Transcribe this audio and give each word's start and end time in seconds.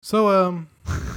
So 0.00 0.28
um, 0.28 0.68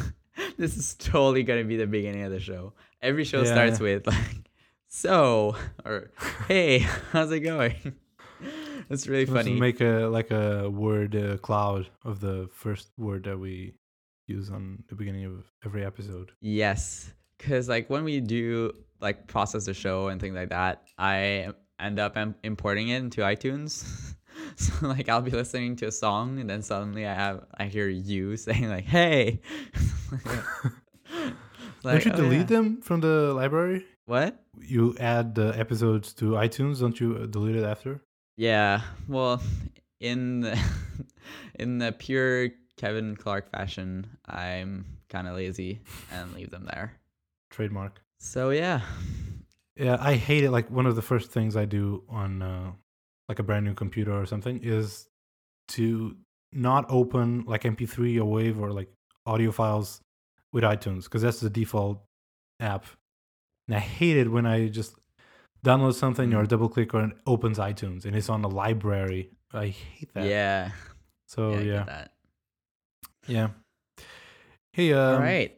this 0.57 0.77
is 0.77 0.95
totally 0.95 1.43
gonna 1.43 1.63
be 1.63 1.77
the 1.77 1.87
beginning 1.87 2.23
of 2.23 2.31
the 2.31 2.39
show. 2.39 2.73
Every 3.01 3.23
show 3.23 3.41
Yeah, 3.43 3.51
starts 3.51 3.79
with 3.79 4.07
like, 4.07 4.49
so 4.87 5.55
or 5.85 6.11
hey, 6.47 6.79
how's 7.11 7.31
it 7.31 7.41
going? 7.41 7.75
That's 8.89 9.07
really 9.07 9.25
let's 9.25 9.45
funny. 9.47 9.59
make 9.59 9.79
a 9.81 10.07
like 10.11 10.31
a 10.31 10.69
word 10.69 11.15
uh, 11.15 11.37
cloud 11.37 11.87
of 12.03 12.19
the 12.19 12.49
first 12.53 12.89
word 12.97 13.23
that 13.25 13.37
we 13.39 13.75
use 14.27 14.49
on 14.49 14.83
the 14.89 14.95
beginning 14.95 15.25
of 15.25 15.45
every 15.65 15.85
episode. 15.85 16.31
Yes, 16.41 17.13
because 17.37 17.69
like 17.69 17.89
when 17.89 18.03
we 18.03 18.19
do 18.19 18.73
like 18.99 19.27
process 19.27 19.65
the 19.65 19.73
show 19.73 20.07
and 20.09 20.19
things 20.19 20.35
like 20.35 20.49
that, 20.49 20.83
I 20.97 21.53
end 21.79 21.99
up 21.99 22.17
im- 22.17 22.35
importing 22.43 22.89
it 22.89 22.97
into 22.97 23.21
iTunes. 23.21 24.15
So 24.61 24.73
like 24.87 25.09
I'll 25.09 25.21
be 25.21 25.31
listening 25.31 25.75
to 25.77 25.87
a 25.87 25.91
song 25.91 26.39
and 26.39 26.49
then 26.49 26.61
suddenly 26.61 27.05
I 27.05 27.13
have 27.13 27.45
I 27.57 27.65
hear 27.65 27.87
you 27.87 28.37
saying 28.45 28.69
like, 28.69 28.85
"Hey." 28.85 29.41
Don't 31.83 32.05
you 32.05 32.11
oh, 32.11 32.15
delete 32.15 32.41
yeah. 32.41 32.45
them 32.45 32.81
from 32.81 33.01
the 33.01 33.33
library? 33.33 33.85
What? 34.05 34.43
You 34.59 34.95
add 34.99 35.33
the 35.33 35.57
episodes 35.57 36.13
to 36.13 36.31
iTunes. 36.33 36.79
Don't 36.79 36.99
you 36.99 37.17
uh, 37.17 37.25
delete 37.25 37.55
it 37.55 37.63
after? 37.63 38.03
Yeah. 38.37 38.81
Well, 39.07 39.41
in 39.99 40.41
the 40.41 40.59
in 41.55 41.79
the 41.79 41.91
pure 41.91 42.49
Kevin 42.77 43.15
Clark 43.15 43.49
fashion, 43.49 44.05
I'm 44.27 44.85
kind 45.09 45.27
of 45.27 45.35
lazy 45.35 45.81
and 46.11 46.33
leave 46.33 46.51
them 46.51 46.65
there. 46.65 46.93
Trademark. 47.49 47.99
So 48.19 48.51
yeah. 48.51 48.81
Yeah, 49.75 49.97
I 49.99 50.15
hate 50.15 50.43
it. 50.43 50.51
Like 50.51 50.69
one 50.69 50.85
of 50.85 50.95
the 50.95 51.01
first 51.01 51.31
things 51.31 51.55
I 51.55 51.65
do 51.65 52.03
on 52.09 52.41
uh, 52.41 52.71
like 53.31 53.39
a 53.39 53.43
brand 53.49 53.63
new 53.65 53.73
computer 53.83 54.13
or 54.21 54.25
something 54.33 54.59
is 54.77 55.07
to 55.75 56.15
not 56.67 56.83
open 56.99 57.27
like 57.53 57.63
MP3 57.63 58.17
or 58.21 58.25
Wave 58.25 58.59
or 58.63 58.69
like 58.79 58.89
audio 59.25 59.51
files 59.51 60.01
with 60.53 60.63
iTunes 60.65 61.03
because 61.05 61.21
that's 61.25 61.39
the 61.39 61.49
default 61.49 61.97
app. 62.59 62.85
And 63.67 63.75
I 63.77 63.79
hate 63.79 64.17
it 64.17 64.29
when 64.35 64.45
I 64.45 64.67
just 64.67 64.91
download 65.65 65.93
something 65.93 66.33
or 66.33 66.43
Mm. 66.43 66.47
double 66.53 66.69
click 66.75 66.93
or 66.93 67.01
it 67.05 67.13
opens 67.25 67.57
iTunes 67.57 68.03
and 68.05 68.15
it's 68.17 68.29
on 68.35 68.41
the 68.41 68.49
library. 68.49 69.29
I 69.53 69.67
hate 69.67 70.11
that. 70.13 70.25
Yeah. 70.25 70.71
So 71.27 71.41
yeah. 71.71 71.85
Yeah, 71.87 72.07
yeah. 73.27 73.47
Hey, 74.73 74.93
um, 74.93 75.15
All 75.15 75.19
right. 75.21 75.51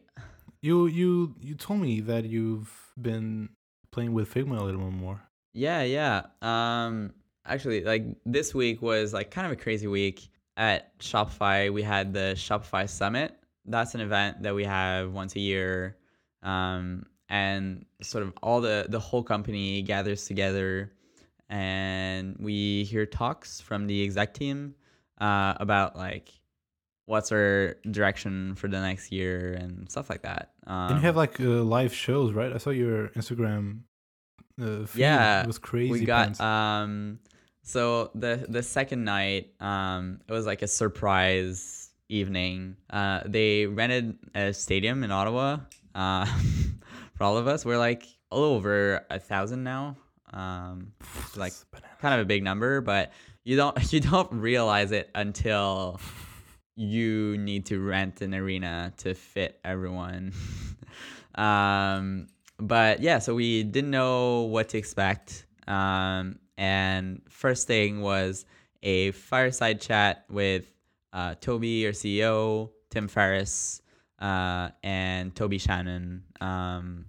you 0.62 0.86
you 0.86 1.34
you 1.40 1.54
told 1.66 1.80
me 1.80 2.00
that 2.10 2.24
you've 2.24 2.70
been 3.00 3.48
playing 3.90 4.12
with 4.12 4.32
Figma 4.32 4.58
a 4.60 4.64
little 4.64 4.90
more. 4.90 5.18
Yeah, 5.54 5.82
yeah. 5.82 6.26
Um 6.42 7.14
actually 7.46 7.84
like 7.84 8.04
this 8.24 8.54
week 8.54 8.82
was 8.82 9.12
like 9.12 9.30
kind 9.30 9.46
of 9.46 9.52
a 9.52 9.56
crazy 9.56 9.86
week 9.86 10.28
at 10.56 10.98
Shopify. 10.98 11.72
We 11.72 11.82
had 11.82 12.12
the 12.12 12.34
Shopify 12.36 12.88
Summit. 12.88 13.36
That's 13.66 13.94
an 13.94 14.00
event 14.00 14.42
that 14.42 14.54
we 14.54 14.64
have 14.64 15.12
once 15.12 15.36
a 15.36 15.40
year. 15.40 15.96
Um 16.42 17.06
and 17.28 17.86
sort 18.02 18.22
of 18.24 18.32
all 18.42 18.60
the 18.60 18.86
the 18.88 19.00
whole 19.00 19.22
company 19.22 19.82
gathers 19.82 20.26
together 20.26 20.92
and 21.48 22.36
we 22.38 22.84
hear 22.84 23.06
talks 23.06 23.60
from 23.60 23.86
the 23.86 24.02
exec 24.04 24.34
team 24.34 24.74
uh 25.20 25.54
about 25.58 25.96
like 25.96 26.30
what's 27.06 27.30
our 27.32 27.76
direction 27.90 28.54
for 28.54 28.68
the 28.68 28.80
next 28.80 29.12
year 29.12 29.52
and 29.54 29.90
stuff 29.90 30.08
like 30.08 30.22
that. 30.22 30.52
Um, 30.66 30.90
and 30.92 30.96
you 30.96 31.02
have 31.02 31.16
like 31.16 31.38
uh, 31.38 31.44
live 31.44 31.92
shows, 31.92 32.32
right? 32.32 32.50
I 32.52 32.56
saw 32.58 32.70
your 32.70 33.08
Instagram. 33.08 33.80
Uh, 34.58 34.86
feed. 34.86 35.00
Yeah, 35.00 35.42
it 35.42 35.46
was 35.46 35.58
crazy. 35.58 35.90
we 35.90 36.04
got 36.06 36.26
pants. 36.26 36.40
um 36.40 37.18
so 37.64 38.10
the 38.14 38.44
the 38.48 38.62
second 38.62 39.04
night 39.04 39.50
um 39.58 40.20
it 40.28 40.32
was 40.32 40.46
like 40.46 40.62
a 40.62 40.66
surprise 40.68 41.90
evening. 42.10 42.76
Uh 42.90 43.22
they 43.24 43.66
rented 43.66 44.18
a 44.34 44.52
stadium 44.52 45.02
in 45.02 45.10
ottawa 45.10 45.58
uh 45.94 46.26
for 47.16 47.24
all 47.24 47.38
of 47.38 47.48
us. 47.48 47.64
We're 47.64 47.78
like 47.78 48.06
a 48.30 48.38
little 48.38 48.54
over 48.54 49.04
a 49.10 49.18
thousand 49.18 49.64
now 49.64 49.96
um 50.32 50.92
like 51.36 51.54
kind 52.00 52.14
of 52.14 52.20
a 52.20 52.24
big 52.24 52.42
number 52.42 52.80
but 52.80 53.12
you 53.44 53.56
don't 53.56 53.92
you 53.92 54.00
don't 54.00 54.30
realize 54.32 54.92
it 54.92 55.08
until 55.14 56.00
you 56.76 57.38
need 57.38 57.66
to 57.66 57.80
rent 57.80 58.20
an 58.20 58.34
arena 58.34 58.92
to 58.98 59.14
fit 59.14 59.58
everyone. 59.64 60.32
Um 61.34 62.28
but 62.58 63.00
yeah 63.00 63.18
so 63.18 63.34
we 63.34 63.64
didn't 63.64 63.90
know 63.90 64.42
what 64.42 64.68
to 64.68 64.78
expect. 64.78 65.46
Um 65.66 66.38
and 66.56 67.22
first 67.28 67.66
thing 67.66 68.00
was 68.00 68.44
a 68.82 69.10
fireside 69.12 69.80
chat 69.80 70.24
with 70.28 70.70
uh, 71.12 71.34
toby 71.40 71.86
our 71.86 71.92
ceo 71.92 72.70
tim 72.90 73.08
ferriss 73.08 73.80
uh, 74.20 74.68
and 74.82 75.34
toby 75.34 75.58
shannon 75.58 76.22
um, 76.40 77.04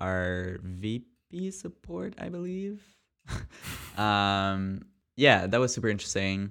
our 0.00 0.58
vp 0.62 1.50
support 1.50 2.14
i 2.18 2.28
believe. 2.28 2.82
Um, 3.96 4.86
yeah 5.16 5.46
that 5.46 5.60
was 5.60 5.72
super 5.72 5.88
interesting. 5.88 6.50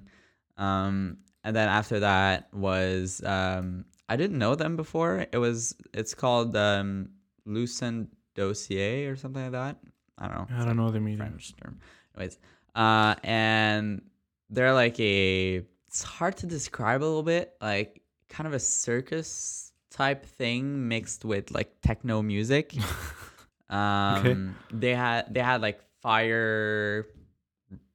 Um, 0.56 1.18
and 1.44 1.54
then 1.54 1.68
after 1.68 2.00
that 2.00 2.48
was 2.54 3.22
um, 3.22 3.84
i 4.08 4.16
didn't 4.16 4.38
know 4.38 4.54
them 4.54 4.76
before. 4.76 5.26
It 5.30 5.36
was 5.36 5.76
it's 5.92 6.14
called 6.14 6.56
um, 6.56 7.10
lucent 7.44 8.08
dossier 8.34 9.06
or 9.06 9.16
something 9.16 9.42
like 9.42 9.52
that. 9.52 9.76
I 10.18 10.28
don't 10.28 10.50
know. 10.50 10.56
I 10.56 10.64
don't 10.64 10.76
know 10.76 10.90
the 10.90 11.00
meaning. 11.00 11.18
French 11.18 11.54
term. 11.62 11.80
Anyways, 12.16 12.38
uh, 12.74 13.14
and 13.22 14.02
they're 14.50 14.74
like 14.74 14.98
a. 15.00 15.62
It's 15.88 16.02
hard 16.02 16.36
to 16.38 16.46
describe 16.46 17.02
a 17.02 17.04
little 17.06 17.22
bit, 17.22 17.54
like 17.60 18.02
kind 18.28 18.46
of 18.46 18.52
a 18.52 18.58
circus 18.58 19.72
type 19.90 20.26
thing 20.26 20.88
mixed 20.88 21.24
with 21.24 21.50
like 21.52 21.80
techno 21.82 22.22
music. 22.22 22.74
um, 23.70 24.56
they 24.72 24.94
had 24.94 25.32
they 25.32 25.40
had 25.40 25.62
like 25.62 25.80
fire, 26.02 27.06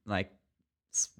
like 0.06 0.32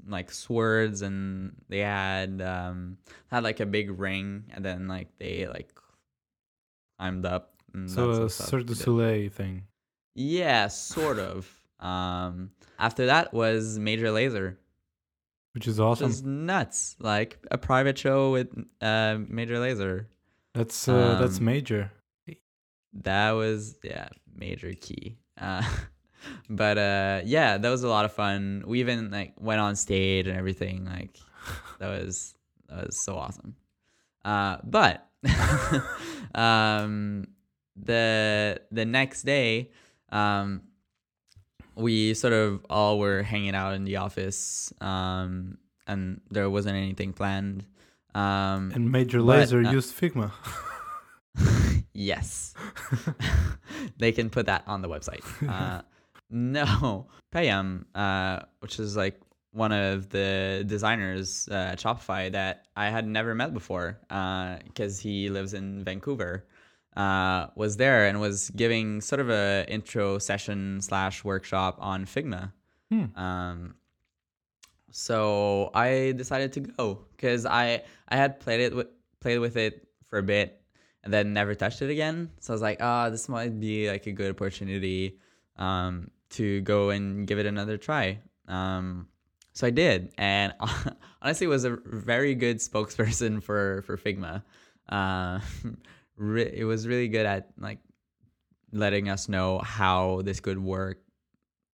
like 0.07 0.31
swords, 0.31 1.03
and 1.03 1.55
they 1.69 1.81
had 1.81 2.41
um 2.41 2.99
had 3.31 3.45
like 3.45 3.61
a 3.61 3.67
big 3.67 3.99
ring, 3.99 4.45
and 4.55 4.65
then 4.65 4.89
like 4.89 5.09
they 5.19 5.47
like 5.47 5.75
climbed 6.99 7.27
up. 7.27 7.55
And 7.73 7.91
So 7.91 8.25
a 8.25 8.31
stuff 8.31 8.49
Cirque 8.49 8.67
du. 8.67 8.75
Soleil 8.75 9.31
thing. 9.31 9.65
Yeah, 10.15 10.69
sort 10.69 11.19
of. 11.19 11.60
Um, 11.81 12.51
after 12.79 13.07
that 13.07 13.33
was 13.33 13.79
Major 13.79 14.09
Lazer, 14.09 14.57
which 15.53 15.67
is 15.67 15.79
which 15.79 15.85
awesome. 15.85 16.11
is 16.11 16.23
nuts. 16.23 16.97
Like 16.99 17.39
a 17.51 17.59
private 17.59 17.99
show 17.99 18.33
with 18.33 18.49
uh, 18.81 19.19
Major 19.29 19.57
Lazer. 19.57 20.07
That's 20.55 20.89
uh, 20.89 21.19
that's 21.21 21.39
um, 21.39 21.45
major. 21.45 21.93
That 22.93 23.33
was 23.33 23.77
yeah, 23.83 24.09
major 24.35 24.73
key. 24.75 25.19
Uh, 25.41 25.63
but 26.51 26.79
uh, 26.79 27.21
yeah, 27.25 27.59
that 27.59 27.71
was 27.71 27.83
a 27.83 27.89
lot 27.89 28.05
of 28.05 28.13
fun. 28.13 28.65
We 28.67 28.81
even 28.81 29.11
like 29.11 29.35
went 29.39 29.61
on 29.61 29.77
stage 29.77 30.27
and 30.27 30.37
everything. 30.37 30.87
Like 30.87 31.19
that 31.79 31.89
was 31.89 32.35
that 32.69 32.87
was 32.87 33.03
so 33.05 33.17
awesome. 33.17 33.57
Uh, 34.25 34.59
but 34.65 35.09
um, 36.35 37.27
the 37.77 38.61
the 38.71 38.85
next 38.85 39.23
day, 39.23 39.71
um, 40.11 40.63
we 41.81 42.15
sort 42.15 42.33
of 42.33 42.65
all 42.69 42.99
were 42.99 43.23
hanging 43.23 43.55
out 43.55 43.75
in 43.75 43.85
the 43.85 43.97
office, 43.97 44.73
um, 44.81 45.59
and 45.87 46.21
there 46.31 46.49
wasn't 46.49 46.77
anything 46.77 47.13
planned. 47.13 47.65
Um, 48.15 48.73
And 48.75 48.91
Major 48.91 49.21
Lazer 49.21 49.67
uh, 49.67 49.71
used 49.71 49.95
Figma. 49.99 50.33
yes, 51.93 52.55
they 53.99 54.13
can 54.13 54.31
put 54.31 54.47
that 54.47 54.65
on 54.67 54.83
the 54.83 54.89
website. 54.89 55.25
Uh, 55.49 55.83
no, 56.31 57.07
Payam, 57.33 57.85
uh, 57.95 58.41
which 58.61 58.79
is 58.79 58.97
like 58.97 59.21
one 59.53 59.73
of 59.73 60.11
the 60.11 60.65
designers 60.67 61.49
uh, 61.51 61.73
at 61.73 61.79
Shopify 61.81 62.31
that 62.33 62.67
I 62.77 62.89
had 62.89 63.07
never 63.07 63.35
met 63.35 63.53
before 63.53 63.99
because 64.09 65.01
he 65.01 65.29
lives 65.29 65.55
in 65.55 65.83
Vancouver, 65.85 66.47
uh, 66.97 67.47
was 67.55 67.77
there 67.77 68.07
and 68.07 68.21
was 68.21 68.51
giving 68.51 69.01
sort 69.01 69.21
of 69.21 69.31
a 69.31 69.65
intro 69.69 70.19
session 70.19 70.81
slash 70.81 71.25
workshop 71.25 71.79
on 71.81 72.05
Figma. 72.05 72.53
Hmm. 72.91 73.17
Um, 73.17 73.75
so 74.91 75.71
I 75.75 76.15
decided 76.17 76.53
to 76.55 76.61
go 76.61 77.07
because 77.17 77.47
I 77.47 77.83
I 78.09 78.17
had 78.17 78.41
played 78.41 78.61
it 78.61 78.75
with 78.75 78.89
played 79.21 79.39
with 79.39 79.57
it 79.57 79.87
for 80.09 80.19
a 80.19 80.23
bit 80.23 80.61
and 81.05 81.13
then 81.13 81.33
never 81.33 81.55
touched 81.55 81.83
it 81.83 81.91
again. 81.91 82.31
So 82.41 82.53
I 82.53 82.55
was 82.55 82.63
like, 82.63 82.79
ah, 82.83 83.09
this 83.11 83.29
might 83.29 83.59
be 83.59 83.91
like 83.91 84.07
a 84.07 84.13
good 84.13 84.31
opportunity 84.31 85.19
um, 85.57 86.11
to 86.31 86.61
go 86.63 86.91
and 86.91 87.27
give 87.27 87.39
it 87.39 87.47
another 87.47 87.79
try. 87.79 88.19
Um, 88.49 89.09
so 89.53 89.67
I 89.67 89.71
did, 89.71 90.13
and 90.19 90.53
honestly, 91.23 91.47
was 91.47 91.65
a 91.65 91.79
very 91.85 92.35
good 92.35 92.59
spokesperson 92.59 93.43
for 93.43 93.83
for 93.83 93.97
Figma. 93.97 94.43
Uh, 94.89 95.41
re- 96.21 96.53
it 96.53 96.65
was 96.65 96.87
really 96.87 97.09
good 97.09 97.25
at 97.27 97.49
like 97.59 97.79
letting 98.73 99.09
us 99.09 99.29
know 99.29 99.59
how 99.59 100.21
this 100.23 100.39
could 100.39 100.59
work 100.61 101.01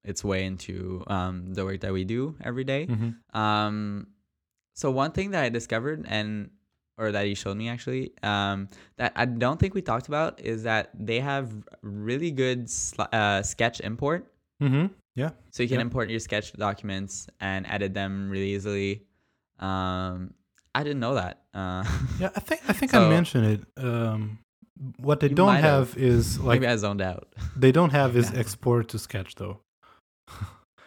its 0.04 0.22
way 0.24 0.46
into 0.46 1.02
um, 1.08 1.52
the 1.52 1.64
work 1.64 1.80
that 1.80 1.92
we 1.92 2.04
do 2.04 2.36
every 2.40 2.62
day. 2.64 2.86
Mhm. 2.86 3.16
Um, 3.34 4.06
so 4.74 4.90
one 4.90 5.10
thing 5.10 5.32
that 5.32 5.42
I 5.42 5.48
discovered, 5.50 6.06
and 6.08 6.50
or 6.96 7.12
that 7.12 7.26
he 7.26 7.34
showed 7.34 7.56
me 7.58 7.68
actually, 7.68 8.12
um, 8.22 8.68
that 8.96 9.12
I 9.16 9.26
don't 9.26 9.58
think 9.60 9.74
we 9.74 9.82
talked 9.82 10.06
about 10.08 10.40
is 10.40 10.62
that 10.62 10.90
they 10.94 11.20
have 11.20 11.50
really 11.82 12.30
good 12.30 12.70
sl- 12.70 13.10
uh, 13.12 13.42
sketch 13.42 13.80
import. 13.80 14.32
Mm-hmm. 14.62 14.94
Yeah. 15.16 15.30
So 15.50 15.62
you 15.62 15.68
can 15.68 15.78
Yep. 15.80 15.86
import 15.86 16.08
your 16.08 16.20
sketch 16.20 16.52
documents 16.54 17.26
and 17.40 17.66
edit 17.68 17.92
them 17.92 18.30
really 18.30 18.54
easily. 18.54 19.04
Um, 19.58 20.32
I 20.78 20.82
didn't 20.84 21.00
know 21.00 21.14
that. 21.14 21.34
Uh, 21.54 21.82
Yeah, 22.20 22.30
I 22.36 22.40
think 22.40 22.60
I 22.68 22.72
think 22.78 22.90
So- 22.92 23.06
I 23.06 23.08
mentioned 23.08 23.46
it. 23.54 23.60
Um, 23.84 24.38
what 24.98 25.20
they 25.20 25.28
don't 25.30 25.54
have, 25.56 25.94
have. 25.94 25.98
is 26.12 26.38
like 26.48 26.60
maybe 26.60 26.70
I 26.72 26.76
zoned 26.76 27.00
out. 27.00 27.26
they 27.56 27.72
don't 27.72 27.92
have 27.92 28.16
is 28.16 28.30
Yeah. 28.30 28.40
export 28.40 28.88
to 28.92 28.98
sketch 28.98 29.34
though. 29.36 29.60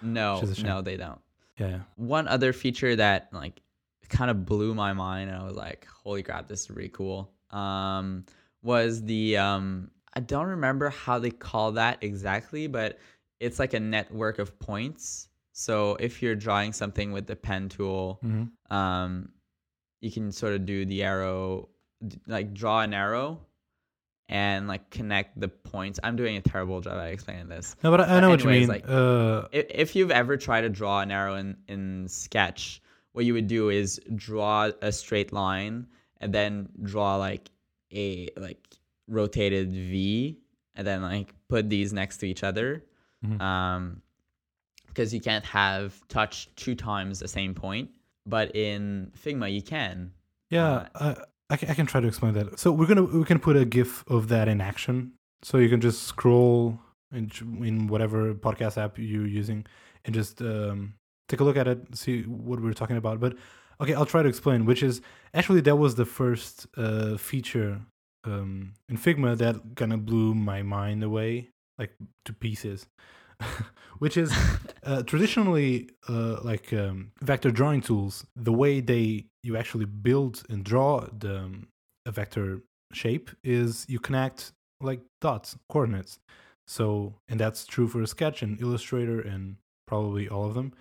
No, 0.01 0.36
Which 0.36 0.44
is 0.44 0.51
a 0.51 0.56
shame. 0.56 0.65
no, 0.68 0.81
they 0.81 0.97
don't. 0.97 1.19
Yeah, 1.57 1.68
yeah. 1.69 1.80
One 1.95 2.27
other 2.27 2.53
feature 2.53 2.95
that 2.95 3.30
like 3.33 3.62
kind 4.07 4.31
of 4.31 4.45
blew 4.45 4.74
my 4.74 4.94
mind, 4.94 5.30
and 5.30 5.38
I 5.41 5.44
was 5.45 5.56
like, 5.57 5.88
"Holy 6.03 6.24
crap, 6.24 6.47
this 6.47 6.62
is 6.63 6.69
really 6.69 6.89
cool." 6.89 7.31
Um, 7.51 8.25
was 8.62 9.03
the 9.03 9.38
um, 9.38 9.92
I 10.13 10.19
don't 10.21 10.45
remember 10.47 10.89
how 10.89 11.19
they 11.19 11.31
call 11.31 11.74
that 11.74 11.97
exactly, 12.01 12.68
but 12.68 13.00
it's 13.39 13.59
like 13.59 13.74
a 13.74 13.80
network 13.80 14.39
of 14.39 14.57
points. 14.59 15.27
So 15.53 15.95
if 16.00 16.21
you're 16.21 16.35
drawing 16.35 16.71
something 16.74 17.12
with 17.12 17.27
the 17.27 17.35
pen 17.35 17.68
tool, 17.69 18.19
hmm 18.21 18.44
um, 18.74 19.30
you 20.01 20.11
can 20.11 20.31
sort 20.31 20.53
of 20.53 20.65
do 20.65 20.85
the 20.85 21.03
arrow, 21.03 21.69
like 22.27 22.53
draw 22.53 22.81
an 22.81 22.93
arrow, 22.93 23.39
and 24.27 24.67
like 24.67 24.89
connect 24.89 25.39
the 25.39 25.47
points. 25.47 25.99
I'm 26.03 26.15
doing 26.15 26.37
a 26.37 26.41
terrible 26.41 26.81
job 26.81 26.97
at 26.99 27.11
explaining 27.11 27.49
this. 27.49 27.75
No, 27.83 27.91
but 27.91 28.01
I, 28.01 28.17
I 28.17 28.19
know 28.19 28.29
what 28.29 28.43
you 28.43 28.49
anyways, 28.49 28.67
mean. 28.69 28.81
like- 28.81 28.89
uh, 28.89 29.47
if, 29.51 29.65
if 29.69 29.95
you've 29.95 30.11
ever 30.11 30.37
tried 30.37 30.61
to 30.61 30.69
draw 30.69 31.01
an 31.01 31.11
arrow 31.11 31.35
in, 31.35 31.57
in 31.67 32.07
sketch 32.07 32.81
what 33.13 33.25
you 33.25 33.33
would 33.33 33.47
do 33.47 33.69
is 33.69 33.99
draw 34.15 34.69
a 34.83 34.91
straight 34.91 35.33
line 35.33 35.87
and 36.21 36.31
then 36.31 36.69
draw 36.83 37.15
like 37.15 37.49
a 37.91 38.29
like 38.37 38.63
rotated 39.07 39.71
v 39.71 40.37
and 40.75 40.85
then 40.85 41.01
like 41.01 41.33
put 41.47 41.67
these 41.69 41.91
next 41.91 42.17
to 42.17 42.27
each 42.27 42.43
other 42.43 42.85
Mhm. 43.25 43.41
um 43.41 44.01
because 44.87 45.11
you 45.13 45.19
can't 45.19 45.43
have 45.43 46.07
touch 46.07 46.47
two 46.55 46.75
times 46.75 47.17
the 47.19 47.27
same 47.27 47.55
point 47.55 47.89
but 48.29 48.55
in 48.55 49.11
figma 49.17 49.51
you 49.51 49.61
can 49.61 50.11
yeah, 50.49 50.87
I, 50.95 51.15
I, 51.49 51.57
can, 51.57 51.69
I 51.69 51.73
can 51.73 51.85
try 51.85 52.01
to 52.01 52.07
explain 52.07 52.33
that. 52.33 52.59
So 52.59 52.71
we're 52.71 52.87
gonna 52.87 53.03
we 53.03 53.23
can 53.23 53.39
put 53.39 53.55
a 53.55 53.65
GIF 53.65 54.03
of 54.07 54.27
that 54.29 54.47
in 54.47 54.61
action. 54.61 55.13
So 55.43 55.57
you 55.57 55.69
can 55.69 55.81
just 55.81 56.03
scroll 56.03 56.79
in 57.11 57.31
in 57.61 57.87
whatever 57.87 58.33
podcast 58.33 58.77
app 58.77 58.97
you're 58.97 59.27
using 59.27 59.65
and 60.05 60.13
just 60.13 60.41
um, 60.41 60.95
take 61.27 61.39
a 61.39 61.43
look 61.43 61.57
at 61.57 61.67
it, 61.67 61.95
see 61.95 62.23
what 62.23 62.59
we're 62.59 62.73
talking 62.73 62.97
about. 62.97 63.19
But 63.19 63.37
okay, 63.79 63.93
I'll 63.93 64.05
try 64.05 64.23
to 64.23 64.29
explain. 64.29 64.65
Which 64.65 64.83
is 64.83 65.01
actually 65.33 65.61
that 65.61 65.75
was 65.75 65.95
the 65.95 66.05
first 66.05 66.67
uh, 66.77 67.17
feature 67.17 67.81
um, 68.23 68.73
in 68.89 68.97
Figma 68.97 69.37
that 69.37 69.55
kind 69.75 69.93
of 69.93 70.05
blew 70.05 70.33
my 70.33 70.63
mind 70.63 71.03
away, 71.03 71.49
like 71.77 71.91
to 72.25 72.33
pieces. 72.33 72.87
which 74.00 74.18
is 74.18 74.33
uh, 74.83 75.03
traditionally 75.03 75.89
uh, 76.07 76.39
like 76.44 76.74
um, 76.74 77.12
vector 77.21 77.51
drawing 77.51 77.81
tools 77.81 78.25
the 78.36 78.53
way 78.53 78.80
they 78.80 79.25
you 79.44 79.56
actually 79.57 79.86
build 79.86 80.44
and 80.50 80.63
draw 80.63 81.06
the 81.18 81.39
um, 81.39 81.68
a 82.06 82.12
vector 82.12 82.62
shape 82.94 83.30
is 83.44 83.86
you 83.88 84.00
connect 84.00 84.51
like 84.81 85.01
dots 85.21 85.56
coordinates. 85.69 86.19
So 86.68 87.15
and 87.27 87.39
that's 87.39 87.65
true 87.65 87.88
for 87.88 88.06
sketch 88.06 88.41
and 88.41 88.59
illustrator 88.62 89.19
and 89.19 89.57
probably 89.88 90.27
all 90.30 90.45
of 90.45 90.53
them. 90.53 90.74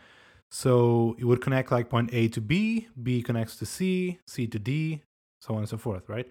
So 0.50 1.16
it 1.19 1.25
would 1.25 1.40
connect 1.40 1.70
like 1.70 1.90
point 1.90 2.11
a 2.12 2.28
to 2.28 2.40
b 2.40 2.88
b 3.02 3.22
connects 3.22 3.56
to 3.56 3.66
c 3.66 4.19
c 4.26 4.46
to 4.46 4.58
d 4.58 5.02
so 5.40 5.54
on 5.54 5.61
and 5.61 5.69
so 5.69 5.76
forth 5.76 6.08
right? 6.08 6.28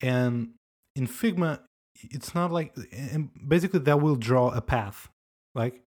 And 0.00 0.54
in 0.96 1.06
figma 1.06 1.60
it's 2.02 2.34
not 2.34 2.50
like 2.50 2.74
and 2.92 3.30
basically 3.46 3.80
that 3.80 4.00
will 4.00 4.16
draw 4.16 4.50
a 4.50 4.60
path 4.60 5.08
like 5.62 5.82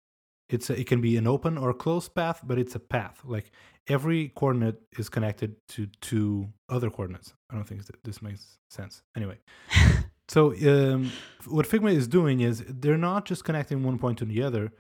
it's 0.49 0.69
a, 0.71 0.75
it 0.81 0.87
can 0.87 1.01
be 1.01 1.17
an 1.17 1.27
open 1.27 1.57
or 1.57 1.73
closed 1.85 2.15
path 2.15 2.39
but 2.49 2.59
it's 2.59 2.75
a 2.75 2.83
path. 2.97 3.17
Like 3.25 3.51
every 3.89 4.21
coordinate 4.41 4.81
is 4.99 5.09
connected 5.09 5.51
to 5.75 5.87
two 6.01 6.49
other 6.69 6.91
coordinates. 6.91 7.33
I 7.51 7.55
don't 7.57 7.69
think 7.69 7.83
this 8.05 8.21
makes 8.23 8.59
sense. 8.79 9.03
Anyway. 9.17 9.39
So 10.29 10.55
um, 10.73 11.13
what 11.47 11.67
figma 11.69 11.93
is 11.93 12.09
doing 12.09 12.41
is 12.41 12.65
they're 12.67 12.97
not 12.97 13.27
just 13.27 13.45
connecting 13.45 13.83
one 13.83 13.99
point 13.99 14.17
to 14.19 14.25
the 14.25 14.43
other 14.43 14.73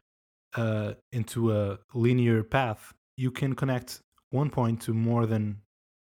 uh, 0.56 0.94
into 1.12 1.53
a 1.53 1.79
linear 1.93 2.43
path. 2.43 2.94
You 3.19 3.31
can 3.31 3.55
connect 3.55 4.00
one 4.31 4.49
point 4.49 4.81
to 4.83 4.94
more 4.94 5.27
than 5.27 5.61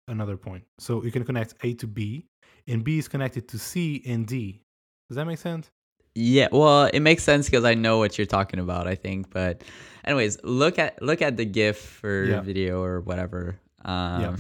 another 0.07 0.37
point. 0.37 0.63
So 0.79 1.03
you 1.03 1.11
can 1.11 1.25
connect 1.25 1.55
a 1.65 1.75
to 1.75 1.89
b 1.89 2.27
and 2.69 2.85
b 2.85 2.99
is 2.99 3.09
connected 3.09 3.49
to 3.49 3.59
c 3.59 4.03
and 4.07 4.29
d. 4.29 4.63
Does 5.09 5.17
that 5.17 5.27
make 5.27 5.39
sense 5.39 5.71
Yeah, 6.15 6.49
well, 6.53 6.85
it 6.93 7.01
makes 7.01 7.23
sense 7.23 7.49
because 7.49 7.65
I 7.65 7.75
know 7.75 7.99
what 7.99 8.19
you're 8.19 8.27
talking 8.27 8.61
about. 8.61 8.87
I 8.87 8.95
think, 8.95 9.31
but 9.31 9.63
anyways, 10.05 10.39
look 10.45 10.79
at 10.79 11.01
look 11.03 11.23
at 11.23 11.37
the 11.37 11.45
GIF 11.45 12.05
or 12.05 12.25
Yeah. 12.25 12.41
video 12.41 12.83
or 12.83 13.01
whatever, 13.01 13.57
um, 13.85 14.21
Yeah. 14.23 14.37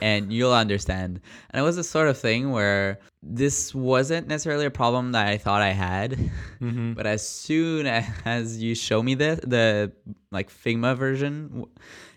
and 0.00 0.32
you'll 0.32 0.54
understand. 0.54 1.20
And 1.50 1.60
it 1.60 1.64
was 1.64 1.76
the 1.76 1.84
sort 1.84 2.08
of 2.08 2.16
thing 2.16 2.50
where 2.50 2.98
this 3.22 3.74
wasn't 3.74 4.26
necessarily 4.26 4.64
a 4.64 4.70
problem 4.70 5.12
that 5.12 5.26
I 5.26 5.36
thought 5.36 5.60
I 5.60 5.70
had, 5.72 6.12
mm-hmm. 6.60 6.94
but 6.94 7.06
as 7.06 7.26
soon 7.28 7.86
as 7.86 8.62
you 8.62 8.74
show 8.74 9.02
me 9.02 9.14
the 9.14 9.38
the 9.46 9.92
like 10.30 10.48
Figma 10.50 10.96
version, 10.96 11.66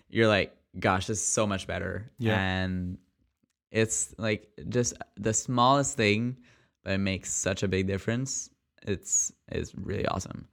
you're 0.08 0.28
like, 0.28 0.56
gosh, 0.78 1.06
this 1.06 1.18
is 1.18 1.24
so 1.26 1.46
much 1.46 1.66
better. 1.66 2.10
Yeah. 2.18 2.38
and 2.40 2.96
it's 3.70 4.14
like 4.16 4.48
just 4.70 4.94
the 5.18 5.34
smallest 5.34 5.96
thing, 5.98 6.38
but 6.82 6.94
it 6.94 6.98
makes 6.98 7.30
such 7.30 7.62
a 7.62 7.68
big 7.68 7.86
difference 7.86 8.48
it's 8.86 9.32
is 9.50 9.74
really 9.74 10.06
awesome. 10.06 10.46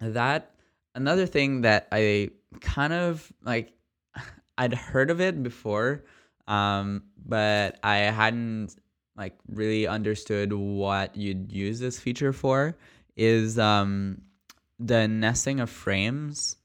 That 0.00 0.54
another 0.94 1.26
thing 1.26 1.62
that 1.62 1.88
I 1.92 2.30
kind 2.60 2.92
of 2.92 3.32
like 3.42 3.72
I'd 4.58 4.74
heard 4.74 5.10
of 5.10 5.20
it 5.20 5.42
before, 5.42 6.04
um, 6.46 7.04
but 7.24 7.78
I 7.82 7.96
hadn't 7.96 8.76
like 9.16 9.36
really 9.48 9.86
understood 9.86 10.52
what 10.52 11.16
you'd 11.16 11.52
use 11.52 11.80
this 11.80 11.98
feature 11.98 12.32
for 12.32 12.76
is 13.16 13.58
um 13.58 14.22
the 14.78 15.06
nesting 15.06 15.60
of 15.60 15.70
frames. 15.70 16.56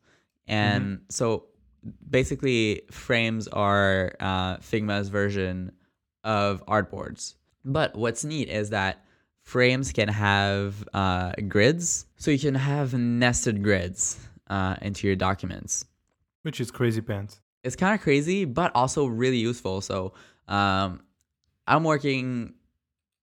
And 0.48 1.02
so 1.10 1.46
basically 2.10 2.84
frames 2.90 3.48
are 3.48 4.14
uh, 4.20 4.58
Figma's 4.58 5.10
version 5.10 5.72
of 6.24 6.66
artboards. 6.66 7.36
But 7.66 7.96
what's 7.96 8.24
neat 8.24 8.50
is 8.50 8.70
that 8.70 9.06
frames 9.48 9.94
can 9.94 10.10
have 10.10 10.86
uh, 10.94 11.32
grids, 11.48 12.06
so 12.18 12.32
you 12.32 12.38
can 12.38 12.54
have 12.54 12.94
nested 12.94 13.64
grids 13.64 14.20
uh, 14.50 14.76
into 14.82 15.08
your 15.08 15.16
documents. 15.16 15.86
which 16.44 16.60
is 16.60 16.70
crazy 16.70 17.00
pants 17.00 17.40
It's 17.64 17.78
kind 17.78 17.96
of 17.96 18.02
crazy, 18.02 18.44
but 18.44 18.74
also 18.76 19.06
really 19.06 19.38
useful. 19.38 19.80
So 19.80 20.12
um, 20.50 21.00
I'm 21.66 21.86
working, 21.86 22.56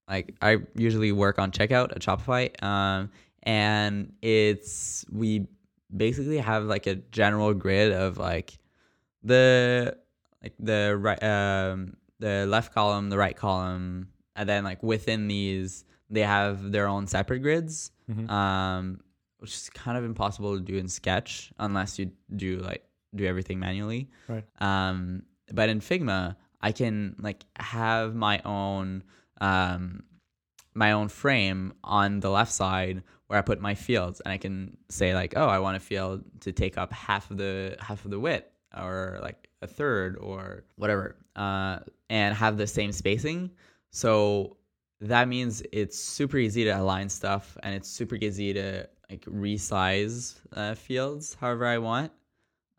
like 0.09 0.33
I 0.41 0.57
usually 0.75 1.11
work 1.11 1.37
on 1.37 1.51
checkout 1.51 1.91
at 1.91 1.99
Shopify, 2.01 2.49
um, 2.63 3.11
and 3.43 4.11
it's 4.23 5.05
we 5.11 5.45
basically 5.95 6.39
have 6.39 6.63
like 6.63 6.87
a 6.87 6.95
general 6.95 7.53
grid 7.53 7.93
of 7.93 8.17
like 8.17 8.57
the 9.21 9.95
like 10.41 10.55
the 10.57 10.97
right 10.97 11.21
um 11.21 11.97
the 12.17 12.47
left 12.47 12.73
column, 12.73 13.11
the 13.11 13.17
right 13.17 13.37
column, 13.37 14.09
and 14.35 14.49
then 14.49 14.63
like 14.63 14.81
within 14.81 15.27
these 15.27 15.85
they 16.09 16.21
have 16.21 16.71
their 16.71 16.87
own 16.87 17.07
separate 17.07 17.39
grids, 17.39 17.91
Mhm. 18.09 18.29
um, 18.29 18.99
which 19.39 19.53
is 19.53 19.69
kind 19.71 19.97
of 19.97 20.03
impossible 20.03 20.55
to 20.55 20.61
do 20.63 20.77
in 20.77 20.87
Sketch 20.87 21.51
unless 21.59 21.97
you 21.99 22.11
do 22.35 22.57
like 22.59 22.83
do 23.15 23.25
everything 23.25 23.59
manually. 23.59 24.09
Right. 24.27 24.43
Um, 24.59 25.23
but 25.53 25.69
in 25.69 25.79
Figma, 25.79 26.35
I 26.61 26.71
can 26.71 27.15
like 27.19 27.45
have 27.57 28.15
my 28.15 28.41
own 28.45 29.03
um 29.41 30.03
my 30.73 30.91
own 30.91 31.07
frame 31.07 31.73
on 31.83 32.19
the 32.19 32.29
left 32.29 32.51
side 32.51 33.01
where 33.27 33.39
I 33.39 33.41
put 33.41 33.59
my 33.61 33.73
fields, 33.75 34.19
and 34.21 34.31
I 34.31 34.37
can 34.37 34.77
say 34.89 35.15
like, 35.15 35.33
oh, 35.37 35.47
I 35.47 35.59
want 35.59 35.77
a 35.77 35.79
field 35.79 36.23
to 36.41 36.51
take 36.51 36.77
up 36.77 36.91
half 36.93 37.31
of 37.31 37.37
the 37.37 37.75
half 37.79 38.03
of 38.05 38.11
the 38.11 38.19
width, 38.19 38.45
or 38.77 39.19
like 39.21 39.47
a 39.61 39.67
third, 39.67 40.17
or 40.17 40.63
whatever, 40.75 41.15
uh, 41.35 41.79
and 42.09 42.35
have 42.35 42.57
the 42.57 42.67
same 42.67 42.91
spacing. 42.91 43.49
So 43.91 44.57
that 45.01 45.27
means 45.27 45.61
it's 45.71 45.99
super 45.99 46.37
easy 46.37 46.63
to 46.65 46.71
align 46.71 47.09
stuff, 47.09 47.57
and 47.63 47.75
it's 47.75 47.89
super 47.89 48.15
easy 48.15 48.53
to 48.53 48.87
like 49.09 49.21
resize 49.25 50.35
uh, 50.53 50.75
fields 50.75 51.35
however 51.39 51.65
I 51.65 51.77
want. 51.77 52.11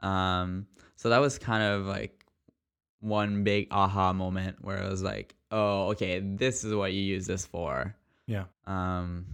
Um, 0.01 0.67
so 0.97 1.11
that 1.11 1.19
was 1.19 1.39
kind 1.39 1.63
of 1.63 1.87
like 1.87 2.27
one 3.01 3.45
big 3.45 3.69
aha 3.71 4.13
moment 4.13 4.57
where 4.61 4.79
it 4.79 4.91
was 4.91 5.03
like, 5.03 5.35
oh, 5.51 5.89
okay, 5.91 6.21
this 6.21 6.65
is 6.65 6.75
what 6.75 6.93
you 6.93 7.01
use 7.01 7.27
this 7.27 7.47
for. 7.47 7.95
yeah 8.27 8.45
Um, 8.67 9.27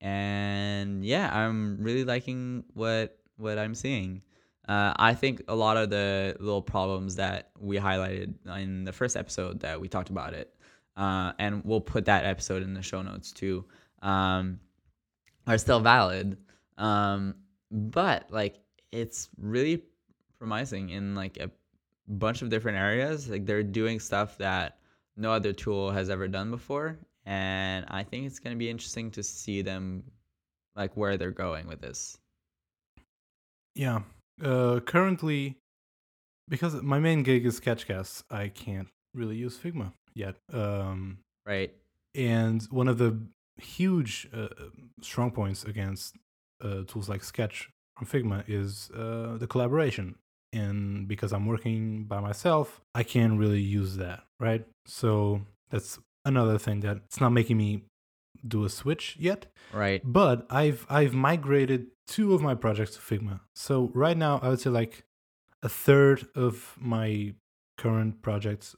and 0.00 1.04
yeah, 1.04 1.30
I'm 1.32 1.82
really 1.82 2.04
liking 2.04 2.64
what 2.74 3.18
what 3.36 3.58
I'm 3.58 3.74
seeing. 3.74 4.22
Uh, 4.68 4.92
I 4.96 5.14
think 5.14 5.42
a 5.48 5.54
lot 5.54 5.76
of 5.76 5.90
the 5.90 6.36
little 6.40 6.62
problems 6.62 7.16
that 7.16 7.50
we 7.58 7.76
highlighted 7.76 8.34
in 8.58 8.84
the 8.84 8.92
first 8.92 9.16
episode 9.16 9.60
that 9.60 9.80
we 9.80 9.88
talked 9.88 10.10
about 10.10 10.34
it 10.34 10.52
uh, 10.96 11.32
and 11.38 11.62
we'll 11.64 11.80
put 11.80 12.04
that 12.06 12.24
episode 12.24 12.62
in 12.62 12.74
the 12.74 12.82
show 12.82 13.02
notes 13.02 13.32
too, 13.32 13.64
um, 14.02 14.58
are 15.46 15.58
still 15.58 15.80
valid. 15.80 16.36
Um, 16.78 17.34
but 17.70 18.30
like 18.30 18.58
it's 18.92 19.28
really 19.38 19.82
promising 20.38 20.90
in 20.90 21.14
like 21.14 21.36
a 21.38 21.50
bunch 22.08 22.42
of 22.42 22.48
different 22.48 22.78
areas. 22.78 23.28
Like 23.28 23.46
they're 23.46 23.62
doing 23.62 24.00
stuff 24.00 24.38
that 24.38 24.78
no 25.16 25.32
other 25.32 25.52
tool 25.52 25.90
has 25.90 26.10
ever 26.10 26.28
done 26.28 26.50
before, 26.50 26.98
and 27.24 27.84
I 27.88 28.02
think 28.02 28.26
it's 28.26 28.38
gonna 28.38 28.56
be 28.56 28.70
interesting 28.70 29.10
to 29.12 29.22
see 29.22 29.62
them 29.62 30.04
like 30.74 30.96
where 30.96 31.16
they're 31.16 31.30
going 31.30 31.66
with 31.66 31.80
this. 31.80 32.18
Yeah. 33.74 34.00
Uh, 34.42 34.80
currently, 34.80 35.56
because 36.48 36.74
my 36.82 36.98
main 36.98 37.22
gig 37.22 37.46
is 37.46 37.58
Sketchcast, 37.58 38.24
I 38.30 38.48
can't 38.48 38.88
really 39.14 39.36
use 39.36 39.58
Figma 39.58 39.92
yet. 40.16 40.36
Um, 40.52 41.18
Right. 41.46 41.72
and 42.14 42.62
one 42.70 42.88
of 42.88 42.98
the 42.98 43.16
huge 43.56 44.28
uh, 44.34 44.48
strong 45.00 45.30
points 45.30 45.64
against 45.64 46.16
uh, 46.60 46.82
tools 46.88 47.08
like 47.08 47.22
Sketch 47.22 47.70
from 47.96 48.06
Figma 48.08 48.42
is 48.48 48.90
uh, 48.90 49.36
the 49.38 49.46
collaboration. 49.46 50.16
And 50.52 51.06
because 51.06 51.32
I'm 51.32 51.46
working 51.46 52.04
by 52.04 52.20
myself, 52.20 52.80
I 52.94 53.02
can't 53.02 53.38
really 53.38 53.60
use 53.60 53.96
that, 53.96 54.24
right? 54.40 54.64
So 54.86 55.42
that's 55.70 55.98
another 56.24 56.58
thing 56.58 56.80
that 56.80 56.96
it's 57.06 57.20
not 57.20 57.30
making 57.30 57.58
me 57.58 57.82
do 58.46 58.64
a 58.64 58.70
switch 58.70 59.16
yet. 59.18 59.46
Right. 59.72 60.00
But 60.04 60.46
I've 60.50 60.86
I've 60.88 61.14
migrated 61.14 61.88
two 62.06 62.32
of 62.34 62.40
my 62.42 62.54
projects 62.54 62.92
to 62.96 63.00
Figma. 63.00 63.40
So 63.54 63.90
right 63.94 64.16
now 64.16 64.38
I 64.42 64.48
would 64.48 64.60
say 64.60 64.70
like 64.70 65.04
a 65.62 65.68
third 65.68 66.26
of 66.34 66.74
my 66.78 67.34
current 67.76 68.22
projects 68.22 68.76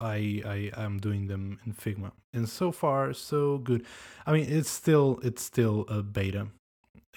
I 0.00 0.42
I 0.44 0.70
am 0.84 0.98
doing 0.98 1.26
them 1.26 1.58
in 1.66 1.72
Figma. 1.72 2.12
And 2.32 2.48
so 2.48 2.72
far 2.72 3.12
so 3.12 3.58
good. 3.58 3.84
I 4.26 4.32
mean 4.32 4.46
it's 4.48 4.70
still 4.70 5.18
it's 5.22 5.42
still 5.42 5.84
a 5.88 6.02
beta. 6.02 6.48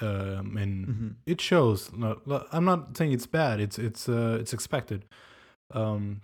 Um 0.01 0.57
and 0.57 0.87
Mhm. 0.87 1.15
it 1.25 1.41
shows 1.41 1.91
I'm 2.51 2.65
not 2.65 2.97
saying 2.97 3.11
it's 3.11 3.27
bad. 3.27 3.59
It's 3.59 3.77
it's 3.77 4.09
uh 4.09 4.37
it's 4.41 4.53
expected. 4.53 5.05
Um 5.73 6.21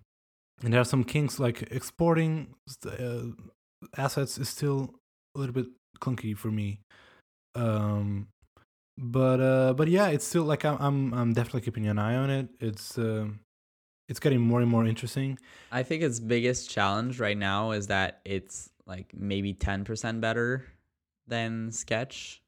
and 0.63 0.73
there 0.73 0.81
are 0.81 0.85
some 0.85 1.03
kinks 1.03 1.39
like 1.39 1.61
exporting 1.71 2.55
uh, 2.85 3.25
assets 3.95 4.37
is 4.39 4.49
still 4.49 4.95
a 5.35 5.39
little 5.39 5.53
bit 5.53 5.67
clunky 5.99 6.35
for 6.35 6.49
me. 6.49 6.79
Um, 7.53 8.27
but 8.97 9.39
uh, 9.39 9.73
but 9.73 9.87
yeah, 9.87 10.07
it's 10.07 10.25
still 10.25 10.43
like 10.43 10.65
I'm 10.65 10.77
I'm 10.79 11.13
I'm 11.13 11.33
definitely 11.33 11.61
keeping 11.61 11.87
an 11.87 11.99
eye 11.99 12.15
on 12.15 12.29
it. 12.31 12.49
It's 12.59 12.97
um 12.97 13.39
it's 14.07 14.19
getting 14.19 14.39
more 14.39 14.61
and 14.61 14.69
more 14.69 14.85
interesting. 14.85 15.37
I 15.71 15.83
think 15.83 16.01
its 16.01 16.19
biggest 16.19 16.69
challenge 16.69 17.19
right 17.19 17.37
now 17.37 17.71
is 17.71 17.87
that 17.87 18.21
it's 18.23 18.69
like 18.85 19.13
maybe 19.13 19.53
10% 19.53 20.21
better 20.21 20.65
than 21.27 21.71
Sketch. 21.71 22.41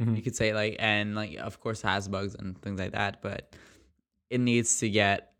Mm-hmm. 0.00 0.14
You 0.14 0.22
could 0.22 0.36
say 0.36 0.54
like 0.54 0.76
and 0.78 1.14
like 1.14 1.36
of 1.36 1.60
course 1.60 1.82
has 1.82 2.08
bugs 2.08 2.34
and 2.34 2.60
things 2.62 2.78
like 2.78 2.92
that, 2.92 3.20
but 3.20 3.54
it 4.30 4.40
needs 4.40 4.78
to 4.78 4.88
get 4.88 5.32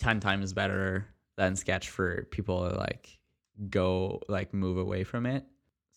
10 0.00 0.20
times 0.20 0.52
better 0.52 1.06
than 1.36 1.56
Sketch 1.56 1.88
for 1.88 2.24
people 2.30 2.68
to 2.68 2.76
like 2.76 3.18
go 3.70 4.20
like 4.28 4.52
move 4.52 4.76
away 4.76 5.02
from 5.02 5.24
it. 5.26 5.44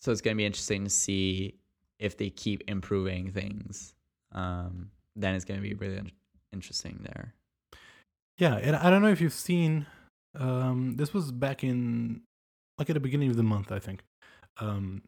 So 0.00 0.10
it's 0.10 0.20
going 0.20 0.36
to 0.36 0.38
be 0.38 0.46
interesting 0.46 0.84
to 0.84 0.90
see 0.90 1.58
if 1.98 2.16
they 2.16 2.30
keep 2.30 2.62
improving 2.68 3.30
things. 3.30 3.94
Um 4.32 4.90
then 5.14 5.34
it's 5.34 5.44
going 5.44 5.60
to 5.60 5.68
be 5.68 5.74
really 5.74 6.10
interesting 6.54 7.00
there. 7.02 7.34
Yeah, 8.38 8.56
and 8.56 8.74
I 8.76 8.90
don't 8.90 9.02
know 9.02 9.08
if 9.10 9.20
you've 9.20 9.32
seen. 9.32 9.86
Um, 10.38 10.96
this 10.96 11.12
was 11.12 11.30
back 11.32 11.62
in 11.62 12.22
like 12.78 12.88
at 12.90 12.94
the 12.94 13.00
beginning 13.00 13.30
of 13.30 13.36
the 13.36 13.42
month, 13.42 13.70
I 13.70 13.78
think. 13.78 14.02
Um, 14.58 15.02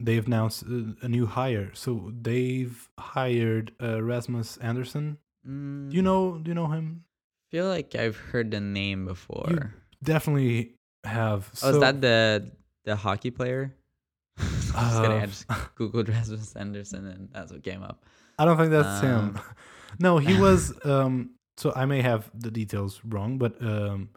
they've 0.00 0.26
announced 0.26 0.62
a, 0.62 0.94
a 1.02 1.08
new 1.08 1.26
hire. 1.26 1.70
So 1.74 2.12
they've 2.20 2.88
hired 2.98 3.72
uh, 3.82 4.02
Rasmus 4.02 4.56
Andersson. 4.58 5.18
Mm, 5.46 5.90
Do 5.90 5.96
you 5.96 6.02
know? 6.02 6.38
Do 6.38 6.48
you 6.50 6.54
know 6.54 6.68
him? 6.68 7.04
feel 7.50 7.66
like 7.66 7.96
I've 7.96 8.16
heard 8.16 8.52
the 8.52 8.60
name 8.60 9.06
before. 9.06 9.74
Definitely 10.04 10.74
have. 11.04 11.50
Oh, 11.62 11.70
is 11.70 11.80
that 11.80 12.00
the 12.00 12.50
the 12.84 12.96
hockey 12.96 13.30
player? 13.30 13.74
just 14.38 14.72
kidding. 14.72 15.12
I 15.12 15.22
Uh, 15.22 15.26
just 15.26 15.46
googled 15.76 16.08
Rasmus 16.08 16.54
Andersson 16.56 17.06
and 17.06 17.28
that's 17.32 17.52
what 17.52 17.62
came 17.62 17.82
up. 17.82 18.04
I 18.38 18.44
don't 18.46 18.56
think 18.56 18.70
that's 18.70 19.02
him. 19.02 19.36
Um, 19.36 19.40
no, 19.98 20.18
he 20.18 20.38
was. 20.40 20.72
Um, 20.84 21.30
so 21.60 21.72
I 21.76 21.84
may 21.84 22.00
have 22.00 22.30
the 22.34 22.50
details 22.50 23.00
wrong, 23.04 23.36
but 23.36 23.60
um, 23.62 24.08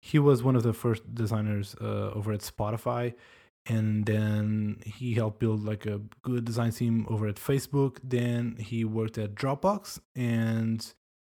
he 0.00 0.18
was 0.18 0.42
one 0.42 0.56
of 0.56 0.64
the 0.64 0.72
first 0.72 1.14
designers 1.14 1.76
uh, 1.80 2.10
over 2.14 2.32
at 2.32 2.40
Spotify, 2.40 3.14
and 3.66 4.04
then 4.06 4.78
he 4.84 5.14
helped 5.14 5.38
build 5.38 5.64
like 5.64 5.86
a 5.86 6.00
good 6.22 6.44
design 6.44 6.72
team 6.72 7.06
over 7.08 7.28
at 7.28 7.36
Facebook. 7.36 7.98
Then 8.02 8.56
he 8.58 8.84
worked 8.84 9.18
at 9.18 9.36
Dropbox, 9.36 10.00
and 10.16 10.92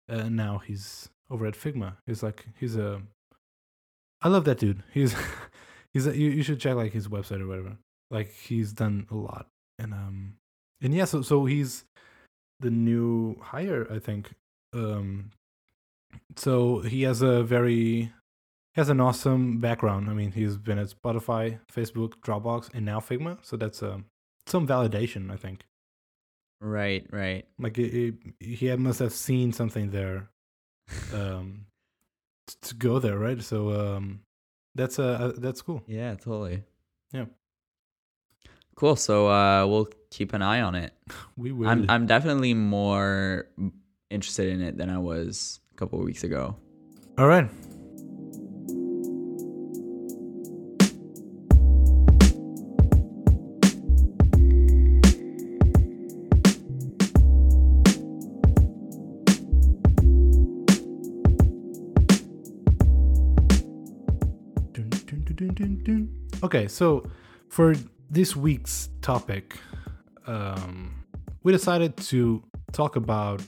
uh, 0.08 0.30
now 0.30 0.58
he's 0.58 1.10
over 1.30 1.44
at 1.44 1.54
Figma. 1.54 1.96
He's 2.06 2.22
like 2.22 2.46
he's 2.58 2.76
a. 2.76 3.02
I 4.22 4.28
love 4.28 4.44
that 4.46 4.58
dude. 4.58 4.82
He's 4.90 5.14
he's 5.92 6.06
a, 6.06 6.16
you, 6.16 6.30
you 6.30 6.42
should 6.42 6.60
check 6.60 6.76
like 6.76 6.92
his 6.92 7.08
website 7.08 7.42
or 7.42 7.46
whatever. 7.46 7.76
Like 8.10 8.32
he's 8.32 8.72
done 8.72 9.06
a 9.10 9.16
lot, 9.16 9.48
and 9.78 9.92
um, 9.92 10.34
and 10.80 10.94
yeah, 10.94 11.04
so 11.04 11.20
so 11.20 11.44
he's 11.44 11.84
the 12.60 12.70
new 12.70 13.36
hire, 13.42 13.86
I 13.92 13.98
think. 13.98 14.30
Um, 14.72 15.30
so 16.36 16.80
he 16.80 17.02
has 17.02 17.22
a 17.22 17.42
very 17.42 18.12
he 18.74 18.80
has 18.80 18.88
an 18.88 19.00
awesome 19.00 19.60
background. 19.60 20.08
I 20.08 20.14
mean, 20.14 20.32
he's 20.32 20.56
been 20.56 20.78
at 20.78 20.88
Spotify, 20.88 21.58
Facebook, 21.70 22.14
Dropbox, 22.24 22.70
and 22.72 22.86
now 22.86 23.00
Figma. 23.00 23.38
So 23.42 23.56
that's 23.56 23.82
um 23.82 24.06
some 24.46 24.66
validation, 24.66 25.30
I 25.30 25.36
think. 25.36 25.64
Right, 26.60 27.06
right. 27.10 27.44
Like 27.58 27.76
it, 27.78 28.14
it, 28.40 28.44
he 28.44 28.74
must 28.76 29.00
have 29.00 29.12
seen 29.12 29.52
something 29.52 29.90
there, 29.90 30.30
um, 31.12 31.66
t- 32.46 32.54
to 32.62 32.74
go 32.76 32.98
there, 32.98 33.18
right? 33.18 33.42
So 33.42 33.72
um, 33.72 34.20
that's 34.74 34.98
uh 34.98 35.18
uh, 35.20 35.32
that's 35.36 35.60
cool. 35.60 35.82
Yeah, 35.86 36.14
totally. 36.14 36.62
Yeah. 37.12 37.26
Cool. 38.74 38.96
So 38.96 39.28
uh 39.28 39.66
we'll 39.66 39.88
keep 40.10 40.32
an 40.32 40.42
eye 40.42 40.60
on 40.60 40.74
it. 40.74 40.92
We 41.36 41.52
will. 41.52 41.68
I'm 41.68 41.90
I'm 41.90 42.06
definitely 42.06 42.54
more 42.54 43.46
interested 44.10 44.48
in 44.48 44.60
it 44.60 44.76
than 44.76 44.90
I 44.90 44.98
was 44.98 45.60
couple 45.82 45.98
weeks 45.98 46.22
ago. 46.22 46.54
All 47.18 47.26
right. 47.26 47.50
Okay, 66.44 66.68
so 66.68 67.04
for 67.48 67.74
this 68.08 68.36
week's 68.36 68.88
topic, 69.00 69.56
um, 70.28 71.04
we 71.42 71.50
decided 71.50 71.96
to 71.96 72.44
talk 72.70 72.94
about 72.94 73.40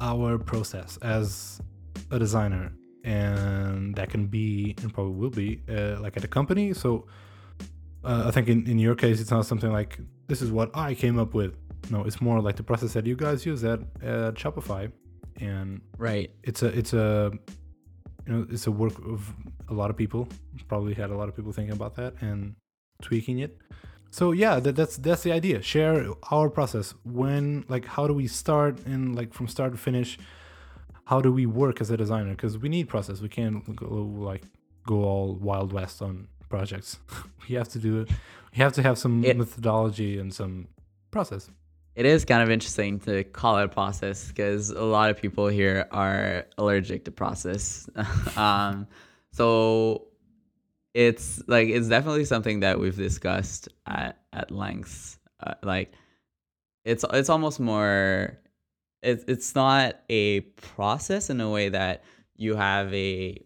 our 0.00 0.38
process 0.38 0.98
as 1.02 1.60
a 2.10 2.18
designer 2.18 2.72
and 3.04 3.94
that 3.94 4.10
can 4.10 4.26
be 4.26 4.74
and 4.82 4.92
probably 4.92 5.14
will 5.14 5.30
be 5.30 5.62
uh, 5.68 5.98
like 6.00 6.16
at 6.16 6.24
a 6.24 6.28
company. 6.28 6.72
So 6.74 7.06
uh, 8.04 8.24
i 8.26 8.30
think 8.30 8.48
in, 8.48 8.66
in 8.68 8.78
your 8.78 8.94
case 8.94 9.20
it's 9.20 9.30
not 9.32 9.46
something 9.46 9.72
like 9.72 9.98
this 10.28 10.40
is 10.40 10.50
what 10.52 10.70
i 10.74 10.94
came 10.94 11.18
up 11.18 11.34
with. 11.34 11.54
No 11.90 12.04
it's 12.04 12.20
more 12.20 12.40
like 12.40 12.56
the 12.56 12.62
process 12.62 12.92
that 12.94 13.06
you 13.06 13.16
guys 13.16 13.46
use 13.46 13.64
at, 13.64 13.80
at 14.02 14.34
shopify. 14.34 14.90
And 15.40 15.80
Right. 15.98 16.30
it's 16.42 16.62
a 16.62 16.66
it's 16.78 16.92
a 16.92 17.30
you 18.26 18.32
know 18.32 18.46
it's 18.50 18.66
a 18.66 18.70
work 18.72 18.94
of 19.06 19.32
a 19.68 19.74
lot 19.74 19.90
of 19.90 19.96
people 19.96 20.28
probably 20.68 20.94
had 20.94 21.10
a 21.10 21.16
lot 21.16 21.28
of 21.28 21.36
people 21.36 21.52
thinking 21.52 21.74
about 21.74 21.94
that 21.96 22.14
and 22.20 22.54
tweaking 23.02 23.38
it 23.40 23.58
so 24.18 24.32
yeah 24.32 24.54
that, 24.64 24.74
that's 24.76 24.96
that's 25.06 25.22
the 25.26 25.32
idea. 25.40 25.56
Share 25.74 25.94
our 26.34 26.48
process. 26.58 26.94
When 27.04 27.64
like 27.68 27.84
how 27.94 28.04
do 28.10 28.14
we 28.22 28.26
start 28.42 28.74
and 28.92 29.02
like 29.20 29.30
from 29.36 29.46
start 29.56 29.70
to 29.76 29.78
finish? 29.88 30.10
How 31.10 31.20
do 31.26 31.30
we 31.40 31.44
work 31.62 31.76
as 31.82 31.88
a 31.90 31.96
designer? 32.04 32.30
Because 32.30 32.54
we 32.64 32.68
need 32.76 32.88
process. 32.94 33.16
We 33.20 33.28
can't 33.28 33.58
go 33.76 33.86
like 34.30 34.42
go 34.86 34.96
all 35.10 35.28
wild 35.48 35.70
west 35.78 35.96
on 36.02 36.28
projects. 36.48 36.90
We 37.48 37.54
have 37.60 37.68
to 37.76 37.78
do 37.78 37.92
it. 38.00 38.08
We 38.52 38.58
have 38.64 38.72
to 38.78 38.82
have 38.82 38.96
some 39.04 39.14
It- 39.24 39.36
methodology 39.36 40.12
and 40.22 40.32
some 40.40 40.54
process. 41.10 41.50
It 41.94 42.06
is 42.14 42.24
kind 42.24 42.42
of 42.42 42.50
interesting 42.50 42.98
to 43.00 43.24
call 43.40 43.58
it 43.58 43.64
a 43.64 43.68
process 43.68 44.28
because 44.28 44.70
a 44.70 44.84
lot 44.96 45.06
of 45.10 45.16
people 45.24 45.46
here 45.48 45.78
are 45.92 46.44
allergic 46.58 47.04
to 47.06 47.10
process. 47.10 47.88
um, 48.36 48.86
so 49.32 50.08
it's 50.96 51.46
like 51.46 51.68
it's 51.68 51.88
definitely 51.88 52.24
something 52.24 52.60
that 52.60 52.80
we've 52.80 52.96
discussed 52.96 53.68
at 53.86 54.18
at 54.32 54.50
length. 54.50 55.18
Uh, 55.38 55.52
like 55.62 55.92
it's 56.86 57.04
it's 57.12 57.28
almost 57.28 57.60
more 57.60 58.38
it's 59.02 59.22
it's 59.28 59.54
not 59.54 59.96
a 60.08 60.40
process 60.40 61.28
in 61.28 61.38
a 61.42 61.50
way 61.50 61.68
that 61.68 62.02
you 62.36 62.56
have 62.56 62.92
a 62.94 63.38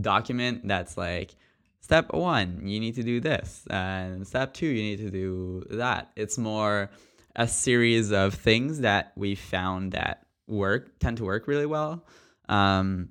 document 0.00 0.66
that's 0.66 0.96
like 0.96 1.36
step 1.80 2.10
one, 2.14 2.66
you 2.66 2.80
need 2.80 2.94
to 2.94 3.02
do 3.02 3.20
this, 3.20 3.66
and 3.68 4.26
step 4.26 4.54
two, 4.54 4.66
you 4.66 4.82
need 4.82 5.00
to 5.00 5.10
do 5.10 5.62
that. 5.72 6.10
It's 6.16 6.38
more 6.38 6.90
a 7.36 7.46
series 7.46 8.12
of 8.12 8.32
things 8.32 8.80
that 8.80 9.12
we 9.14 9.34
found 9.34 9.92
that 9.92 10.24
work 10.46 10.98
tend 11.00 11.18
to 11.18 11.24
work 11.24 11.48
really 11.48 11.66
well. 11.66 12.06
Um, 12.48 13.10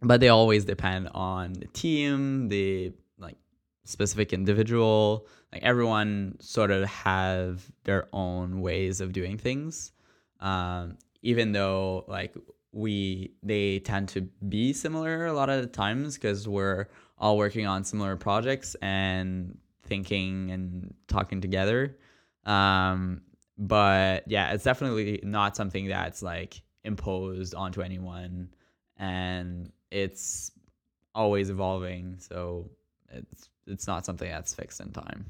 but 0.00 0.20
they 0.20 0.30
always 0.30 0.64
depend 0.64 1.10
on 1.12 1.52
the 1.52 1.66
team, 1.66 2.48
the 2.48 2.94
specific 3.88 4.32
individual. 4.34 5.26
Like 5.52 5.62
everyone 5.62 6.36
sort 6.40 6.70
of 6.70 6.84
have 6.84 7.64
their 7.84 8.06
own 8.12 8.60
ways 8.60 9.00
of 9.00 9.12
doing 9.12 9.38
things. 9.38 9.92
Um, 10.40 10.98
even 11.22 11.52
though 11.52 12.04
like 12.06 12.34
we 12.72 13.32
they 13.42 13.80
tend 13.80 14.10
to 14.10 14.20
be 14.48 14.72
similar 14.72 15.26
a 15.26 15.32
lot 15.32 15.48
of 15.48 15.62
the 15.62 15.66
times 15.66 16.14
because 16.14 16.46
we're 16.46 16.86
all 17.16 17.38
working 17.38 17.66
on 17.66 17.82
similar 17.82 18.14
projects 18.14 18.76
and 18.82 19.56
thinking 19.84 20.50
and 20.50 20.94
talking 21.08 21.40
together. 21.40 21.96
Um, 22.44 23.22
but 23.56 24.24
yeah, 24.28 24.52
it's 24.52 24.64
definitely 24.64 25.20
not 25.22 25.56
something 25.56 25.88
that's 25.88 26.22
like 26.22 26.60
imposed 26.84 27.54
onto 27.54 27.80
anyone, 27.80 28.50
and 28.98 29.72
it's 29.90 30.52
always 31.14 31.48
evolving. 31.48 32.16
So 32.18 32.70
it's 33.10 33.48
it's 33.68 33.86
not 33.86 34.04
something 34.04 34.28
that's 34.30 34.54
fixed 34.54 34.80
in 34.80 34.90
time. 34.92 35.26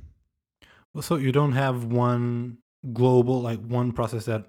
Well, 0.94 1.02
so 1.02 1.16
you 1.16 1.32
don't 1.32 1.52
have 1.52 1.84
one 1.84 2.58
global 2.92 3.40
like 3.42 3.60
one 3.60 3.92
process 3.92 4.24
that 4.26 4.46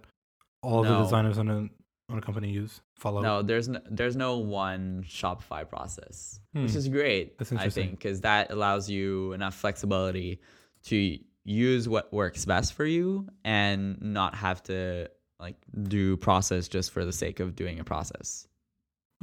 all 0.62 0.84
No. 0.84 0.98
the 0.98 1.04
designers 1.04 1.38
on 1.38 1.50
a 1.50 1.70
on 2.12 2.18
a 2.18 2.22
company 2.22 2.50
use 2.52 2.82
follow. 2.96 3.22
No, 3.22 3.42
there's 3.44 3.68
no, 3.70 3.80
there's 3.90 4.16
no 4.16 4.38
one 4.38 5.04
Shopify 5.08 5.68
process, 5.68 6.40
which 6.54 6.72
Hmm. 6.72 6.78
is 6.78 6.88
great. 6.88 7.38
That's 7.38 7.52
I 7.52 7.56
interesting. 7.56 7.88
think 7.90 8.00
because 8.00 8.22
that 8.22 8.52
allows 8.52 8.90
you 8.90 9.34
enough 9.34 9.54
flexibility 9.56 10.40
to 10.86 11.18
use 11.46 11.88
what 11.88 12.12
works 12.12 12.46
best 12.46 12.74
for 12.74 12.86
you 12.86 13.28
and 13.44 14.02
not 14.02 14.34
have 14.36 14.64
to 14.64 15.10
like 15.40 15.56
do 15.84 16.18
process 16.18 16.68
just 16.68 16.92
for 16.92 17.06
the 17.06 17.14
sake 17.14 17.40
of 17.40 17.56
doing 17.56 17.80
a 17.80 17.84
process. 17.84 18.48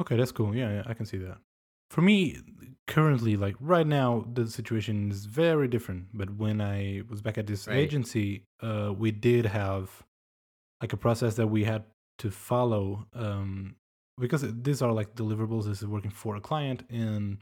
Okay, 0.00 0.16
that's 0.16 0.32
cool. 0.32 0.54
Yeah, 0.54 0.70
yeah, 0.72 0.82
I 0.86 0.94
can 0.94 1.06
see 1.06 1.18
that. 1.18 1.38
For 1.90 2.02
me, 2.02 2.36
currently, 2.86 3.36
like 3.36 3.56
right 3.60 3.86
now, 3.86 4.26
the 4.32 4.46
situation 4.46 5.10
is 5.10 5.26
very 5.26 5.68
different. 5.68 6.06
But 6.14 6.30
when 6.36 6.60
I 6.60 7.02
was 7.08 7.20
back 7.22 7.38
at 7.38 7.46
this 7.46 7.66
Right. 7.66 7.76
agency, 7.76 8.44
uh, 8.62 8.92
we 8.96 9.10
did 9.10 9.46
have 9.46 10.02
like 10.80 10.92
a 10.92 10.96
process 10.96 11.36
that 11.36 11.46
we 11.48 11.64
had 11.64 11.84
to 12.18 12.30
follow 12.30 13.06
um, 13.14 13.76
because 14.18 14.44
these 14.62 14.82
are 14.82 14.92
like 14.92 15.14
deliverables. 15.14 15.64
This 15.64 15.82
is 15.82 15.86
working 15.88 16.10
for 16.10 16.36
a 16.36 16.40
client, 16.40 16.84
and 16.90 17.38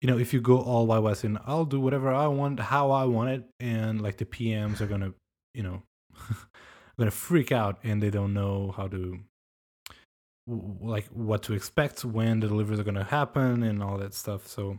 you 0.00 0.06
know, 0.06 0.18
if 0.18 0.32
you 0.32 0.40
go 0.40 0.58
all 0.60 0.86
West 0.86 1.24
and 1.24 1.38
I'll 1.44 1.64
do 1.64 1.80
whatever 1.80 2.12
I 2.12 2.28
want, 2.28 2.60
how 2.60 2.90
I 2.90 3.04
want 3.04 3.30
it, 3.30 3.44
and 3.58 4.00
like 4.00 4.16
the 4.18 4.24
PMs 4.24 4.80
are 4.80 4.86
gonna, 4.86 5.12
you 5.54 5.62
know, 5.62 5.82
gonna 6.98 7.10
freak 7.10 7.52
out 7.52 7.78
and 7.82 8.02
they 8.02 8.10
don't 8.10 8.32
know 8.32 8.72
how 8.76 8.86
to 8.88 9.18
like 10.48 11.06
what 11.08 11.42
to 11.44 11.52
expect 11.54 12.04
when 12.04 12.40
the 12.40 12.48
deliveries 12.48 12.80
are 12.80 12.84
going 12.84 12.94
to 12.94 13.04
happen 13.04 13.62
and 13.62 13.82
all 13.82 13.98
that 13.98 14.14
stuff. 14.14 14.46
So 14.46 14.78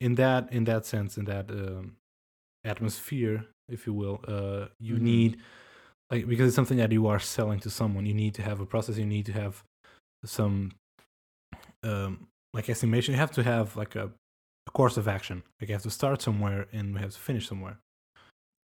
in 0.00 0.14
that 0.16 0.52
in 0.52 0.64
that 0.64 0.84
sense 0.84 1.16
in 1.16 1.24
that 1.24 1.50
um, 1.50 1.96
atmosphere 2.64 3.46
if 3.68 3.86
you 3.86 3.94
will 3.94 4.20
uh, 4.28 4.66
you 4.78 4.96
Mhm. 4.96 5.00
need 5.00 5.40
like 6.10 6.26
because 6.28 6.48
it's 6.48 6.56
something 6.56 6.76
that 6.76 6.92
you 6.92 7.06
are 7.06 7.18
selling 7.18 7.60
to 7.60 7.70
someone 7.70 8.04
you 8.06 8.14
need 8.14 8.34
to 8.34 8.42
have 8.42 8.60
a 8.60 8.66
process 8.66 8.98
you 8.98 9.06
need 9.06 9.26
to 9.26 9.32
have 9.32 9.64
some 10.24 10.72
um, 11.82 12.28
like 12.52 12.68
estimation. 12.68 13.14
You 13.14 13.20
have 13.20 13.30
to 13.32 13.42
have 13.42 13.76
like 13.76 13.94
a, 13.96 14.10
a 14.66 14.70
course 14.72 14.96
of 14.96 15.08
action. 15.08 15.42
Like 15.60 15.68
you 15.68 15.74
have 15.74 15.82
to 15.82 15.90
start 15.90 16.22
somewhere 16.22 16.66
and 16.72 16.94
we 16.94 17.00
have 17.00 17.12
to 17.12 17.18
finish 17.18 17.48
somewhere. 17.48 17.78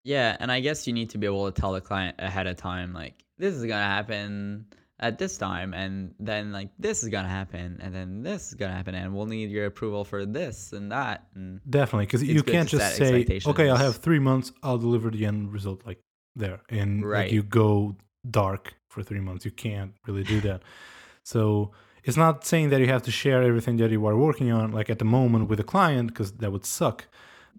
Yeah, 0.04 0.38
and 0.40 0.52
I 0.52 0.62
guess 0.62 0.88
you 0.88 0.94
need 0.94 1.10
to 1.12 1.18
be 1.18 1.26
able 1.28 1.52
to 1.52 1.60
tell 1.62 1.74
the 1.74 1.82
client 1.82 2.16
ahead 2.20 2.48
of 2.48 2.58
time, 2.58 2.94
like 2.94 3.16
this 3.38 3.54
is 3.54 3.64
gonna 3.66 3.84
happen 3.86 4.66
at 5.00 5.18
this 5.18 5.38
time, 5.38 5.74
and 5.74 6.14
then 6.20 6.52
like 6.52 6.70
this 6.78 7.04
is 7.04 7.10
gonna 7.10 7.30
happen, 7.30 7.80
and 7.82 7.94
then 7.94 8.24
this 8.24 8.50
is 8.50 8.54
gonna 8.54 8.74
happen, 8.74 8.96
and 8.96 9.14
we'll 9.16 9.26
need 9.26 9.50
your 9.50 9.66
approval 9.66 10.04
for 10.04 10.26
this 10.26 10.74
and 10.74 10.92
that. 10.92 11.26
And 11.36 11.62
Definitely, 11.70 12.06
because 12.06 12.24
you 12.24 12.44
can't 12.44 12.70
just 12.70 12.96
say, 12.98 13.40
"Okay, 13.46 13.70
I'll 13.70 13.78
have 13.78 13.98
three 13.98 14.20
months. 14.20 14.52
I'll 14.64 14.78
deliver 14.78 15.10
the 15.10 15.26
end 15.26 15.54
result 15.54 15.86
like 15.86 16.00
there," 16.36 16.62
and 16.70 17.04
like, 17.04 17.32
you 17.32 17.44
go 17.44 17.96
dark 18.30 18.76
for 18.90 19.02
three 19.04 19.22
months. 19.22 19.46
You 19.46 19.52
can't 19.52 19.94
really 20.08 20.24
do 20.24 20.42
that. 20.42 20.62
so 21.24 21.72
it's 22.04 22.18
not 22.18 22.46
saying 22.46 22.70
that 22.70 22.80
you 22.80 22.88
have 22.88 23.04
to 23.04 23.12
share 23.12 23.44
everything 23.44 23.78
that 23.78 23.92
you 23.92 24.06
are 24.06 24.18
working 24.18 24.52
on, 24.52 24.72
like 24.72 24.90
at 24.90 25.00
the 25.00 25.06
moment 25.06 25.50
with 25.50 25.60
a 25.60 25.64
client, 25.64 26.08
because 26.08 26.32
that 26.34 26.52
would 26.52 26.66
suck. 26.66 27.08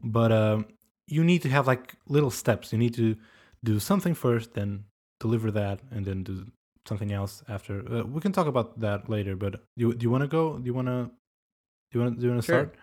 But 0.03 0.33
um, 0.33 0.66
you 1.07 1.22
need 1.22 1.42
to 1.42 1.48
have 1.50 1.66
like 1.66 1.94
little 2.09 2.31
steps. 2.31 2.72
You 2.72 2.79
need 2.79 2.94
to 2.94 3.16
do 3.62 3.79
something 3.79 4.14
first, 4.14 4.55
then 4.55 4.85
deliver 5.20 5.50
that, 5.50 5.81
and 5.90 6.05
then 6.07 6.22
do 6.24 6.46
something 6.87 7.12
else 7.12 7.43
after. 7.49 7.81
Uh, 7.93 8.05
we 8.05 8.21
can 8.21 8.33
talk 8.33 8.47
about 8.47 8.81
that 8.81 9.09
later. 9.09 9.37
But 9.37 9.62
do, 9.77 9.93
do 9.95 10.03
you 10.05 10.11
want 10.11 10.23
to 10.23 10.29
go? 10.29 10.59
Do 10.59 10.64
you 10.66 10.75
want 10.75 10.88
to? 10.88 11.11
Do 11.93 11.99
you 11.99 12.01
want? 12.05 12.19
Do 12.21 12.27
you 12.27 12.33
want 12.33 12.43
to 12.43 12.47
Sure. 12.47 12.64
start? 12.64 12.77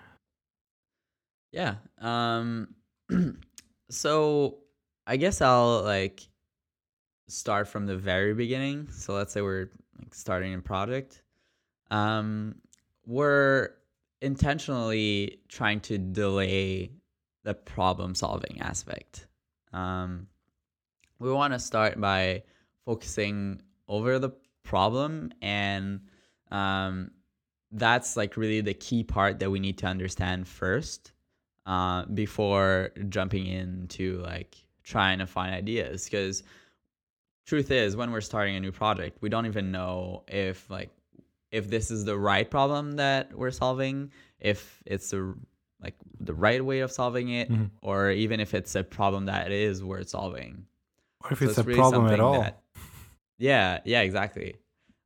Yeah. 1.52 1.76
Um 2.00 2.76
so 3.90 4.60
I 5.06 5.18
guess 5.18 5.42
I'll 5.42 5.82
like 5.84 6.28
start 7.28 7.68
from 7.68 7.86
the 7.86 7.98
very 7.98 8.34
beginning. 8.34 8.90
So 8.92 9.14
let's 9.14 9.34
say 9.34 9.42
we're 9.42 9.70
like 10.00 10.14
starting 10.14 10.54
a 10.54 10.60
project. 10.60 11.24
Um 11.90 12.56
we're 13.06 13.70
intentionally 14.22 15.40
trying 15.48 15.80
to 15.80 15.98
delay 15.98 16.92
the 17.44 17.54
problem 17.54 18.14
solving 18.14 18.60
aspect. 18.60 19.28
Um 19.72 20.28
we 21.20 21.32
want 21.32 21.54
to 21.54 21.60
start 21.60 22.00
by 22.00 22.44
focusing 22.86 23.62
over 23.88 24.20
the 24.20 24.32
problem 24.64 25.32
and 25.42 26.02
um 26.52 27.10
that's 27.72 28.16
like 28.18 28.38
really 28.38 28.62
the 28.62 28.74
key 28.74 29.04
part 29.04 29.40
that 29.40 29.50
we 29.50 29.60
need 29.60 29.78
to 29.78 29.86
understand 29.86 30.48
first 30.48 31.12
uh, 31.66 32.06
before 32.06 32.92
jumping 33.10 33.46
into 33.46 34.20
like 34.20 34.56
trying 34.84 35.20
to 35.20 35.28
find 35.28 35.54
ideas 35.54 36.06
because 36.06 36.44
truth 37.46 37.72
is 37.72 37.96
when 37.96 38.12
we're 38.12 38.22
starting 38.22 38.56
a 38.56 38.60
new 38.60 38.72
project 38.72 39.18
we 39.22 39.30
don't 39.30 39.46
even 39.46 39.72
know 39.72 40.24
if 40.28 40.70
like 40.70 40.90
if 41.52 41.70
this 41.70 41.92
is 41.92 42.04
the 42.06 42.18
right 42.18 42.50
problem 42.50 42.94
that 42.94 43.34
we're 43.34 43.52
solving 43.52 44.12
if 44.40 44.82
it's 44.86 45.10
the 45.12 45.34
like 45.82 45.96
the 46.20 46.34
right 46.34 46.64
way 46.64 46.80
of 46.80 46.92
solving 46.92 47.30
it 47.30 47.50
Mhm. 47.52 47.70
or 47.82 48.12
even 48.12 48.40
if 48.40 48.54
it's 48.54 48.76
a 48.76 48.84
problem 48.84 49.26
that 49.26 49.52
is 49.52 49.84
worth 49.84 50.10
solving 50.10 50.66
Or 51.24 51.34
if 51.34 51.40
so 51.40 51.46
it's 51.50 51.58
a 51.58 51.64
really 51.64 51.78
problem 51.80 52.08
at 52.08 52.20
all. 52.20 52.42
that- 52.42 52.62
yeah, 53.38 53.80
yeah, 53.86 54.02
exactly. 54.02 54.56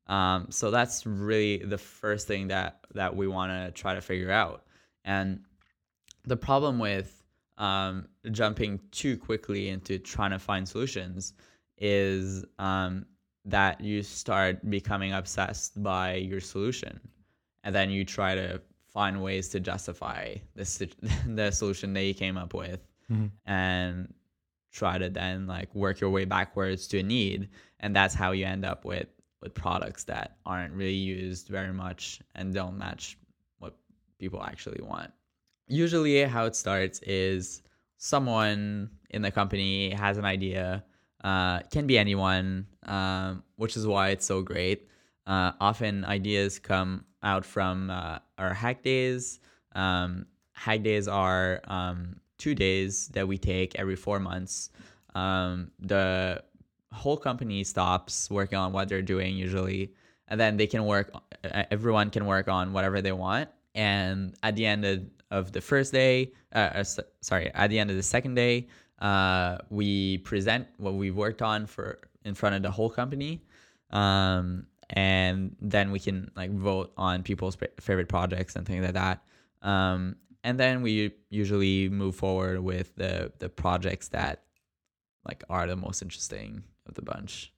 Um, 0.08 0.48
so 0.50 0.72
that's 0.72 1.06
really 1.06 1.58
the 1.58 1.78
first 1.78 2.28
thing 2.28 2.48
that 2.50 2.80
that 2.94 3.16
we 3.16 3.28
want 3.28 3.52
to 3.52 3.72
try 3.72 3.96
to 3.96 4.02
figure 4.02 4.32
out. 4.32 4.66
And 5.06 5.42
the 6.26 6.38
problem 6.38 6.80
with 6.80 7.24
um, 7.58 8.08
jumping 8.32 8.80
too 8.92 9.18
quickly 9.18 9.70
into 9.70 10.00
trying 10.00 10.32
to 10.32 10.40
find 10.40 10.68
solutions 10.68 11.34
is 11.78 12.44
um, 12.60 13.06
that 13.46 13.82
you 13.82 14.04
start 14.04 14.70
becoming 14.70 15.14
obsessed 15.14 15.82
by 15.82 16.16
your 16.16 16.42
solution, 16.42 17.00
and 17.64 17.74
then 17.74 17.90
you 17.90 18.04
try 18.06 18.36
to 18.36 18.62
find 18.88 19.22
ways 19.24 19.48
to 19.50 19.60
justify 19.60 20.36
the 20.56 20.90
the 21.28 21.52
solution 21.52 21.94
that 21.94 22.04
you 22.04 22.14
came 22.14 22.38
up 22.38 22.54
with, 22.54 22.82
Mhm. 23.10 23.32
and 23.46 24.14
try 24.72 24.98
to 24.98 25.10
then 25.10 25.48
like 25.48 25.74
work 25.76 26.00
your 26.00 26.10
way 26.10 26.26
backwards 26.26 26.88
to 26.88 27.00
a 27.00 27.04
need 27.04 27.50
and 27.80 27.96
that's 27.96 28.14
how 28.14 28.32
you 28.32 28.46
end 28.46 28.66
up 28.66 28.86
with 28.86 29.08
with 29.42 29.54
products 29.54 30.04
that 30.04 30.38
aren't 30.46 30.74
really 30.74 30.94
used 30.94 31.48
very 31.48 31.74
much 31.74 32.22
and 32.36 32.54
don't 32.54 32.78
match 32.78 33.18
what 33.58 33.76
people 34.20 34.44
actually 34.44 34.82
want. 34.84 35.12
Usually 35.68 36.24
how 36.24 36.46
it 36.46 36.56
starts 36.56 37.00
is 37.02 37.64
someone 37.98 38.92
in 39.10 39.24
the 39.24 39.32
company 39.32 39.90
has 39.92 40.18
an 40.18 40.26
idea 40.26 40.84
uh, 41.24 41.60
can 41.72 41.88
be 41.88 41.98
anyone 41.98 42.68
um, 42.84 43.44
which 43.56 43.78
is 43.78 43.86
why 43.86 44.10
it's 44.10 44.26
so 44.26 44.42
great. 44.42 44.88
Uh, 45.28 45.52
often 45.60 46.04
ideas 46.06 46.60
come 46.60 47.06
out 47.24 47.46
from 47.46 47.90
uh, 47.90 48.20
our 48.38 48.54
hack 48.54 48.84
days. 48.84 49.40
Um, 49.74 50.26
hack 50.54 50.84
days 50.84 51.08
are 51.08 51.62
um, 51.66 52.21
two 52.42 52.56
days 52.56 53.08
that 53.10 53.28
we 53.28 53.38
take 53.38 53.70
every 53.76 53.96
four 53.96 54.20
months. 54.20 54.72
Um, 55.14 55.72
the 55.80 56.44
whole 56.92 57.18
company 57.18 57.64
stops 57.64 58.30
working 58.32 58.58
on 58.58 58.74
what 58.74 58.90
they're 58.90 59.10
doing 59.16 59.36
usually 59.36 59.94
and 60.28 60.40
then 60.40 60.58
they 60.58 60.68
can 60.68 60.86
work 60.86 61.08
uh, 61.14 61.64
everyone 61.72 62.10
can 62.10 62.26
work 62.26 62.48
on 62.48 62.74
whatever 62.74 63.02
they 63.02 63.12
want. 63.12 63.48
And 63.76 64.34
at 64.44 64.56
the 64.56 64.66
end 64.66 64.84
of, 64.86 64.98
of 65.30 65.52
the 65.52 65.62
first 65.62 65.94
day 65.94 66.34
uh, 66.56 66.82
uh, 66.82 66.84
sorry 67.22 67.52
at 67.54 67.70
the 67.70 67.78
end 67.80 67.90
of 67.92 67.96
the 67.96 68.04
second 68.16 68.34
day 68.36 68.68
uh, 69.00 69.58
we 69.70 70.18
present 70.20 70.68
what 70.78 70.96
we've 70.96 71.16
worked 71.16 71.42
on 71.42 71.68
for 71.68 72.00
in 72.26 72.34
front 72.34 72.56
of 72.56 72.62
the 72.62 72.72
whole 72.72 72.90
company. 72.90 73.42
Um, 73.92 74.66
and 74.90 75.56
then 75.62 75.92
we 75.92 76.00
can 76.00 76.32
like 76.36 76.52
vote 76.52 76.92
on 76.98 77.24
people's 77.24 77.58
favorite 77.80 78.10
projects 78.10 78.56
and 78.56 78.66
things 78.66 78.84
like 78.84 78.94
that. 78.94 79.24
Um, 79.62 80.16
and 80.44 80.60
then 80.60 80.82
we 80.82 81.14
usually 81.30 81.90
move 81.90 82.16
forward 82.16 82.60
with 82.60 82.96
the 82.96 83.32
the 83.40 83.50
projects 83.50 84.10
that 84.10 84.44
like 85.28 85.44
are 85.50 85.68
the 85.68 85.76
most 85.76 86.02
interesting 86.02 86.64
of 86.88 86.96
the 86.96 87.02
bunch. 87.02 87.54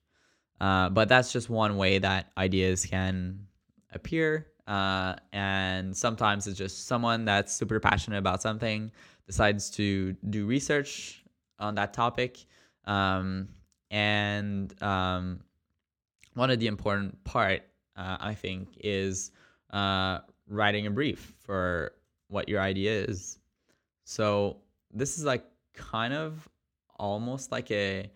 Uh, 0.60 0.88
but 0.88 1.08
that's 1.08 1.32
just 1.32 1.50
one 1.50 1.76
way 1.76 1.98
that 1.98 2.30
ideas 2.36 2.86
can 2.86 3.46
appear. 3.92 4.46
Uh, 4.66 5.14
and 5.32 5.96
sometimes 5.96 6.46
it's 6.46 6.58
just 6.58 6.86
someone 6.86 7.24
that's 7.24 7.54
super 7.54 7.80
passionate 7.80 8.18
about 8.18 8.40
something 8.40 8.90
decides 9.26 9.70
to 9.70 10.12
do 10.30 10.46
research 10.46 11.22
on 11.58 11.74
that 11.74 11.92
topic. 11.92 12.44
Um, 12.84 13.48
and 13.90 14.82
um, 14.82 15.40
one 16.34 16.50
of 16.50 16.58
the 16.58 16.66
important 16.66 17.22
part, 17.24 17.62
uh, 17.96 18.16
I 18.20 18.34
think, 18.34 18.68
is 18.80 19.32
uh, 19.70 20.18
writing 20.48 20.86
a 20.86 20.90
brief 20.90 21.34
for 21.40 21.92
what 22.34 22.48
your 22.48 22.60
idea 22.60 23.04
is. 23.04 23.38
So 24.04 24.58
this 24.92 25.16
is 25.18 25.24
like 25.24 25.44
kind 25.72 26.12
of 26.12 26.48
almost 26.98 27.52
like 27.52 27.70
a 27.70 28.10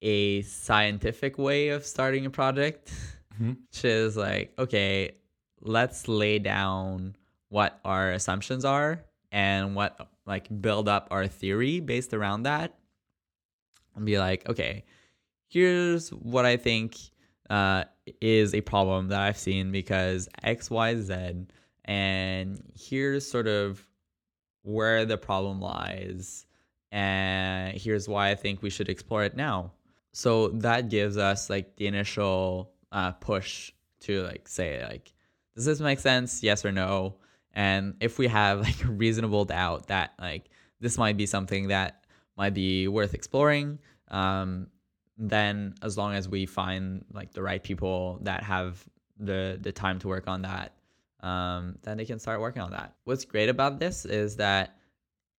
a 0.00 0.42
scientific 0.42 1.38
way 1.38 1.68
of 1.68 1.84
starting 1.84 2.24
a 2.24 2.30
project, 2.30 2.92
mm-hmm. 3.34 3.50
which 3.50 3.84
is 3.84 4.16
like, 4.16 4.52
okay, 4.58 5.12
let's 5.60 6.08
lay 6.08 6.38
down 6.38 7.16
what 7.48 7.80
our 7.84 8.12
assumptions 8.12 8.64
are 8.64 9.04
and 9.32 9.74
what 9.74 10.08
like 10.26 10.48
build 10.60 10.88
up 10.88 11.08
our 11.10 11.26
theory 11.26 11.80
based 11.80 12.14
around 12.14 12.44
that 12.44 12.74
and 13.96 14.06
be 14.06 14.18
like, 14.18 14.48
okay, 14.48 14.84
here's 15.48 16.10
what 16.10 16.46
I 16.46 16.56
think 16.56 16.96
uh, 17.50 17.84
is 18.20 18.54
a 18.54 18.60
problem 18.60 19.08
that 19.08 19.20
I've 19.20 19.38
seen 19.38 19.72
because 19.72 20.28
X, 20.42 20.70
Y, 20.70 20.96
Z, 21.00 21.46
and 21.88 22.62
here's 22.78 23.28
sort 23.28 23.48
of 23.48 23.84
where 24.62 25.06
the 25.06 25.16
problem 25.16 25.60
lies, 25.60 26.46
and 26.92 27.76
here's 27.76 28.06
why 28.06 28.30
I 28.30 28.34
think 28.34 28.62
we 28.62 28.70
should 28.70 28.90
explore 28.90 29.24
it 29.24 29.34
now. 29.34 29.72
So 30.12 30.48
that 30.48 30.90
gives 30.90 31.16
us 31.16 31.48
like 31.48 31.76
the 31.76 31.86
initial 31.86 32.72
uh, 32.92 33.12
push 33.12 33.72
to 34.00 34.22
like 34.24 34.46
say 34.46 34.84
like, 34.86 35.12
does 35.56 35.64
this 35.64 35.80
make 35.80 35.98
sense? 35.98 36.42
Yes 36.42 36.64
or 36.64 36.72
no? 36.72 37.16
And 37.54 37.94
if 38.00 38.18
we 38.18 38.28
have 38.28 38.60
like 38.62 38.84
a 38.84 38.88
reasonable 38.88 39.46
doubt 39.46 39.86
that 39.88 40.12
like 40.20 40.50
this 40.80 40.98
might 40.98 41.16
be 41.16 41.26
something 41.26 41.68
that 41.68 42.04
might 42.36 42.52
be 42.54 42.86
worth 42.86 43.14
exploring, 43.14 43.78
um, 44.08 44.68
then 45.16 45.74
as 45.82 45.96
long 45.96 46.14
as 46.14 46.28
we 46.28 46.44
find 46.44 47.04
like 47.12 47.32
the 47.32 47.42
right 47.42 47.62
people 47.62 48.18
that 48.22 48.42
have 48.42 48.84
the 49.18 49.58
the 49.60 49.72
time 49.72 49.98
to 50.00 50.08
work 50.08 50.28
on 50.28 50.42
that, 50.42 50.74
um, 51.20 51.76
then 51.82 51.96
they 51.96 52.04
can 52.04 52.18
start 52.18 52.40
working 52.40 52.62
on 52.62 52.70
that. 52.70 52.94
What's 53.04 53.24
great 53.24 53.48
about 53.48 53.78
this 53.78 54.04
is 54.04 54.36
that 54.36 54.76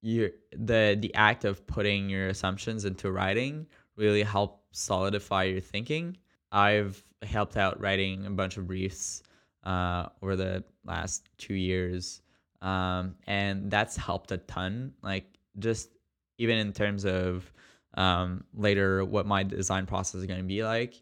you 0.02 0.32
the 0.52 0.98
the 1.00 1.14
act 1.14 1.46
of 1.46 1.66
putting 1.68 2.10
your 2.10 2.28
assumptions 2.30 2.86
into 2.86 3.12
writing 3.12 3.68
really 3.96 4.24
help 4.24 4.64
solidify 4.72 5.44
your 5.44 5.60
thinking. 5.60 6.18
I've 6.52 7.04
helped 7.22 7.58
out 7.58 7.80
writing 7.82 8.26
a 8.26 8.32
bunch 8.32 8.58
of 8.58 8.66
briefs 8.66 9.24
uh, 9.64 10.08
over 10.22 10.36
the 10.36 10.64
last 10.86 11.28
two 11.38 11.54
years, 11.54 12.22
um, 12.62 13.16
and 13.28 13.70
that's 13.70 13.98
helped 13.98 14.32
a 14.32 14.38
ton. 14.38 14.94
Like 15.02 15.26
just 15.60 15.90
even 16.38 16.58
in 16.58 16.72
terms 16.72 17.06
of 17.06 17.52
um, 17.96 18.44
later 18.54 19.04
what 19.04 19.26
my 19.26 19.44
design 19.44 19.86
process 19.86 20.22
is 20.22 20.26
going 20.26 20.40
to 20.40 20.46
be 20.46 20.64
like. 20.64 21.02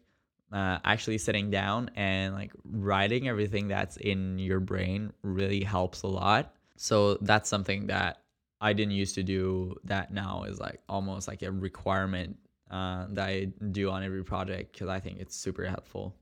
Uh, 0.50 0.78
actually 0.84 1.18
sitting 1.18 1.50
down 1.50 1.90
and 1.94 2.34
like 2.34 2.50
writing 2.64 3.28
everything 3.28 3.68
that's 3.68 3.98
in 3.98 4.38
your 4.38 4.60
brain 4.60 5.12
really 5.22 5.62
helps 5.62 6.02
a 6.02 6.06
lot. 6.06 6.54
So 6.76 7.18
that's 7.20 7.50
something 7.50 7.88
that 7.88 8.22
I 8.60 8.72
didn't 8.72 8.94
used 8.94 9.14
to 9.16 9.22
do 9.22 9.76
that 9.84 10.12
now 10.12 10.44
is 10.44 10.58
like 10.58 10.80
almost 10.88 11.28
like 11.28 11.42
a 11.42 11.52
requirement 11.52 12.38
uh, 12.70 13.06
that 13.10 13.28
I 13.28 13.44
do 13.72 13.90
on 13.90 14.02
every 14.02 14.24
project 14.24 14.72
because 14.72 14.88
I 14.88 15.00
think 15.00 15.18
it's 15.20 15.36
super 15.36 15.64
helpful. 15.64 16.14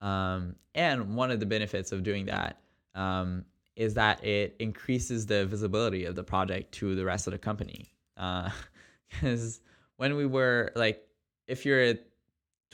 Um, 0.00 0.56
and 0.74 1.16
one 1.16 1.30
of 1.30 1.40
the 1.40 1.46
benefits 1.46 1.92
of 1.92 2.02
doing 2.02 2.26
that 2.26 2.60
um, 2.94 3.44
is 3.76 3.94
that 3.94 4.24
it 4.24 4.54
increases 4.58 5.26
the 5.26 5.46
visibility 5.46 6.04
of 6.04 6.14
the 6.14 6.24
project 6.24 6.72
to 6.74 6.94
the 6.94 7.04
rest 7.04 7.26
of 7.26 7.32
the 7.32 7.38
company. 7.38 7.92
Because 8.14 9.60
uh, 9.60 9.68
when 9.96 10.16
we 10.16 10.26
were 10.26 10.72
like, 10.76 11.06
if 11.46 11.66
you're 11.66 11.82
a 11.82 11.98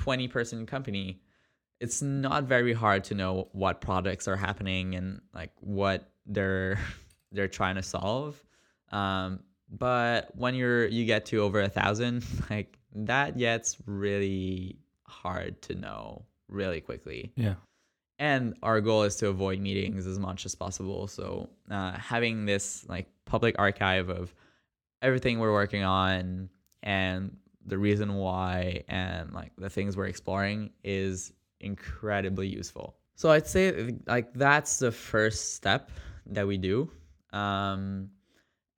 20 0.01 0.29
person 0.29 0.67
company, 0.67 1.21
it's 1.79 2.01
not 2.01 2.45
very 2.45 2.73
hard 2.73 3.05
to 3.05 3.15
know 3.15 3.49
what 3.53 3.83
products 3.83 4.27
are 4.27 4.37
happening 4.37 4.95
and 4.95 5.21
like 5.35 5.53
what 5.61 6.11
they're 6.27 6.79
they're 7.33 7.49
trying 7.49 7.77
to 7.77 7.83
solve. 7.83 8.43
Um, 8.93 9.41
but 9.69 10.35
when 10.35 10.55
you're 10.55 10.87
you 10.87 11.05
get 11.05 11.27
to 11.27 11.43
over 11.43 11.61
a 11.61 11.69
thousand, 11.69 12.25
like 12.51 12.79
that 12.95 13.37
gets 13.37 13.77
really 13.87 14.79
hard 15.07 15.61
to 15.63 15.75
know 15.75 16.25
really 16.49 16.81
quickly. 16.81 17.33
Yeah. 17.37 17.55
And 18.19 18.55
our 18.63 18.81
goal 18.81 19.05
is 19.05 19.17
to 19.17 19.29
avoid 19.29 19.61
meetings 19.61 20.07
as 20.07 20.19
much 20.19 20.45
as 20.45 20.55
possible. 20.55 21.07
So 21.09 21.49
uh, 21.71 21.93
having 21.93 22.45
this 22.45 22.85
like 22.89 23.07
public 23.25 23.57
archive 23.59 24.11
of 24.11 24.35
everything 25.01 25.39
we're 25.39 25.53
working 25.53 25.85
on 25.85 26.51
and 26.83 27.37
the 27.67 27.79
reason 27.79 28.15
why 28.15 28.83
and 28.89 29.33
like 29.33 29.53
the 29.59 29.71
things 29.71 29.97
we're 29.97 30.07
exploring 30.07 30.71
is 30.83 31.33
incredibly 31.61 32.49
useful. 32.49 32.97
So 33.15 33.31
I'd 33.31 33.47
say 33.47 33.97
like 34.07 34.33
that's 34.35 34.79
the 34.79 34.91
first 34.91 35.55
step 35.55 35.91
that 36.27 36.47
we 36.47 36.57
do. 36.57 36.91
Um, 37.33 38.09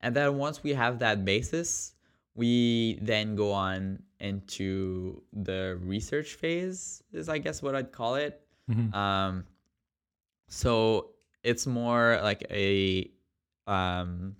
and 0.01 0.15
then 0.17 0.37
once 0.37 0.63
we 0.63 0.75
have 0.75 0.99
that 0.99 1.25
basis, 1.25 1.95
we 2.35 2.99
then 3.03 3.37
go 3.37 3.53
on 3.53 4.03
into 4.21 5.23
the 5.33 5.79
research 5.83 6.35
phase 6.35 7.03
is 7.13 7.29
I 7.29 7.39
guess 7.39 7.63
what 7.63 7.75
I'd 7.75 7.93
call 7.93 8.17
it. 8.17 8.41
Mm-hmm. 8.71 8.95
Um, 8.95 9.45
so 10.49 11.11
it's 11.45 11.67
more 11.67 12.19
like 12.23 12.45
a 12.51 13.11
um, 13.67 14.37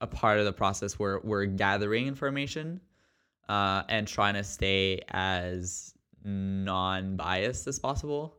a 0.00 0.06
part 0.06 0.38
of 0.38 0.44
the 0.44 0.52
process 0.52 0.98
where 0.98 1.20
we're 1.22 1.46
gathering 1.46 2.06
information 2.06 2.80
uh, 3.50 3.82
and 3.88 4.06
trying 4.06 4.34
to 4.34 4.44
stay 4.44 5.00
as 5.08 5.92
non-biased 6.24 7.66
as 7.66 7.80
possible. 7.80 8.36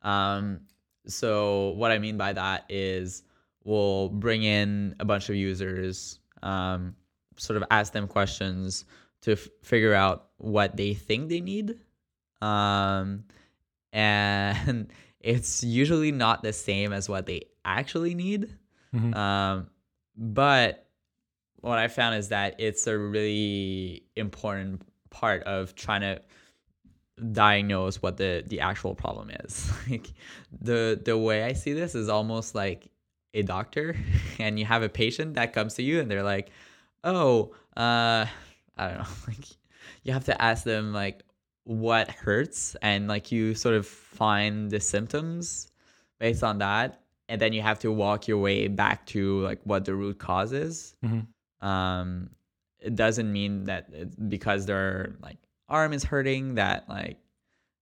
Um, 0.00 0.60
so 1.06 1.74
what 1.76 1.90
I 1.90 1.98
mean 1.98 2.16
by 2.16 2.32
that 2.32 2.64
is 2.70 3.24
we'll 3.62 4.08
bring 4.08 4.42
in 4.42 4.96
a 5.00 5.04
bunch 5.04 5.28
of 5.28 5.36
users, 5.36 6.18
um, 6.42 6.96
sort 7.36 7.58
of 7.58 7.64
ask 7.70 7.92
them 7.92 8.08
questions 8.08 8.86
to 9.20 9.32
f- 9.32 9.48
figure 9.62 9.92
out 9.92 10.28
what 10.38 10.78
they 10.78 10.94
think 10.94 11.28
they 11.28 11.42
need. 11.42 11.78
Um, 12.40 13.24
and 13.92 14.90
it's 15.20 15.62
usually 15.62 16.10
not 16.10 16.42
the 16.42 16.54
same 16.54 16.94
as 16.94 17.06
what 17.06 17.26
they 17.26 17.42
actually 17.66 18.14
need. 18.14 18.56
Mm-hmm. 18.94 19.12
Um, 19.12 19.68
but 20.16 20.83
what 21.64 21.78
I 21.78 21.88
found 21.88 22.16
is 22.16 22.28
that 22.28 22.56
it's 22.58 22.86
a 22.86 22.96
really 22.96 24.02
important 24.16 24.82
part 25.08 25.42
of 25.44 25.74
trying 25.74 26.02
to 26.02 26.20
diagnose 27.32 28.02
what 28.02 28.18
the 28.18 28.44
the 28.46 28.60
actual 28.60 28.94
problem 28.94 29.30
is. 29.30 29.72
like 29.90 30.12
the 30.60 31.00
the 31.02 31.16
way 31.16 31.42
I 31.42 31.54
see 31.54 31.72
this 31.72 31.94
is 31.94 32.10
almost 32.10 32.54
like 32.54 32.88
a 33.32 33.42
doctor 33.42 33.96
and 34.38 34.58
you 34.58 34.66
have 34.66 34.82
a 34.82 34.90
patient 34.90 35.34
that 35.34 35.54
comes 35.54 35.74
to 35.74 35.82
you 35.82 36.00
and 36.00 36.10
they're 36.10 36.22
like, 36.22 36.50
"Oh, 37.02 37.54
uh 37.78 38.26
I 38.76 38.88
don't 38.88 38.98
know, 38.98 39.04
like 39.28 39.46
you 40.02 40.12
have 40.12 40.26
to 40.26 40.42
ask 40.42 40.64
them 40.64 40.92
like 40.92 41.22
what 41.64 42.10
hurts 42.10 42.76
and 42.82 43.08
like 43.08 43.32
you 43.32 43.54
sort 43.54 43.74
of 43.74 43.86
find 43.86 44.70
the 44.70 44.80
symptoms 44.80 45.68
based 46.20 46.44
on 46.44 46.58
that 46.58 47.00
and 47.30 47.40
then 47.40 47.54
you 47.54 47.62
have 47.62 47.78
to 47.78 47.90
walk 47.90 48.28
your 48.28 48.36
way 48.36 48.68
back 48.68 49.06
to 49.06 49.40
like 49.40 49.60
what 49.64 49.86
the 49.86 49.94
root 49.94 50.18
cause 50.18 50.52
is. 50.52 50.94
Mm-hmm 51.02 51.20
um, 51.64 52.30
it 52.78 52.94
doesn't 52.94 53.32
mean 53.32 53.64
that 53.64 54.28
because 54.28 54.66
their 54.66 55.16
like 55.22 55.38
arm 55.68 55.92
is 55.92 56.04
hurting 56.04 56.56
that 56.56 56.86
like 56.88 57.18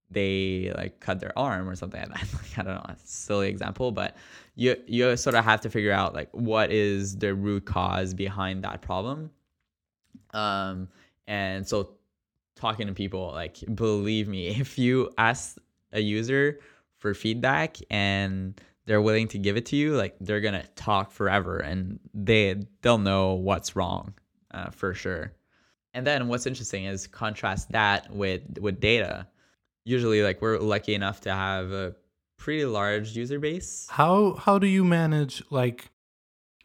they 0.09 0.71
like 0.75 0.99
cut 0.99 1.19
their 1.19 1.37
arm 1.37 1.67
or 1.67 1.75
something 1.75 1.99
like 1.99 2.09
that. 2.13 2.33
like, 2.33 2.59
I 2.59 2.63
don't 2.63 2.87
know, 2.87 2.95
silly 3.03 3.49
example, 3.49 3.91
but 3.91 4.15
you 4.55 4.77
you 4.87 5.17
sort 5.17 5.35
of 5.35 5.43
have 5.43 5.61
to 5.61 5.69
figure 5.69 5.91
out 5.91 6.13
like 6.13 6.29
what 6.31 6.71
is 6.71 7.17
the 7.17 7.35
root 7.35 7.65
cause 7.65 8.13
behind 8.13 8.63
that 8.63 8.81
problem. 8.81 9.29
Um, 10.33 10.87
and 11.27 11.67
so 11.67 11.91
talking 12.55 12.87
to 12.87 12.93
people, 12.93 13.31
like 13.33 13.57
believe 13.75 14.29
me, 14.29 14.47
if 14.59 14.79
you 14.79 15.11
ask 15.17 15.57
a 15.91 15.99
user 15.99 16.59
for 16.97 17.13
feedback 17.13 17.77
and 17.89 18.59
they're 18.85 19.01
willing 19.01 19.27
to 19.29 19.37
give 19.37 19.57
it 19.57 19.65
to 19.67 19.75
you, 19.75 19.95
like 19.95 20.15
they're 20.19 20.41
gonna 20.41 20.65
talk 20.75 21.11
forever 21.11 21.57
and 21.57 21.99
they 22.13 22.63
they'll 22.81 22.97
know 22.97 23.33
what's 23.33 23.75
wrong 23.75 24.13
uh, 24.51 24.69
for 24.69 24.93
sure. 24.93 25.33
And 25.93 26.07
then 26.07 26.27
what's 26.27 26.45
interesting 26.45 26.85
is 26.85 27.07
contrast 27.07 27.71
that 27.71 28.11
with 28.11 28.41
with 28.59 28.79
data. 28.79 29.27
Usually, 29.85 30.23
like 30.23 30.41
we're 30.41 30.59
lucky 30.59 30.95
enough 30.95 31.21
to 31.21 31.33
have 31.33 31.71
a 31.71 31.95
pretty 32.37 32.65
large 32.65 33.15
user 33.15 33.39
base. 33.39 33.87
How 33.89 34.33
how 34.35 34.59
do 34.59 34.67
you 34.67 34.83
manage 34.83 35.43
like 35.49 35.89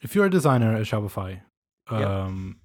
if 0.00 0.14
you're 0.14 0.26
a 0.26 0.30
designer 0.30 0.74
at 0.74 0.82
Shopify, 0.82 1.40
um, 1.88 2.56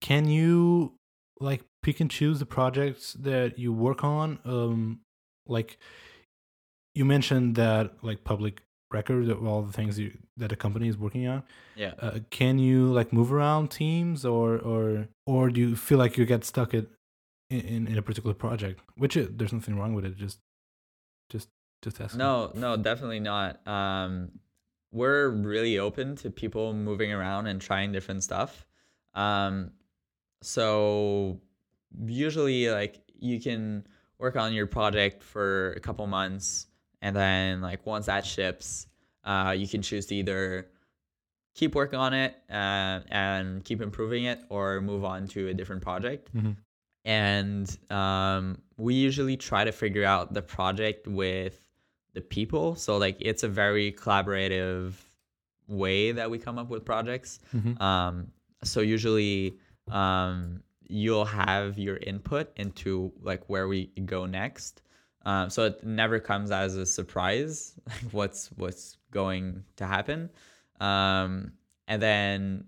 can 0.00 0.28
you 0.28 0.94
like 1.40 1.62
pick 1.82 2.00
and 2.00 2.10
choose 2.10 2.38
the 2.38 2.46
projects 2.46 3.14
that 3.14 3.58
you 3.58 3.72
work 3.72 4.04
on? 4.04 4.38
Um, 4.44 5.00
like 5.46 5.78
you 6.94 7.04
mentioned 7.04 7.56
that 7.56 7.94
like 8.02 8.24
public 8.24 8.62
record 8.90 9.28
of 9.28 9.46
all 9.46 9.62
the 9.62 9.72
things 9.72 9.98
you, 9.98 10.16
that 10.36 10.52
a 10.52 10.56
company 10.56 10.88
is 10.88 10.96
working 10.96 11.26
on. 11.26 11.42
Yeah. 11.76 11.92
Uh, 11.98 12.18
can 12.30 12.58
you 12.58 12.92
like 12.92 13.12
move 13.12 13.32
around 13.32 13.70
teams, 13.70 14.24
or 14.24 14.58
or 14.58 15.08
or 15.26 15.50
do 15.50 15.60
you 15.60 15.76
feel 15.76 15.98
like 15.98 16.16
you 16.16 16.26
get 16.26 16.44
stuck 16.44 16.74
at 16.74 16.86
in, 17.48 17.86
in 17.86 17.98
a 17.98 18.02
particular 18.02 18.34
project? 18.34 18.80
Which 18.96 19.16
it, 19.16 19.38
there's 19.38 19.52
nothing 19.52 19.78
wrong 19.78 19.94
with 19.94 20.04
it. 20.04 20.16
Just 20.16 20.38
just 21.28 21.48
just 21.82 22.00
ask. 22.00 22.16
No, 22.16 22.52
no, 22.54 22.76
definitely 22.76 23.20
not. 23.20 23.66
Um, 23.66 24.32
we're 24.92 25.28
really 25.28 25.78
open 25.78 26.16
to 26.16 26.30
people 26.30 26.72
moving 26.74 27.12
around 27.12 27.46
and 27.46 27.60
trying 27.60 27.92
different 27.92 28.24
stuff. 28.24 28.66
Um, 29.14 29.72
so 30.42 31.40
usually, 32.04 32.70
like 32.70 33.00
you 33.18 33.40
can 33.40 33.86
work 34.18 34.36
on 34.36 34.52
your 34.52 34.66
project 34.66 35.22
for 35.22 35.72
a 35.72 35.80
couple 35.80 36.06
months, 36.06 36.66
and 37.02 37.14
then 37.16 37.60
like 37.60 37.84
once 37.86 38.06
that 38.06 38.24
ships, 38.26 38.86
uh, 39.24 39.54
you 39.56 39.66
can 39.68 39.82
choose 39.82 40.06
to 40.06 40.14
either 40.14 40.68
keep 41.54 41.74
working 41.74 41.98
on 41.98 42.14
it 42.14 42.34
uh, 42.50 43.00
and 43.10 43.64
keep 43.64 43.80
improving 43.80 44.24
it, 44.24 44.40
or 44.48 44.80
move 44.80 45.04
on 45.04 45.26
to 45.28 45.48
a 45.48 45.54
different 45.54 45.82
project 45.82 46.30
Mhm. 46.34 46.56
and 47.04 47.78
um, 47.90 48.60
we 48.76 48.94
usually 48.94 49.36
try 49.36 49.64
to 49.64 49.72
figure 49.72 50.04
out 50.04 50.32
the 50.34 50.42
project 50.42 51.06
with 51.08 51.60
the 52.12 52.20
people 52.20 52.74
so 52.76 52.98
like 52.98 53.16
it's 53.20 53.42
a 53.42 53.48
very 53.48 53.90
collaborative 53.92 54.94
way 55.66 56.12
that 56.12 56.30
we 56.30 56.38
come 56.38 56.58
up 56.58 56.68
with 56.68 56.84
projects 56.84 57.40
Mhm. 57.54 57.80
um, 57.80 58.30
so 58.62 58.80
usually 58.80 59.56
um, 59.90 60.62
you'll 60.88 61.24
have 61.24 61.78
your 61.78 61.96
input 61.96 62.52
into 62.56 63.12
like 63.22 63.48
where 63.48 63.66
we 63.68 63.86
go 64.04 64.26
next 64.26 64.82
um, 65.24 65.50
so 65.50 65.64
it 65.64 65.84
never 65.84 66.18
comes 66.18 66.50
as 66.50 66.76
a 66.76 66.86
surprise 66.86 67.74
like 67.88 68.12
what's 68.12 68.48
what's 68.56 68.96
going 69.10 69.64
to 69.76 69.86
happen. 69.86 70.30
Um, 70.80 71.52
and 71.88 72.00
then 72.00 72.64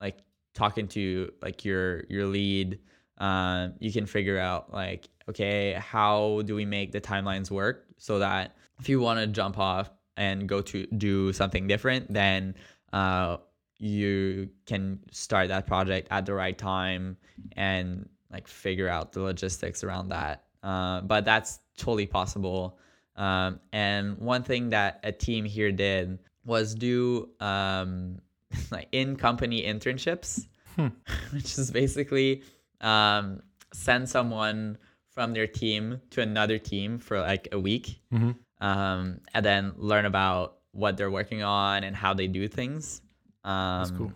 like 0.00 0.18
talking 0.54 0.88
to 0.88 1.32
like 1.42 1.64
your 1.64 2.04
your 2.08 2.26
lead 2.26 2.80
um, 3.18 3.74
you 3.78 3.92
can 3.92 4.06
figure 4.06 4.38
out 4.38 4.72
like 4.72 5.08
okay 5.28 5.74
how 5.74 6.42
do 6.44 6.54
we 6.54 6.64
make 6.64 6.92
the 6.92 7.00
timelines 7.00 7.50
work 7.50 7.86
so 7.98 8.18
that 8.18 8.56
if 8.78 8.88
you 8.88 9.00
want 9.00 9.20
to 9.20 9.26
jump 9.26 9.58
off 9.58 9.90
and 10.16 10.48
go 10.48 10.60
to 10.60 10.86
do 10.98 11.32
something 11.32 11.66
different 11.66 12.12
then 12.12 12.54
uh, 12.92 13.36
you 13.78 14.48
can 14.66 14.98
start 15.10 15.48
that 15.48 15.66
project 15.66 16.08
at 16.10 16.26
the 16.26 16.34
right 16.34 16.56
time 16.56 17.16
and 17.56 18.08
like 18.30 18.48
figure 18.48 18.88
out 18.88 19.12
the 19.12 19.20
logistics 19.20 19.84
around 19.84 20.08
that. 20.08 20.44
Uh, 20.62 21.00
but 21.02 21.24
that's 21.24 21.60
totally 21.76 22.06
possible 22.06 22.78
um, 23.16 23.60
and 23.72 24.18
one 24.18 24.42
thing 24.42 24.70
that 24.70 25.00
a 25.04 25.10
team 25.12 25.44
here 25.44 25.72
did 25.72 26.18
was 26.44 26.74
do 26.74 27.28
um, 27.40 28.18
like 28.70 28.88
in 28.92 29.16
company 29.16 29.62
internships 29.64 30.46
Hmm. 30.76 30.88
which 31.32 31.56
is 31.56 31.70
basically 31.70 32.42
um, 32.82 33.40
send 33.72 34.08
someone 34.08 34.76
from 35.14 35.32
their 35.32 35.46
team 35.46 36.02
to 36.10 36.20
another 36.20 36.58
team 36.58 36.98
for 36.98 37.18
like 37.20 37.48
a 37.52 37.58
week 37.58 38.00
Mhm. 38.12 38.36
um, 38.60 39.20
and 39.32 39.44
then 39.44 39.72
learn 39.76 40.04
about 40.04 40.58
what 40.72 40.98
they're 40.98 41.10
working 41.10 41.42
on 41.42 41.82
and 41.84 41.96
how 41.96 42.12
they 42.12 42.26
do 42.26 42.46
things 42.48 43.00
um, 43.44 43.78
That's 43.78 43.90
cool. 43.92 44.12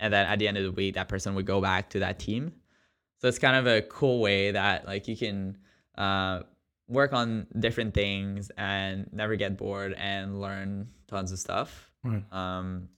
and 0.00 0.12
then 0.12 0.26
at 0.26 0.38
the 0.38 0.46
end 0.46 0.58
of 0.58 0.64
the 0.64 0.72
week 0.72 0.94
that 0.96 1.08
person 1.08 1.34
would 1.34 1.46
go 1.46 1.62
back 1.62 1.88
to 1.90 2.00
that 2.00 2.18
team 2.18 2.52
so 3.20 3.26
it's 3.28 3.38
kind 3.38 3.56
of 3.56 3.66
a 3.66 3.80
cool 3.82 4.20
way 4.20 4.50
that 4.50 4.86
like 4.86 5.08
you 5.08 5.16
can 5.16 5.56
uh, 5.96 6.42
work 6.88 7.12
on 7.12 7.46
different 7.58 7.94
things 7.94 8.50
and 8.56 9.08
never 9.12 9.36
get 9.36 9.56
bored 9.56 9.92
and 9.94 10.40
learn 10.40 10.88
tons 11.06 11.32
of 11.32 11.38
stuff 11.38 11.90
Right. 12.04 12.24
um, 12.32 12.88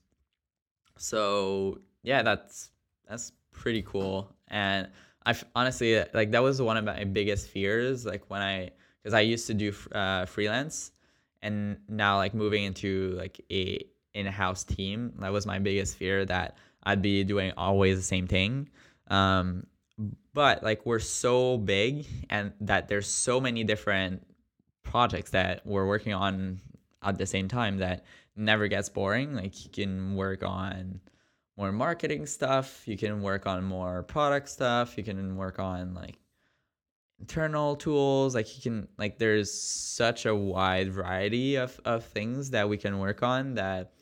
so 0.97 1.79
yeah, 2.03 2.21
that's 2.23 2.69
that's 3.07 3.31
pretty 3.51 3.81
cool. 3.81 4.33
And 4.47 4.87
I 5.25 5.35
honestly 5.55 6.03
like 6.13 6.31
that 6.31 6.43
was 6.43 6.61
one 6.61 6.77
of 6.77 6.85
my 6.85 7.03
biggest 7.03 7.49
fears. 7.49 8.05
Like 8.05 8.29
when 8.29 8.41
I 8.41 8.71
because 9.01 9.13
I 9.13 9.21
used 9.21 9.47
to 9.47 9.53
do 9.53 9.73
uh, 9.91 10.25
freelance, 10.25 10.91
and 11.41 11.77
now 11.89 12.17
like 12.17 12.33
moving 12.33 12.63
into 12.63 13.15
like 13.17 13.41
a 13.51 13.83
in-house 14.13 14.63
team, 14.63 15.13
that 15.19 15.31
was 15.31 15.45
my 15.45 15.59
biggest 15.59 15.95
fear 15.95 16.25
that 16.25 16.57
I'd 16.83 17.01
be 17.01 17.23
doing 17.23 17.53
always 17.57 17.97
the 17.97 18.03
same 18.03 18.27
thing. 18.27 18.69
Um, 19.07 19.65
but 20.33 20.63
like 20.63 20.85
we're 20.85 20.99
so 20.99 21.57
big 21.57 22.05
and 22.29 22.53
that 22.61 22.87
there's 22.87 23.07
so 23.07 23.39
many 23.39 23.63
different 23.63 24.25
projects 24.83 25.31
that 25.31 25.65
we're 25.65 25.87
working 25.87 26.13
on 26.13 26.59
at 27.03 27.17
the 27.17 27.25
same 27.25 27.47
time 27.47 27.77
that 27.77 28.05
never 28.35 28.67
gets 28.67 28.89
boring. 28.89 29.35
Like 29.35 29.63
you 29.63 29.69
can 29.69 30.15
work 30.15 30.43
on 30.43 31.01
more 31.57 31.71
marketing 31.71 32.25
stuff, 32.25 32.87
you 32.87 32.97
can 32.97 33.21
work 33.21 33.45
on 33.45 33.63
more 33.63 34.03
product 34.03 34.49
stuff, 34.49 34.97
you 34.97 35.03
can 35.03 35.35
work 35.35 35.59
on 35.59 35.93
like 35.93 36.17
internal 37.19 37.75
tools, 37.75 38.33
like 38.33 38.55
you 38.55 38.61
can 38.63 38.87
like 38.97 39.19
there's 39.19 39.51
such 39.51 40.25
a 40.25 40.35
wide 40.35 40.91
variety 40.91 41.55
of, 41.55 41.79
of 41.85 42.05
things 42.05 42.51
that 42.51 42.67
we 42.67 42.77
can 42.77 42.99
work 42.99 43.21
on 43.21 43.55
that 43.55 43.93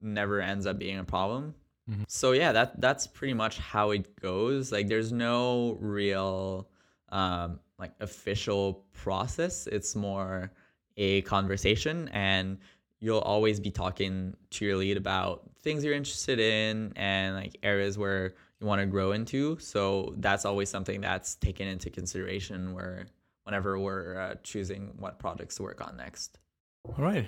never 0.00 0.40
ends 0.40 0.66
up 0.66 0.78
being 0.78 0.98
a 0.98 1.04
problem. 1.04 1.54
Mhm. 1.92 2.04
So 2.08 2.32
yeah, 2.32 2.52
that 2.52 2.80
that's 2.80 3.06
pretty 3.06 3.34
much 3.34 3.58
how 3.58 3.90
it 3.90 4.16
goes. 4.20 4.72
Like 4.72 4.88
there's 4.88 5.12
no 5.12 5.76
real 5.80 6.68
um 7.10 7.60
like 7.78 7.92
official 8.00 8.84
process. 8.92 9.66
It's 9.66 9.94
more 9.94 10.52
a 10.96 11.22
conversation 11.22 12.08
and 12.12 12.58
you'll 13.00 13.18
always 13.18 13.58
be 13.58 13.70
talking 13.70 14.36
to 14.50 14.64
your 14.64 14.76
lead 14.76 14.96
about 14.96 15.50
things 15.62 15.84
you're 15.84 15.94
interested 15.94 16.38
in 16.38 16.92
and 16.96 17.34
like 17.34 17.56
areas 17.62 17.98
where 17.98 18.34
you 18.60 18.66
want 18.66 18.80
to 18.80 18.86
grow 18.86 19.12
into. 19.12 19.58
So 19.58 20.14
that's 20.18 20.44
always 20.44 20.68
something 20.68 21.00
that's 21.00 21.34
taken 21.36 21.66
into 21.66 21.90
consideration 21.90 22.72
where 22.74 23.06
whenever 23.44 23.78
we're 23.78 24.20
uh, 24.20 24.34
choosing 24.44 24.92
what 24.98 25.18
projects 25.18 25.56
to 25.56 25.64
work 25.64 25.84
on 25.84 25.96
next. 25.96 26.38
All 26.84 26.94
right. 27.04 27.26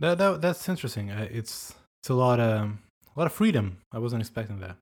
That, 0.00 0.18
that 0.18 0.42
that's 0.42 0.68
interesting. 0.68 1.10
Uh, 1.10 1.28
it's 1.30 1.74
it's 2.00 2.10
a 2.10 2.14
lot 2.14 2.40
of 2.40 2.72
a 3.14 3.18
lot 3.18 3.26
of 3.26 3.32
freedom. 3.32 3.78
I 3.92 3.98
wasn't 3.98 4.22
expecting 4.22 4.60
that. 4.60 4.76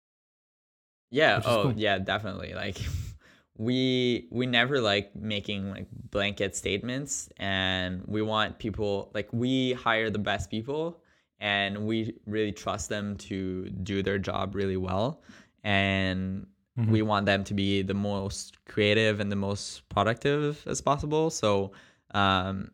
Yeah. 1.11 1.41
Oh, 1.45 1.63
cool. 1.65 1.73
yeah, 1.77 1.99
definitely. 1.99 2.55
Like 2.55 2.79
we 3.57 4.29
we 4.31 4.47
never 4.47 4.81
like 4.81 5.15
making 5.17 5.71
like 5.71 5.87
blanket 6.11 6.55
statements 6.57 7.29
and 7.37 8.03
we 8.07 8.23
want 8.23 8.59
people 8.59 9.11
like 9.15 9.29
we 9.33 9.73
hire 9.73 10.09
the 10.11 10.19
best 10.19 10.51
people 10.51 11.03
and 11.41 11.87
we 11.87 12.15
really 12.27 12.53
trust 12.53 12.89
them 12.89 13.17
to 13.17 13.69
do 13.83 14.03
their 14.03 14.19
job 14.19 14.55
really 14.55 14.77
well 14.77 15.21
and 15.65 16.47
Mhm. 16.79 16.89
we 16.89 17.03
want 17.03 17.27
them 17.27 17.43
to 17.45 17.53
be 17.53 17.83
the 17.83 17.93
most 17.95 18.65
creative 18.65 19.19
and 19.21 19.31
the 19.31 19.37
most 19.37 19.87
productive 19.89 20.63
as 20.69 20.81
possible 20.81 21.29
so 21.29 21.73
um 22.15 22.71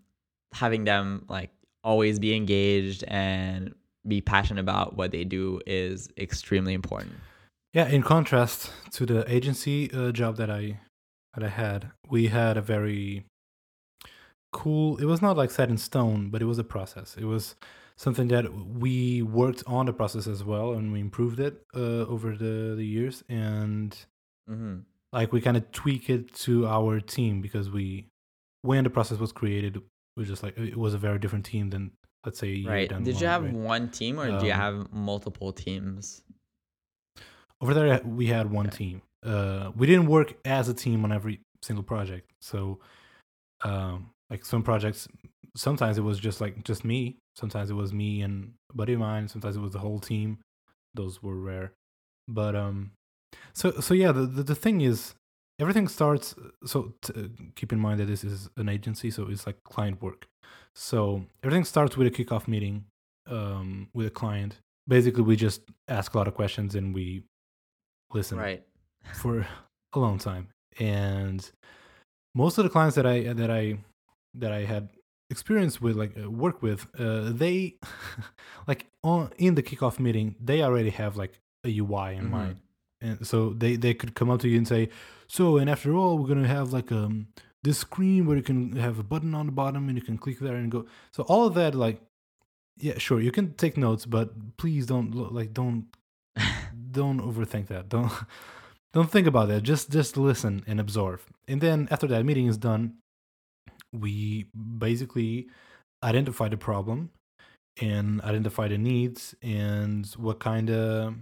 having 0.52 0.84
them 0.84 1.24
like 1.28 1.50
always 1.82 2.18
be 2.18 2.36
engaged 2.36 3.02
and 3.08 3.74
be 4.08 4.20
passionate 4.20 4.60
about 4.60 4.96
what 4.96 5.10
they 5.10 5.24
do 5.24 5.60
is 5.66 6.08
extremely 6.18 6.74
important 6.74 7.22
Yeah, 7.72 7.88
in 7.88 8.02
contrast 8.02 8.72
to 8.92 9.06
the 9.06 9.30
agency 9.32 9.90
uh, 9.92 10.10
job 10.12 10.36
that 10.36 10.50
I 10.50 10.80
that 11.34 11.44
I 11.44 11.48
had, 11.48 11.92
we 12.08 12.28
had 12.28 12.56
a 12.56 12.62
very 12.62 13.26
cool. 14.52 14.96
It 14.98 15.04
was 15.04 15.22
not 15.22 15.36
like 15.36 15.50
set 15.50 15.68
in 15.70 15.78
stone, 15.78 16.30
but 16.30 16.42
it 16.42 16.46
was 16.46 16.58
a 16.58 16.64
process. 16.64 17.16
It 17.16 17.24
was 17.24 17.56
something 17.96 18.28
that 18.28 18.52
we 18.52 19.22
worked 19.22 19.62
on 19.66 19.86
the 19.86 19.92
process 19.92 20.26
as 20.26 20.44
well, 20.44 20.72
and 20.72 20.92
we 20.92 21.00
improved 21.00 21.40
it 21.40 21.62
uh, 21.74 22.06
over 22.06 22.36
the 22.36 22.74
the 22.76 22.86
years, 22.86 23.22
and 23.28 23.96
hmm 24.48 24.86
like 25.12 25.32
we 25.32 25.40
kind 25.40 25.56
of 25.56 25.70
tweak 25.72 26.10
it 26.10 26.32
to 26.34 26.66
our 26.66 27.00
team 27.00 27.40
because 27.40 27.70
we 27.70 28.08
when 28.62 28.84
the 28.84 28.90
process 28.90 29.18
was 29.18 29.32
created, 29.32 29.80
was 30.16 30.28
just 30.28 30.42
like 30.42 30.56
it 30.58 30.76
was 30.76 30.94
a 30.94 30.98
very 30.98 31.18
different 31.18 31.44
team 31.44 31.70
than 31.70 31.92
let's 32.24 32.38
say 32.38 32.48
year 32.48 32.70
Right. 32.70 33.04
Did 33.04 33.20
you 33.20 33.26
have 33.26 33.42
right? 33.44 33.52
one 33.52 33.90
team 33.90 34.18
or 34.18 34.26
do 34.30 34.46
you 34.46 34.52
Um, 34.52 34.60
have 34.60 34.92
multiple 34.92 35.52
teams? 35.52 36.22
over 37.60 37.74
there 37.74 38.00
we 38.04 38.26
had 38.26 38.50
one 38.50 38.66
Okay. 38.66 38.76
team 38.76 39.02
uh 39.24 39.70
we 39.76 39.86
didn't 39.86 40.06
work 40.06 40.34
as 40.44 40.68
a 40.68 40.74
team 40.74 41.04
on 41.04 41.12
every 41.12 41.40
single 41.62 41.82
project 41.82 42.30
so 42.40 42.78
um 43.62 44.10
like 44.30 44.44
some 44.44 44.62
projects 44.62 45.08
sometimes 45.56 45.96
it 45.96 46.02
was 46.02 46.18
just 46.18 46.40
like 46.40 46.62
just 46.64 46.84
me 46.84 47.16
sometimes 47.34 47.70
it 47.70 47.74
was 47.74 47.92
me 47.92 48.20
and 48.22 48.52
a 48.70 48.76
buddy 48.76 48.92
of 48.92 49.00
mine 49.00 49.26
sometimes 49.28 49.56
it 49.56 49.60
was 49.60 49.72
the 49.72 49.78
whole 49.78 49.98
team 49.98 50.38
those 50.94 51.22
were 51.22 51.36
rare 51.36 51.72
but 52.28 52.54
um 52.54 52.92
so 53.54 53.70
so 53.80 53.94
yeah 53.94 54.12
the 54.12 54.26
the, 54.26 54.42
the 54.42 54.54
thing 54.54 54.82
is 54.82 55.14
everything 55.58 55.88
starts 55.88 56.34
so 56.66 56.92
t- 57.00 57.30
keep 57.54 57.72
in 57.72 57.78
mind 57.78 57.98
that 57.98 58.04
this 58.06 58.22
is 58.22 58.50
an 58.58 58.68
agency 58.68 59.10
so 59.10 59.28
it's 59.30 59.46
like 59.46 59.56
client 59.64 60.02
work 60.02 60.26
so 60.78 61.24
everything 61.42 61.64
starts 61.64 61.96
with 61.96 62.06
a 62.06 62.10
kickoff 62.10 62.46
meeting 62.46 62.84
um 63.28 63.88
with 63.94 64.06
a 64.06 64.10
client 64.10 64.52
basically 64.86 65.22
we 65.22 65.34
just 65.36 65.62
ask 65.88 66.14
a 66.14 66.18
lot 66.18 66.28
of 66.28 66.34
questions 66.34 66.74
and 66.74 66.94
we 66.94 67.22
listen 68.12 68.38
Right. 68.38 68.62
for 69.14 69.46
a 69.94 69.98
long 69.98 70.18
time. 70.18 70.48
And 70.78 71.40
most 72.34 72.58
of 72.58 72.64
the 72.64 72.70
clients 72.70 72.94
that 72.96 73.06
I 73.06 73.32
that 73.32 73.50
I 73.50 73.78
that 74.34 74.52
I 74.52 74.64
had 74.64 74.90
experience 75.30 75.80
with, 75.80 75.96
like 75.96 76.12
uh, 76.22 76.30
work 76.30 76.62
with, 76.62 76.86
uh, 76.98 77.30
they 77.32 77.76
like 78.68 78.86
on 79.02 79.32
in 79.38 79.54
the 79.54 79.62
kickoff 79.62 79.98
meeting, 79.98 80.36
they 80.40 80.62
already 80.62 80.90
have 80.90 81.16
like 81.16 81.40
a 81.64 81.70
UI 81.80 82.14
in 82.16 82.24
Mhm. 82.26 82.30
mind, 82.30 82.56
and 83.00 83.26
so 83.26 83.50
they 83.54 83.76
they 83.76 83.94
could 83.94 84.14
come 84.14 84.30
up 84.30 84.40
to 84.42 84.48
you 84.48 84.58
and 84.58 84.68
say, 84.68 84.90
"So, 85.28 85.56
and 85.56 85.68
after 85.70 85.94
all, 85.94 86.18
we're 86.18 86.28
gonna 86.28 86.46
have 86.58 86.72
like 86.72 86.92
um 86.92 87.28
this 87.66 87.78
screen 87.78 88.26
where 88.26 88.36
you 88.36 88.42
can 88.42 88.76
have 88.76 88.98
a 88.98 89.02
button 89.02 89.34
on 89.34 89.46
the 89.46 89.52
bottom 89.52 89.88
and 89.88 89.98
you 89.98 90.04
can 90.04 90.16
click 90.16 90.38
there 90.38 90.56
and 90.56 90.70
go." 90.70 90.86
So 91.12 91.24
all 91.24 91.46
of 91.46 91.54
that, 91.54 91.74
like, 91.74 92.00
yeah, 92.78 92.98
sure, 92.98 93.20
you 93.20 93.32
can 93.32 93.54
take 93.54 93.76
notes, 93.76 94.06
but 94.06 94.56
please 94.56 94.86
don't 94.86 95.10
like 95.38 95.52
don't 95.52 95.86
don't 96.92 97.20
overthink 97.20 97.66
that. 97.68 97.88
Don't 97.88 98.12
don't 98.94 99.10
think 99.10 99.26
about 99.26 99.48
that. 99.48 99.62
Just 99.62 99.90
just 99.90 100.16
listen 100.16 100.64
and 100.66 100.80
absorb. 100.80 101.20
And 101.48 101.60
then 101.60 101.88
after 101.90 102.06
that 102.08 102.24
meeting 102.24 102.46
is 102.46 102.58
done, 102.58 102.94
we 103.92 104.46
basically 104.78 105.48
identify 106.02 106.48
the 106.48 106.56
problem 106.56 107.10
and 107.80 108.20
identify 108.22 108.68
the 108.68 108.78
needs 108.78 109.34
and 109.42 110.06
what 110.16 110.38
kind 110.38 110.70
of 110.70 111.14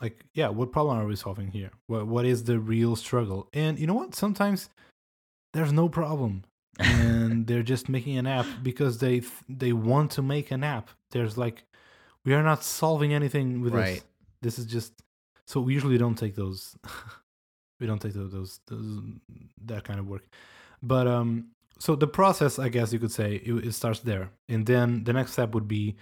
like 0.00 0.24
yeah, 0.34 0.48
what 0.48 0.72
problem 0.72 0.98
are 0.98 1.06
we 1.06 1.16
solving 1.16 1.50
here? 1.50 1.70
What 1.86 2.06
what 2.06 2.24
is 2.26 2.44
the 2.44 2.58
real 2.58 2.96
struggle? 2.96 3.48
And 3.52 3.78
you 3.78 3.86
know 3.86 3.94
what? 3.94 4.14
Sometimes 4.14 4.68
there's 5.56 5.72
no 5.72 5.88
problem 5.88 6.44
and 6.78 7.46
they're 7.46 7.62
just 7.74 7.88
making 7.88 8.18
an 8.18 8.26
app 8.26 8.46
because 8.62 8.98
they 8.98 9.20
th- 9.20 9.32
they 9.48 9.72
want 9.72 10.10
to 10.12 10.22
make 10.22 10.50
an 10.50 10.62
app. 10.62 10.90
There's 11.10 11.36
like 11.38 11.64
we 12.24 12.34
are 12.34 12.42
not 12.42 12.62
solving 12.62 13.14
anything 13.14 13.62
with 13.62 13.72
Right. 13.74 13.86
this. 13.86 14.04
This 14.42 14.58
is 14.60 14.66
just 14.66 14.92
so 15.46 15.60
we 15.60 15.72
usually 15.72 15.98
don't 15.98 16.18
take 16.18 16.34
those. 16.34 16.76
we 17.80 17.86
don't 17.86 18.00
take 18.00 18.12
those, 18.12 18.32
those 18.32 18.60
those 18.66 19.00
that 19.64 19.84
kind 19.84 19.98
of 19.98 20.06
work. 20.06 20.24
But 20.82 21.06
um, 21.06 21.28
so 21.78 21.96
the 21.96 22.06
process, 22.06 22.58
I 22.58 22.68
guess 22.68 22.92
you 22.92 22.98
could 22.98 23.12
say, 23.12 23.36
it, 23.36 23.52
it 23.68 23.72
starts 23.72 24.00
there, 24.00 24.30
and 24.48 24.66
then 24.66 25.04
the 25.04 25.12
next 25.12 25.32
step 25.32 25.54
would 25.54 25.68
be 25.68 25.96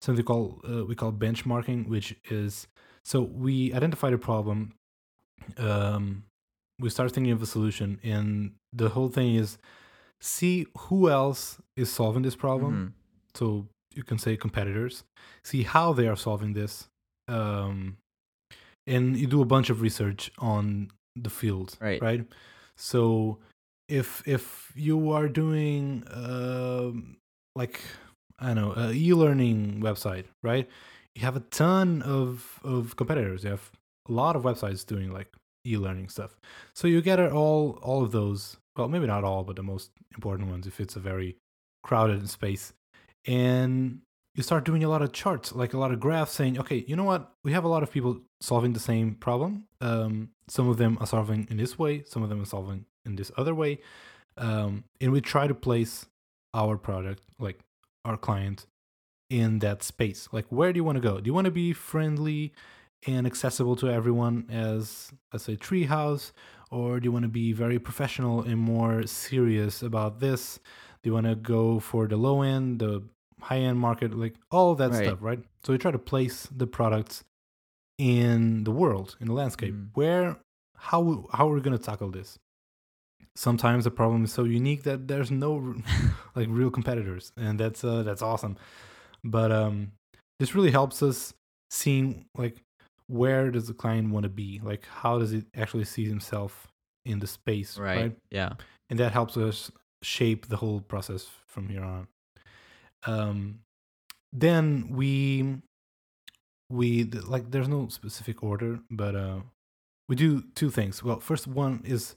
something 0.00 0.24
called 0.24 0.60
uh, 0.70 0.84
we 0.84 0.94
call 0.94 1.12
benchmarking, 1.12 1.88
which 1.88 2.14
is 2.30 2.66
so 3.04 3.22
we 3.22 3.72
identify 3.72 4.10
the 4.10 4.18
problem. 4.18 4.74
Um, 5.56 6.24
we 6.80 6.90
start 6.90 7.12
thinking 7.12 7.32
of 7.32 7.42
a 7.42 7.46
solution, 7.46 7.98
and 8.02 8.52
the 8.72 8.88
whole 8.90 9.08
thing 9.08 9.34
is 9.34 9.58
see 10.20 10.66
who 10.78 11.08
else 11.10 11.60
is 11.76 11.90
solving 11.90 12.22
this 12.22 12.36
problem. 12.36 12.72
Mhm. 12.74 12.92
so 13.38 13.66
you 13.94 14.02
can 14.02 14.18
say 14.18 14.36
competitors. 14.36 15.04
See 15.44 15.62
how 15.62 15.92
they 15.92 16.06
are 16.08 16.16
solving 16.16 16.52
this 16.54 16.88
um, 17.28 17.96
and 18.86 19.16
you 19.16 19.26
do 19.26 19.40
a 19.42 19.44
bunch 19.44 19.70
of 19.70 19.80
research 19.80 20.30
on 20.38 20.90
the 21.14 21.30
field 21.30 21.76
Right. 21.80 22.00
right? 22.02 22.26
So 22.76 23.38
if 23.88 24.26
if 24.26 24.72
you 24.76 25.10
are 25.12 25.28
doing 25.28 26.04
um, 26.12 27.16
like 27.56 27.80
i 28.38 28.46
don't 28.54 28.56
know 28.56 28.72
a 28.76 28.92
e-learning 28.92 29.80
website 29.80 30.26
right? 30.42 30.68
You 31.14 31.22
have 31.22 31.36
a 31.36 31.44
ton 31.50 32.02
of 32.02 32.60
of 32.62 32.96
competitors. 32.96 33.42
You 33.44 33.50
have 33.50 33.70
a 34.08 34.12
lot 34.12 34.36
of 34.36 34.42
websites 34.42 34.86
doing 34.86 35.10
like 35.12 35.28
e-learning 35.70 36.08
stuff. 36.08 36.36
So 36.74 36.88
you 36.88 37.00
gather 37.02 37.30
all 37.30 37.78
all 37.82 38.02
of 38.02 38.12
those 38.12 38.56
well 38.76 38.88
maybe 38.88 39.06
not 39.06 39.24
all 39.24 39.44
but 39.44 39.56
the 39.56 39.62
most 39.62 39.90
important 40.14 40.48
ones 40.48 40.66
if 40.66 40.80
it's 40.80 40.96
a 40.96 41.00
very 41.00 41.36
crowded 41.82 42.28
space. 42.28 42.72
And 43.26 44.00
you 44.34 44.42
start 44.42 44.64
doing 44.64 44.84
a 44.84 44.88
lot 44.88 45.02
of 45.02 45.12
charts 45.12 45.52
like 45.52 45.72
a 45.72 45.78
lot 45.78 45.92
of 45.92 46.00
graphs 46.00 46.32
saying 46.32 46.58
okay 46.58 46.84
you 46.86 46.96
know 46.96 47.04
what? 47.04 47.32
We 47.44 47.52
have 47.52 47.64
a 47.64 47.68
lot 47.68 47.82
of 47.82 47.90
people 47.90 48.20
solving 48.40 48.72
the 48.72 48.80
same 48.80 49.14
problem. 49.14 49.64
Um, 49.80 50.30
some 50.48 50.68
of 50.68 50.76
them 50.76 50.98
are 51.00 51.06
solving 51.06 51.46
in 51.50 51.56
this 51.56 51.78
way 51.78 52.04
some 52.06 52.22
of 52.22 52.28
them 52.28 52.42
are 52.42 52.46
solving 52.46 52.86
in 53.04 53.16
this 53.16 53.32
other 53.36 53.54
way. 53.54 53.80
Um, 54.36 54.84
and 55.00 55.12
we 55.12 55.20
try 55.20 55.46
to 55.46 55.54
place 55.54 56.06
our 56.54 56.76
product 56.76 57.22
like 57.38 57.60
our 58.04 58.16
client 58.16 58.66
in 59.28 59.58
that 59.58 59.82
space. 59.82 60.28
Like 60.32 60.46
where 60.48 60.72
do 60.72 60.78
you 60.78 60.84
want 60.84 60.96
to 60.96 61.02
go? 61.02 61.20
Do 61.20 61.26
you 61.28 61.34
want 61.34 61.46
to 61.46 61.50
be 61.50 61.72
friendly 61.72 62.52
and 63.06 63.26
accessible 63.26 63.76
to 63.76 63.88
everyone 63.88 64.46
as 64.50 65.12
let's 65.32 65.44
say 65.44 65.56
treehouse 65.56 66.32
or 66.70 66.98
do 67.00 67.04
you 67.06 67.12
want 67.12 67.22
to 67.22 67.28
be 67.28 67.52
very 67.52 67.78
professional 67.78 68.42
and 68.42 68.58
more 68.58 69.06
serious 69.06 69.82
about 69.82 70.20
this? 70.20 70.58
Do 71.02 71.10
you 71.10 71.14
want 71.14 71.26
to 71.26 71.34
go 71.36 71.78
for 71.80 72.06
the 72.08 72.16
low 72.16 72.42
end 72.42 72.80
the 72.80 73.02
high 73.40 73.58
end 73.60 73.78
market 73.78 74.12
like 74.14 74.34
all 74.50 74.74
that 74.74 74.90
Right. 74.90 75.04
stuff 75.06 75.18
right? 75.22 75.40
So 75.64 75.72
we 75.72 75.78
try 75.78 75.90
to 75.92 75.98
place 75.98 76.48
the 76.54 76.66
products 76.66 77.24
in 77.98 78.64
the 78.64 78.70
world 78.70 79.16
in 79.20 79.26
the 79.28 79.32
landscape. 79.32 79.74
Mm. 79.74 79.88
where 79.94 80.36
how 80.76 81.26
how 81.32 81.48
are 81.50 81.54
we 81.54 81.60
going 81.60 81.76
to 81.76 81.82
tackle 81.82 82.10
this? 82.10 82.38
Sometimes 83.36 83.84
the 83.84 83.90
problem 83.92 84.24
is 84.24 84.32
so 84.32 84.44
unique 84.44 84.82
that 84.82 85.06
there's 85.08 85.30
no 85.30 85.74
like 86.34 86.48
real 86.50 86.70
competitors 86.70 87.32
and 87.36 87.58
that's 87.58 87.84
uh, 87.84 88.02
that's 88.02 88.22
awesome. 88.22 88.56
But 89.24 89.52
um 89.52 89.92
this 90.40 90.54
really 90.54 90.70
helps 90.70 91.02
us 91.02 91.34
seeing 91.70 92.26
like 92.36 92.56
where 93.08 93.50
does 93.50 93.66
the 93.66 93.74
client 93.74 94.10
want 94.10 94.22
to 94.24 94.28
be 94.28 94.60
like 94.62 94.84
how 95.02 95.18
does 95.18 95.32
it 95.32 95.46
actually 95.56 95.84
see 95.84 96.04
himself 96.06 96.68
in 97.04 97.18
the 97.18 97.26
space 97.26 97.76
Right. 97.78 97.96
right 98.00 98.16
Yeah. 98.30 98.52
and 98.90 98.98
that 98.98 99.12
helps 99.12 99.36
us 99.36 99.70
shape 100.02 100.46
the 100.48 100.56
whole 100.56 100.80
process 100.80 101.26
from 101.46 101.68
here 101.68 101.82
on 101.82 102.06
um 103.06 103.60
then 104.32 104.88
we 104.90 105.56
we 106.70 107.04
like 107.04 107.50
there's 107.50 107.68
no 107.68 107.88
specific 107.88 108.42
order 108.42 108.80
but 108.90 109.14
uh 109.16 109.40
we 110.08 110.16
do 110.16 110.42
two 110.54 110.70
things 110.70 111.02
well 111.02 111.20
first 111.20 111.46
one 111.46 111.80
is 111.84 112.16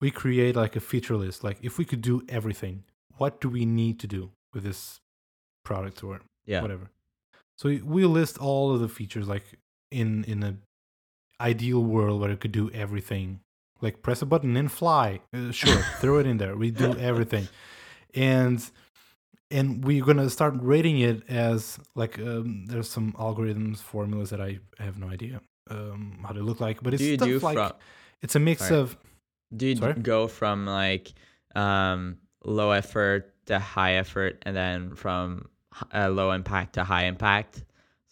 we 0.00 0.10
create 0.10 0.56
like 0.56 0.76
a 0.76 0.80
feature 0.80 1.16
list 1.16 1.44
like 1.44 1.58
if 1.62 1.78
we 1.78 1.84
could 1.84 2.00
do 2.00 2.22
everything 2.28 2.84
what 3.18 3.40
do 3.40 3.48
we 3.48 3.64
need 3.66 3.98
to 4.00 4.06
do 4.06 4.30
with 4.54 4.64
this 4.64 5.00
product 5.64 6.02
or 6.02 6.20
Yeah. 6.46 6.62
whatever 6.62 6.90
so 7.58 7.68
we- 7.68 7.82
we 7.82 8.04
list 8.06 8.38
all 8.38 8.74
of 8.74 8.80
the 8.80 8.88
features 8.88 9.28
like 9.28 9.44
in 9.92 10.24
in 10.24 10.42
a 10.42 10.56
ideal 11.40 11.82
world 11.82 12.20
where 12.20 12.30
it 12.30 12.40
could 12.40 12.52
do 12.52 12.70
everything. 12.70 13.40
Like 13.80 14.02
press 14.02 14.22
a 14.22 14.26
button 14.26 14.56
and 14.56 14.70
fly. 14.70 15.20
Uh, 15.34 15.50
sure 15.50 15.82
throw 16.00 16.18
it 16.18 16.26
in 16.26 16.38
there. 16.38 16.56
We 16.56 16.70
do 16.70 16.96
everything. 16.98 17.48
And 18.14 18.62
and 19.52 19.84
we're 19.84 20.04
gonna 20.04 20.30
start 20.30 20.54
rating 20.60 21.00
it 21.00 21.28
as 21.28 21.78
like 21.94 22.18
um, 22.18 22.64
there's 22.66 22.88
some 22.88 23.12
algorithms 23.12 23.78
formulas 23.78 24.30
that 24.30 24.40
i 24.40 24.58
have 24.78 24.98
no 24.98 25.08
idea 25.08 25.40
um, 25.70 26.18
how 26.26 26.32
they 26.32 26.40
look 26.40 26.58
like 26.58 26.82
but 26.82 26.94
it's 26.94 27.02
do 27.02 27.08
you 27.28 27.38
stuff 27.38 27.42
like 27.42 27.56
from 27.56 27.72
it's 28.22 28.34
a 28.34 28.38
mix 28.40 28.68
Sorry. 28.68 28.80
of 28.80 28.96
do 29.54 29.66
you 29.66 29.76
Sorry? 29.76 29.94
go 29.94 30.26
from 30.26 30.66
like 30.66 31.12
um 31.54 32.16
low 32.44 32.70
effort 32.70 33.34
to 33.46 33.58
high 33.58 33.94
effort 33.94 34.42
and 34.42 34.56
then 34.56 34.94
from 34.94 35.48
uh, 35.94 36.08
low 36.08 36.32
impact 36.32 36.74
to 36.74 36.84
high 36.84 37.04
impact 37.04 37.64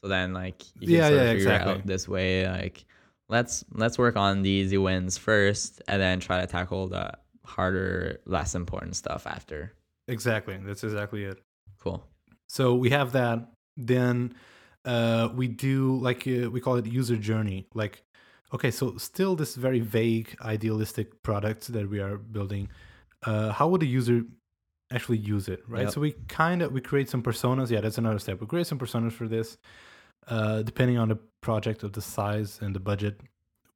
so 0.02 0.08
then 0.08 0.32
like 0.32 0.62
you 0.80 0.88
can 0.88 0.90
Yeah, 0.90 1.08
sort 1.08 1.20
of 1.20 1.26
yeah, 1.26 1.32
figure 1.32 1.52
exactly. 1.52 1.72
out 1.72 1.86
this 1.86 2.08
way 2.08 2.48
like 2.48 2.84
let's 3.28 3.64
let's 3.72 3.98
work 3.98 4.16
on 4.16 4.42
the 4.42 4.50
easy 4.50 4.78
wins 4.78 5.18
first 5.18 5.82
and 5.88 6.00
then 6.00 6.20
try 6.20 6.40
to 6.40 6.46
tackle 6.46 6.88
the 6.88 7.12
harder 7.44 8.20
less 8.26 8.54
important 8.54 8.96
stuff 8.96 9.26
after 9.26 9.72
exactly 10.08 10.58
that's 10.64 10.84
exactly 10.84 11.24
it 11.24 11.38
cool 11.78 12.04
So 12.48 12.74
we 12.74 12.90
have 12.90 13.12
that. 13.12 13.38
Then 13.76 14.34
uh, 14.84 15.28
we 15.34 15.46
do 15.48 15.96
like 16.00 16.26
uh, 16.26 16.50
we 16.50 16.60
call 16.60 16.76
it 16.76 16.86
user 16.86 17.16
journey. 17.16 17.66
Like, 17.74 18.02
okay, 18.52 18.70
so 18.72 18.96
still 18.98 19.36
this 19.36 19.54
very 19.54 19.80
vague, 19.80 20.36
idealistic 20.42 21.22
product 21.22 21.72
that 21.72 21.88
we 21.88 22.00
are 22.00 22.16
building. 22.18 22.68
Uh, 23.22 23.52
how 23.52 23.68
would 23.68 23.82
a 23.82 23.86
user 23.86 24.24
actually 24.90 25.18
use 25.18 25.48
it, 25.48 25.62
right? 25.68 25.82
Yep. 25.84 25.94
So 25.94 26.00
we 26.00 26.12
kind 26.28 26.62
of 26.62 26.72
we 26.72 26.80
create 26.80 27.08
some 27.08 27.22
personas. 27.22 27.70
Yeah, 27.70 27.80
that's 27.82 27.98
another 27.98 28.18
step. 28.18 28.40
We 28.40 28.46
create 28.46 28.66
some 28.66 28.78
personas 28.78 29.12
for 29.12 29.28
this. 29.28 29.56
Uh, 30.30 30.62
depending 30.62 30.96
on 30.96 31.08
the 31.08 31.18
project 31.40 31.82
of 31.82 31.92
the 31.92 32.00
size 32.00 32.58
and 32.62 32.74
the 32.74 32.80
budget, 32.80 33.20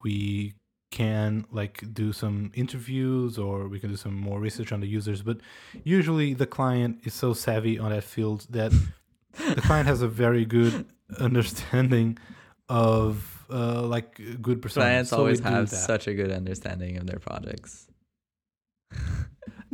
we 0.03 0.55
can 0.91 1.45
like 1.51 1.83
do 1.93 2.13
some 2.13 2.53
interviews 2.55 3.37
or 3.37 3.67
we 3.67 3.81
can 3.81 3.91
do 3.91 3.97
some 3.97 4.15
more 4.15 4.39
research 4.39 4.71
on 4.71 4.79
the 4.79 4.87
users 4.87 5.23
but 5.23 5.39
usually 5.83 6.35
the 6.35 6.47
client 6.47 7.01
is 7.03 7.13
so 7.13 7.33
savvy 7.33 7.81
on 7.81 7.91
that 7.91 8.05
field 8.05 8.47
that 8.49 8.71
the 9.57 9.61
client 9.61 9.89
has 9.89 10.03
a 10.03 10.07
very 10.07 10.45
good 10.45 10.87
understanding 11.19 12.17
of 12.69 13.45
uh, 13.51 13.83
like 13.83 14.21
good 14.41 14.63
personas. 14.63 14.75
clients 14.75 15.11
So 15.11 15.17
always 15.17 15.41
have 15.41 15.69
such 15.69 16.07
a 16.07 16.15
good 16.15 16.31
understanding 16.31 16.97
of 16.97 17.09
their 17.09 17.19
projects 17.19 17.89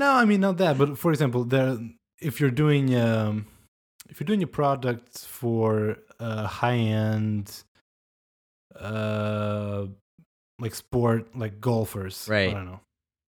No, 0.00 0.12
I 0.12 0.24
mean 0.24 0.40
not 0.40 0.56
that, 0.56 0.78
but 0.78 0.96
for 0.96 1.10
example, 1.10 1.44
there 1.44 1.76
if 2.20 2.40
you're 2.40 2.56
doing 2.64 2.94
um, 2.94 3.46
if 4.08 4.18
you're 4.18 4.26
doing 4.26 4.42
a 4.42 4.46
product 4.46 5.18
for 5.18 5.98
uh, 6.20 6.46
high 6.46 6.76
end 6.76 7.64
uh 8.78 9.86
like 10.60 10.74
sport 10.74 11.36
like 11.36 11.60
golfers, 11.60 12.28
Right. 12.28 12.50
I 12.50 12.54
don't 12.54 12.66
know. 12.66 12.80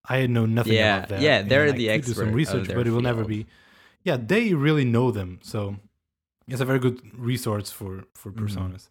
I 0.08 0.18
had 0.18 0.30
know 0.30 0.46
nothing 0.46 0.74
Yeah, 0.74 0.98
about 0.98 1.08
that. 1.10 1.20
yeah, 1.22 1.38
and 1.38 1.50
they're 1.50 1.68
I 1.68 1.72
the 1.72 1.88
could 1.88 2.04
do 2.04 2.12
some 2.14 2.32
research, 2.32 2.68
but 2.74 2.86
it 2.86 2.90
will 2.90 3.00
never 3.00 3.24
be. 3.24 3.46
Yeah, 4.04 4.16
they 4.18 4.52
really 4.54 4.84
know 4.84 5.10
them, 5.10 5.38
so 5.42 5.76
it's 6.48 6.60
a 6.60 6.64
very 6.64 6.78
good 6.78 7.00
resource 7.16 7.70
for 7.70 8.04
for 8.14 8.30
Mhm. 8.32 8.42
personas. 8.42 8.88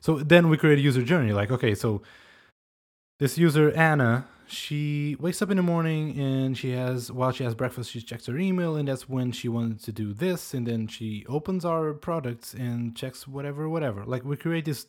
So 0.00 0.18
then 0.18 0.48
we 0.48 0.56
create 0.56 0.78
a 0.78 0.82
user 0.82 1.02
journey. 1.02 1.32
Like, 1.32 1.50
okay, 1.50 1.74
so 1.74 2.02
this 3.18 3.38
user 3.38 3.70
Anna, 3.72 4.26
she 4.46 5.16
wakes 5.18 5.40
up 5.42 5.50
in 5.50 5.56
the 5.56 5.62
morning 5.62 6.18
and 6.18 6.56
she 6.56 6.70
has 6.72 7.10
while 7.10 7.32
she 7.32 7.44
has 7.44 7.54
breakfast, 7.54 7.90
she 7.90 8.00
checks 8.00 8.26
her 8.26 8.36
email, 8.38 8.76
and 8.76 8.88
that's 8.88 9.08
when 9.08 9.32
she 9.32 9.48
wanted 9.48 9.82
to 9.84 9.92
do 9.92 10.12
this, 10.12 10.54
and 10.54 10.66
then 10.66 10.86
she 10.86 11.24
opens 11.28 11.64
our 11.64 11.92
products 11.94 12.54
and 12.54 12.96
checks 12.96 13.26
whatever, 13.26 13.68
whatever. 13.68 14.04
Like 14.04 14.24
we 14.24 14.36
create 14.36 14.64
this 14.64 14.86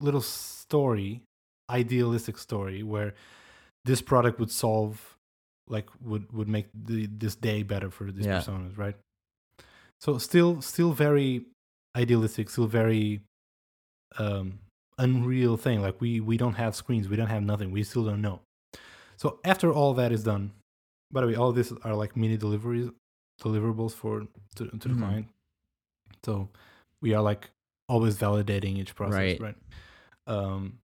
little 0.00 0.20
story, 0.22 1.22
idealistic 1.68 2.38
story 2.38 2.82
where 2.82 3.14
this 3.84 4.02
product 4.02 4.38
would 4.40 4.50
solve 4.50 5.16
like 5.68 5.88
would 6.02 6.32
would 6.32 6.48
make 6.48 6.66
the 6.74 7.06
this 7.06 7.34
day 7.36 7.62
better 7.62 7.90
for 7.90 8.10
these 8.10 8.26
Yeah. 8.26 8.38
personas, 8.40 8.76
right? 8.76 8.96
So 10.00 10.18
still 10.18 10.60
still 10.62 10.92
very 10.92 11.46
idealistic, 11.96 12.50
still 12.50 12.66
very 12.66 13.20
um 14.18 14.58
unreal 14.98 15.56
thing. 15.56 15.80
Like 15.80 16.00
we 16.00 16.20
we 16.20 16.36
don't 16.36 16.54
have 16.54 16.74
screens, 16.74 17.08
we 17.08 17.16
don't 17.16 17.28
have 17.28 17.42
nothing, 17.42 17.70
we 17.70 17.82
still 17.84 18.04
don't 18.04 18.20
know. 18.20 18.40
So 19.20 19.38
after 19.44 19.70
all 19.72 19.92
that 19.94 20.12
is 20.12 20.24
done, 20.24 20.52
by 21.12 21.20
the 21.20 21.26
way, 21.28 21.34
all 21.34 21.52
these 21.52 21.72
are 21.84 21.94
like 21.94 22.16
mini 22.16 22.36
deliveries 22.36 22.88
deliverables 23.42 23.92
for 23.92 24.26
to, 24.56 24.66
to 24.68 24.88
the 24.88 24.94
Mhm. 24.94 24.98
client. 24.98 25.28
So 26.24 26.48
we 27.02 27.14
are 27.14 27.22
like 27.22 27.50
always 27.88 28.16
validating 28.16 28.76
each 28.78 28.94
process, 28.94 29.18
Right. 29.18 29.40
right? 29.40 29.56
Um 30.26 30.78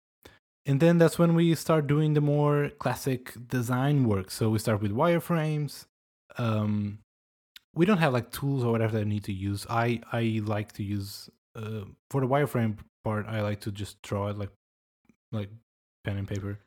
and 0.66 0.80
then 0.80 0.96
that's 0.98 1.18
when 1.18 1.34
we 1.34 1.54
start 1.54 1.86
doing 1.86 2.14
the 2.14 2.22
more 2.22 2.70
classic 2.78 3.34
design 3.48 4.08
work. 4.08 4.30
So 4.30 4.48
we 4.48 4.58
start 4.58 4.80
with 4.80 4.92
wireframes. 4.92 5.86
Um, 6.38 7.00
we 7.74 7.84
don't 7.84 7.98
have 7.98 8.14
like 8.14 8.30
tools 8.30 8.64
or 8.64 8.72
whatever 8.72 8.92
that 8.94 9.02
I 9.02 9.10
need 9.14 9.24
to 9.24 9.32
use. 9.32 9.66
I 9.68 10.00
I 10.12 10.40
like 10.44 10.72
to 10.78 10.82
use 10.82 11.28
uh, 11.54 11.84
for 12.10 12.20
the 12.22 12.26
wireframe 12.26 12.78
part. 13.04 13.26
I 13.26 13.42
like 13.42 13.60
to 13.66 13.70
just 13.72 14.00
draw 14.02 14.28
it 14.28 14.38
like 14.38 14.52
like 15.32 15.50
pen 16.04 16.16
and 16.16 16.26
paper. 16.28 16.58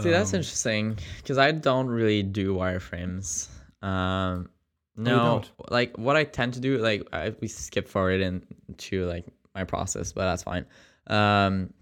See, 0.00 0.10
that's 0.10 0.32
Um, 0.32 0.38
interesting 0.38 0.98
because 1.18 1.36
I 1.38 1.52
don't 1.52 1.88
really 1.88 2.22
do 2.22 2.54
wireframes. 2.54 3.48
Um, 3.82 4.48
no, 4.96 5.42
like 5.70 5.98
what 5.98 6.16
I 6.16 6.24
tend 6.24 6.54
to 6.54 6.60
do, 6.60 6.78
like 6.78 7.06
I, 7.12 7.34
we 7.40 7.48
skip 7.48 7.88
forward 7.88 8.20
into 8.20 9.06
like 9.06 9.26
my 9.54 9.64
process, 9.64 10.12
but 10.12 10.22
that's 10.22 10.42
fine. 10.42 10.64
Um, 11.08 11.74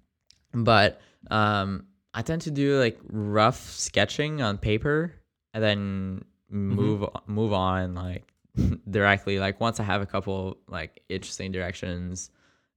but 0.53 1.01
um, 1.31 1.87
I 2.15 2.23
tend 2.23 2.43
to 2.43 2.51
do 2.51 2.79
like 2.81 2.99
rough 3.09 3.61
sketching 3.61 4.43
on 4.43 4.59
paper 4.59 5.15
and 5.55 5.63
then 5.63 6.25
move 6.49 7.05
move 7.27 7.53
on 7.53 7.95
like 7.95 8.33
directly. 8.91 9.39
Like 9.39 9.61
once 9.61 9.79
I 9.79 9.85
have 9.85 10.03
a 10.03 10.07
couple 10.07 10.59
like 10.67 11.01
interesting 11.09 11.53
directions, 11.53 12.31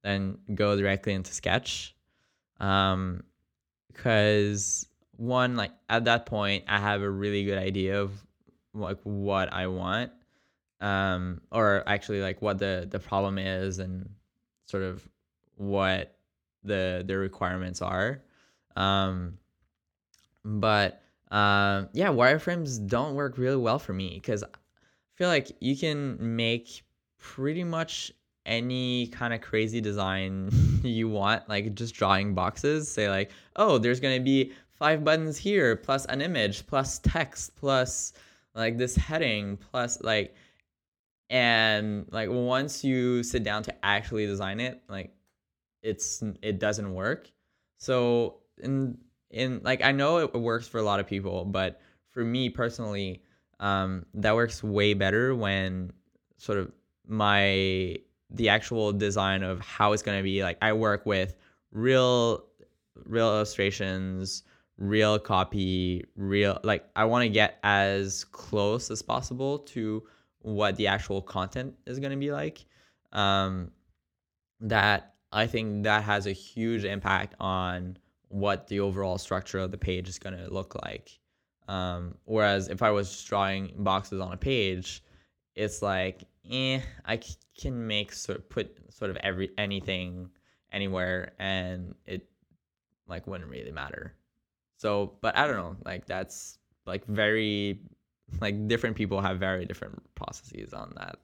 then 0.03 0.37
go 0.53 0.75
directly 0.75 1.13
into 1.13 1.33
sketch. 1.33 1.95
Um, 2.59 3.23
because 3.87 4.87
one 5.17 5.55
like 5.55 5.71
at 5.89 6.05
that 6.05 6.25
point 6.25 6.65
I 6.67 6.79
have 6.79 7.01
a 7.01 7.09
really 7.09 7.43
good 7.43 7.57
idea 7.57 8.01
of 8.01 8.11
like 8.73 8.99
what 9.03 9.53
I 9.53 9.67
want 9.67 10.11
um 10.81 11.41
or 11.51 11.83
actually 11.87 12.21
like 12.21 12.41
what 12.41 12.57
the 12.57 12.87
the 12.89 12.99
problem 12.99 13.37
is 13.37 13.79
and 13.79 14.09
sort 14.65 14.83
of 14.83 15.07
what 15.55 16.17
the 16.63 17.03
the 17.05 17.17
requirements 17.17 17.81
are. 17.81 18.21
Um 18.75 19.37
but 20.43 21.01
um 21.31 21.89
yeah 21.93 22.09
wireframes 22.09 22.85
don't 22.87 23.15
work 23.15 23.37
really 23.37 23.57
well 23.57 23.79
for 23.79 23.93
me 23.93 24.11
because 24.15 24.43
i 24.43 24.47
feel 25.15 25.29
like 25.29 25.51
you 25.61 25.75
can 25.75 26.35
make 26.35 26.83
pretty 27.17 27.63
much 27.63 28.11
any 28.45 29.07
kind 29.07 29.33
of 29.33 29.41
crazy 29.41 29.79
design 29.79 30.49
you 30.83 31.07
want 31.07 31.47
like 31.47 31.73
just 31.75 31.95
drawing 31.95 32.33
boxes. 32.33 32.91
Say 32.91 33.09
like 33.09 33.31
oh 33.55 33.77
there's 33.77 33.99
going 33.99 34.17
to 34.17 34.23
be 34.23 34.51
five 34.83 35.05
buttons 35.05 35.37
here 35.37 35.77
plus 35.77 36.03
an 36.07 36.19
image 36.19 36.67
plus 36.67 36.99
text 36.99 37.55
plus 37.55 38.11
like 38.53 38.77
this 38.77 38.97
heading 38.97 39.55
plus 39.71 40.01
like 40.01 40.35
and 41.29 42.05
like 42.11 42.27
once 42.29 42.83
you 42.83 43.23
sit 43.23 43.45
down 43.45 43.63
to 43.63 43.73
actually 43.85 44.25
design 44.25 44.59
it 44.59 44.81
like 44.89 45.15
it's 45.83 46.21
it 46.41 46.59
doesn't 46.59 46.93
work. 46.93 47.31
So 47.77 48.39
in 48.61 48.97
in 49.31 49.61
like 49.63 49.81
i 49.83 49.91
know 49.91 50.17
it 50.17 50.33
works 50.33 50.67
for 50.67 50.79
a 50.79 50.83
lot 50.83 50.99
of 50.99 51.07
people 51.07 51.45
but 51.45 51.81
for 52.11 52.23
me 52.23 52.49
personally 52.49 53.23
um 53.61 54.05
that 54.13 54.35
works 54.35 54.61
way 54.63 54.93
better 54.93 55.33
when 55.33 55.91
sort 56.37 56.59
of 56.59 56.71
my 57.07 57.95
the 58.31 58.49
actual 58.49 58.91
design 58.91 59.43
of 59.43 59.61
how 59.61 59.93
it's 59.93 60.03
going 60.03 60.17
to 60.17 60.23
be 60.23 60.43
like 60.43 60.57
i 60.61 60.71
work 60.71 61.05
with 61.05 61.35
real 61.71 62.45
real 63.05 63.29
illustrations 63.29 64.43
real 64.83 65.17
copy 65.17 66.03
real 66.17 66.59
like 66.63 66.85
i 66.97 67.05
want 67.05 67.23
to 67.23 67.29
get 67.29 67.57
as 67.63 68.25
close 68.25 68.91
as 68.91 69.01
possible 69.01 69.59
to 69.59 70.03
what 70.39 70.75
the 70.75 70.87
actual 70.87 71.21
content 71.21 71.73
is 71.85 71.99
going 71.99 72.11
to 72.11 72.17
be 72.17 72.33
like 72.33 72.65
um 73.13 73.71
that 74.59 75.13
i 75.31 75.47
think 75.47 75.83
that 75.83 76.03
has 76.03 76.27
a 76.27 76.33
huge 76.33 76.83
impact 76.83 77.33
on 77.39 77.95
what 78.27 78.67
the 78.67 78.81
overall 78.81 79.17
structure 79.17 79.59
of 79.59 79.71
the 79.71 79.77
page 79.77 80.09
is 80.09 80.17
going 80.17 80.35
to 80.35 80.51
look 80.51 80.75
like. 80.83 81.19
Um 81.69 82.15
whereas 82.25 82.67
if 82.67 82.81
i 82.81 82.91
was 82.91 83.23
drawing 83.23 83.71
boxes 83.77 84.19
on 84.19 84.33
a 84.33 84.37
page 84.37 85.01
it's 85.55 85.81
like 85.81 86.25
eh 86.51 86.81
i 87.05 87.17
can 87.57 87.87
make 87.87 88.11
sort 88.11 88.49
put 88.49 88.75
sort 88.93 89.11
of 89.11 89.17
every 89.17 89.49
anything 89.57 90.29
anywhere 90.73 91.31
and 91.39 91.95
it 92.05 92.27
like 93.07 93.27
wouldn't 93.27 93.49
really 93.49 93.71
matter 93.71 94.13
so 94.83 95.13
but 95.21 95.35
i 95.37 95.47
don't 95.47 95.57
know 95.63 95.75
like 95.85 96.05
that's 96.05 96.57
like 96.85 97.03
very 97.07 97.79
like 98.41 98.55
different 98.67 98.95
people 98.95 99.19
have 99.21 99.39
very 99.39 99.65
different 99.65 99.97
processes 100.15 100.73
on 100.73 100.87
that 100.99 101.15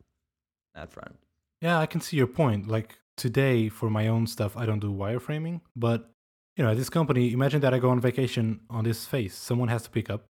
that 0.76 0.92
front 0.92 1.16
Yeah, 1.62 1.80
I 1.80 1.86
can 1.86 2.02
see 2.02 2.18
your 2.18 2.28
point. 2.28 2.68
Like 2.68 3.00
today, 3.18 3.70
for 3.70 3.90
my 3.90 4.08
own 4.08 4.28
stuff, 4.28 4.56
I 4.56 4.66
don't 4.66 4.80
do 4.80 4.92
wireframing, 4.92 5.62
but 5.76 6.10
you 6.56 6.64
know, 6.64 6.72
at 6.72 6.78
this 6.78 6.90
company, 6.90 7.32
imagine 7.32 7.62
that 7.62 7.74
I 7.74 7.80
go 7.80 7.90
on 7.90 8.00
vacation 8.00 8.62
on 8.70 8.84
this 8.84 9.06
face. 9.06 9.36
Someone 9.36 9.70
has 9.70 9.84
to 9.84 9.90
pick 9.90 10.10
up 10.10 10.26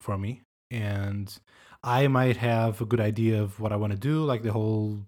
for 0.00 0.18
me, 0.18 0.42
and 0.70 1.38
I 1.82 2.08
might 2.08 2.36
have 2.36 2.80
a 2.80 2.84
good 2.84 3.00
idea 3.00 3.42
of 3.42 3.60
what 3.60 3.72
I 3.72 3.76
want 3.76 3.92
to 3.92 3.98
do, 3.98 4.24
like 4.24 4.42
the 4.42 4.52
whole 4.52 5.06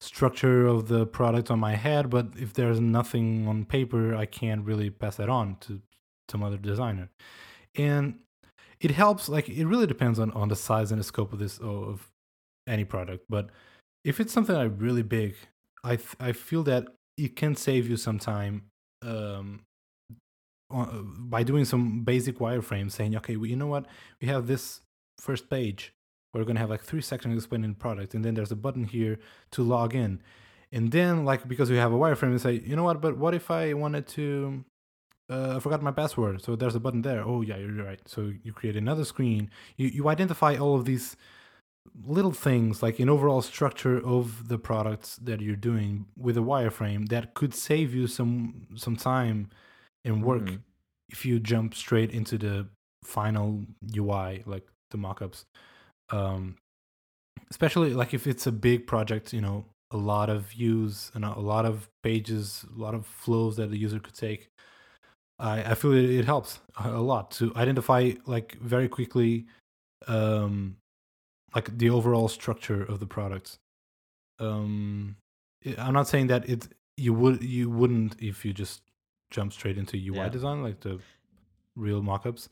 structure 0.00 0.66
of 0.66 0.88
the 0.88 1.06
product 1.06 1.50
on 1.50 1.58
my 1.58 1.74
head. 1.74 2.10
But 2.10 2.28
if 2.36 2.52
there's 2.52 2.80
nothing 2.80 3.48
on 3.48 3.64
paper, 3.64 4.14
I 4.14 4.26
can't 4.26 4.64
really 4.64 4.90
pass 4.90 5.16
that 5.16 5.28
on 5.28 5.56
to 5.60 5.80
some 6.30 6.42
other 6.42 6.56
designer. 6.56 7.08
And 7.76 8.18
it 8.80 8.90
helps. 8.90 9.28
Like 9.28 9.48
it 9.48 9.66
really 9.66 9.86
depends 9.86 10.18
on 10.18 10.30
on 10.32 10.48
the 10.48 10.56
size 10.56 10.90
and 10.92 11.00
the 11.00 11.04
scope 11.04 11.32
of 11.32 11.38
this 11.38 11.58
of 11.58 12.10
any 12.66 12.84
product, 12.84 13.24
but 13.28 13.50
if 14.04 14.20
it's 14.20 14.32
something 14.32 14.54
like 14.54 14.72
really 14.78 15.02
big, 15.02 15.34
I 15.82 15.96
th- 15.96 16.16
I 16.20 16.32
feel 16.32 16.62
that 16.64 16.86
it 17.16 17.36
can 17.36 17.56
save 17.56 17.88
you 17.88 17.96
some 17.96 18.18
time 18.18 18.64
um, 19.02 19.60
on- 20.70 21.28
by 21.30 21.42
doing 21.42 21.64
some 21.64 22.04
basic 22.04 22.38
wireframes, 22.38 22.92
saying, 22.92 23.16
okay, 23.16 23.36
well, 23.36 23.46
you 23.46 23.56
know 23.56 23.66
what, 23.66 23.86
we 24.20 24.28
have 24.28 24.46
this 24.46 24.80
first 25.18 25.48
page. 25.48 25.92
We're 26.32 26.44
gonna 26.44 26.60
have 26.60 26.70
like 26.70 26.82
three 26.82 27.00
sections 27.02 27.36
explaining 27.36 27.70
the 27.70 27.76
product, 27.76 28.14
and 28.14 28.24
then 28.24 28.34
there's 28.34 28.52
a 28.52 28.56
button 28.56 28.84
here 28.84 29.18
to 29.52 29.62
log 29.62 29.94
in, 29.94 30.20
and 30.72 30.90
then 30.90 31.24
like 31.24 31.46
because 31.48 31.70
we 31.70 31.76
have 31.76 31.92
a 31.92 31.96
wireframe, 31.96 32.32
we 32.32 32.38
say, 32.38 32.62
you 32.64 32.76
know 32.76 32.84
what, 32.84 33.00
but 33.00 33.16
what 33.16 33.34
if 33.34 33.50
I 33.50 33.72
wanted 33.74 34.06
to 34.08 34.64
uh, 35.30 35.56
I 35.56 35.60
forgot 35.60 35.82
my 35.82 35.90
password. 35.92 36.42
So 36.42 36.56
there's 36.56 36.74
a 36.74 36.80
button 36.80 37.02
there. 37.02 37.22
Oh 37.22 37.42
yeah, 37.42 37.56
you're 37.56 37.84
right. 37.84 38.00
So 38.06 38.32
you 38.42 38.52
create 38.52 38.76
another 38.76 39.04
screen. 39.04 39.50
You 39.76 39.88
you 39.88 40.08
identify 40.08 40.56
all 40.56 40.74
of 40.76 40.84
these 40.84 41.16
little 42.06 42.32
things 42.32 42.82
like 42.82 42.98
an 42.98 43.08
overall 43.10 43.42
structure 43.42 43.98
of 44.04 44.48
the 44.48 44.58
products 44.58 45.16
that 45.16 45.40
you're 45.40 45.56
doing 45.56 46.06
with 46.16 46.36
a 46.36 46.40
wireframe 46.40 47.08
that 47.10 47.34
could 47.34 47.54
save 47.54 47.94
you 47.94 48.06
some 48.06 48.66
some 48.76 48.96
time 48.96 49.50
and 50.04 50.24
work 50.24 50.46
Mhm. 50.46 50.62
if 51.10 51.24
you 51.26 51.40
jump 51.40 51.74
straight 51.74 52.10
into 52.10 52.38
the 52.38 52.66
final 53.04 53.64
UI 53.94 54.42
like 54.46 54.66
the 54.90 54.98
mockups. 54.98 55.44
Um 56.10 56.56
especially 57.50 57.94
like 57.94 58.14
if 58.14 58.26
it's 58.26 58.46
a 58.46 58.52
big 58.52 58.86
project, 58.86 59.32
you 59.32 59.40
know, 59.40 59.64
a 59.90 59.96
lot 59.96 60.30
of 60.30 60.44
views 60.44 61.10
and 61.14 61.24
a 61.24 61.38
lot 61.38 61.64
of 61.64 61.88
pages, 62.02 62.64
a 62.76 62.78
lot 62.80 62.94
of 62.94 63.06
flows 63.06 63.56
that 63.56 63.70
the 63.70 63.78
user 63.78 64.00
could 64.00 64.14
take. 64.14 64.48
I, 65.38 65.72
I 65.72 65.74
feel 65.74 65.92
it, 65.92 66.04
it 66.10 66.24
helps 66.24 66.60
a 66.78 66.90
lot 67.00 67.30
to 67.32 67.52
identify 67.56 68.12
like 68.26 68.56
very 68.60 68.88
quickly 68.88 69.46
um 70.06 70.76
like 71.54 71.76
the 71.78 71.90
overall 71.90 72.28
structure 72.28 72.82
of 72.82 73.00
the 73.00 73.06
product. 73.06 73.58
Um 74.38 75.16
I'm 75.78 75.94
not 75.94 76.08
saying 76.08 76.28
that 76.28 76.48
it 76.48 76.68
you 76.96 77.12
would 77.14 77.42
you 77.42 77.70
wouldn't 77.70 78.20
if 78.22 78.44
you 78.44 78.52
just 78.52 78.82
jump 79.30 79.52
straight 79.52 79.78
into 79.78 79.96
UI 79.96 80.16
Yeah. 80.16 80.28
design 80.28 80.62
like 80.62 80.80
the 80.80 81.00
real 81.76 82.02
mockups. 82.02 82.48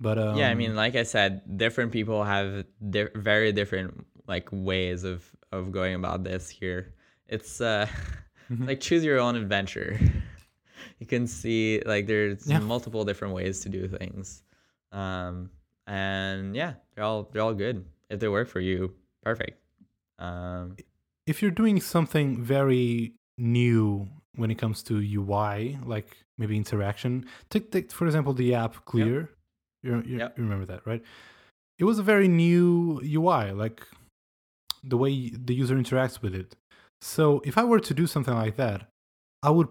But 0.00 0.18
um 0.18 0.36
yeah 0.36 0.48
i 0.50 0.54
mean 0.54 0.74
like 0.76 0.94
i 0.96 1.02
said 1.02 1.42
different 1.58 1.92
people 1.92 2.24
have 2.24 2.64
di- 2.90 3.08
very 3.14 3.52
different 3.52 4.06
like 4.26 4.48
ways 4.50 5.04
of 5.04 5.24
of 5.52 5.72
going 5.72 5.94
about 5.94 6.24
this 6.24 6.48
here 6.48 6.94
it's 7.28 7.60
uh 7.60 7.86
Mhm. 8.50 8.66
like 8.66 8.80
choose 8.80 9.04
your 9.04 9.20
own 9.20 9.36
adventure. 9.36 9.96
You 10.98 11.06
can 11.06 11.26
see 11.26 11.82
like 11.86 12.06
there's 12.06 12.46
Yeah. 12.46 12.58
multiple 12.60 13.04
different 13.04 13.34
ways 13.34 13.60
to 13.60 13.68
do 13.68 13.88
things. 13.88 14.42
Um 14.92 15.50
and 15.86 16.54
yeah, 16.54 16.74
they're 16.94 17.04
all 17.04 17.28
they're 17.32 17.42
all 17.42 17.54
good. 17.54 17.84
If 18.10 18.20
they 18.20 18.28
work 18.28 18.48
for 18.48 18.60
you, 18.60 18.94
perfect. 19.22 19.58
Um 20.18 20.76
if 21.26 21.42
you're 21.42 21.50
doing 21.50 21.80
something 21.80 22.42
very 22.42 23.14
new 23.38 24.08
when 24.36 24.50
it 24.50 24.56
comes 24.58 24.82
to 24.84 24.94
UI, 25.00 25.78
like 25.84 26.16
maybe 26.38 26.56
interaction, 26.56 27.24
take, 27.50 27.70
take 27.70 27.92
for 27.92 28.06
example 28.06 28.32
the 28.32 28.54
app 28.54 28.84
Clear. 28.84 29.30
You, 29.82 30.02
you, 30.06 30.18
Yep. 30.18 30.38
you 30.38 30.44
remember 30.44 30.66
that, 30.66 30.86
right? 30.86 31.02
It 31.78 31.84
was 31.84 31.98
a 31.98 32.02
very 32.02 32.28
new 32.28 33.00
UI, 33.02 33.52
like 33.52 33.80
the 34.84 34.96
way 34.96 35.30
the 35.30 35.54
user 35.54 35.74
interacts 35.76 36.20
with 36.22 36.34
it. 36.34 36.56
So 37.00 37.40
if 37.44 37.56
I 37.56 37.64
were 37.64 37.80
to 37.80 37.94
do 37.94 38.06
something 38.06 38.34
like 38.34 38.56
that, 38.56 38.88
I 39.42 39.50
would 39.50 39.68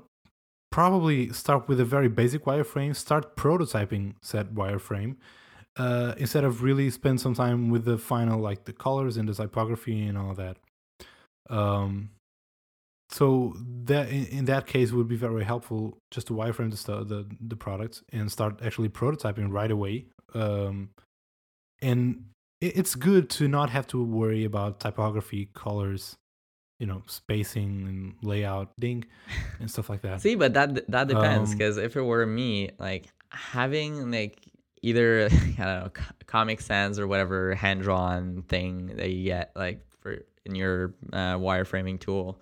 probably 0.72 1.32
start 1.34 1.68
with 1.68 1.80
a 1.80 1.86
very 1.86 2.08
basic 2.08 2.46
wireframe, 2.46 2.96
start 2.96 3.36
prototyping 3.36 4.16
said 4.22 4.56
wireframe, 4.56 5.16
uh, 5.78 6.14
instead 6.18 6.44
of 6.44 6.64
really 6.64 6.90
spend 6.90 7.20
some 7.22 7.34
time 7.34 7.70
with 7.70 7.86
the 7.86 7.98
final, 7.98 8.40
like 8.40 8.66
the 8.66 8.74
colors 8.74 9.18
and 9.18 9.28
the 9.28 9.34
typography 9.34 10.06
and 10.06 10.18
all 10.18 10.34
that. 10.34 10.58
Um, 11.50 12.12
so 13.10 13.56
that 13.86 14.10
in, 14.10 14.26
in 14.26 14.46
that 14.46 14.68
case 14.68 14.92
would 14.92 15.08
be 15.08 15.16
very 15.16 15.44
helpful 15.44 15.98
just 16.12 16.28
to 16.28 16.34
wireframe 16.34 16.72
the 16.86 17.04
the 17.04 17.28
the 17.42 17.56
products 17.56 18.04
and 18.12 18.32
start 18.32 18.60
actually 18.64 18.90
prototyping 18.90 19.52
right 19.52 19.72
away. 19.72 20.06
Um, 20.36 20.92
and 21.82 22.26
it, 22.62 22.78
it's 22.78 22.96
good 22.96 23.30
to 23.32 23.48
not 23.48 23.72
have 23.72 23.88
to 23.88 24.04
worry 24.04 24.44
about 24.44 24.80
typography, 24.80 25.50
colors, 25.56 26.18
you 26.80 26.88
know, 26.88 27.04
spacing 27.08 27.86
and 27.88 28.16
layout, 28.22 28.72
ding, 28.80 29.06
and 29.60 29.70
stuff 29.70 29.90
like 29.90 30.02
that. 30.02 30.22
See, 30.22 30.36
but 30.36 30.54
that 30.54 30.90
that 30.90 31.08
depends 31.08 31.52
Um, 31.52 31.58
because 31.58 31.78
if 31.78 31.96
it 31.96 32.02
were 32.02 32.26
me, 32.26 32.72
like 32.80 33.08
having 33.30 34.12
like 34.12 34.40
either 34.82 35.26
I 35.32 35.56
don't 35.58 35.60
know 35.60 35.92
Comic 36.26 36.62
Sans 36.62 36.98
or 36.98 37.08
whatever 37.08 37.54
hand 37.54 37.82
drawn 37.82 38.44
thing 38.44 38.96
that 38.96 39.10
you 39.12 39.26
get 39.26 39.52
like 39.56 39.86
for 40.00 40.20
in 40.46 40.56
your 40.56 40.96
uh, 41.12 41.36
wireframing 41.36 42.00
tool, 42.00 42.42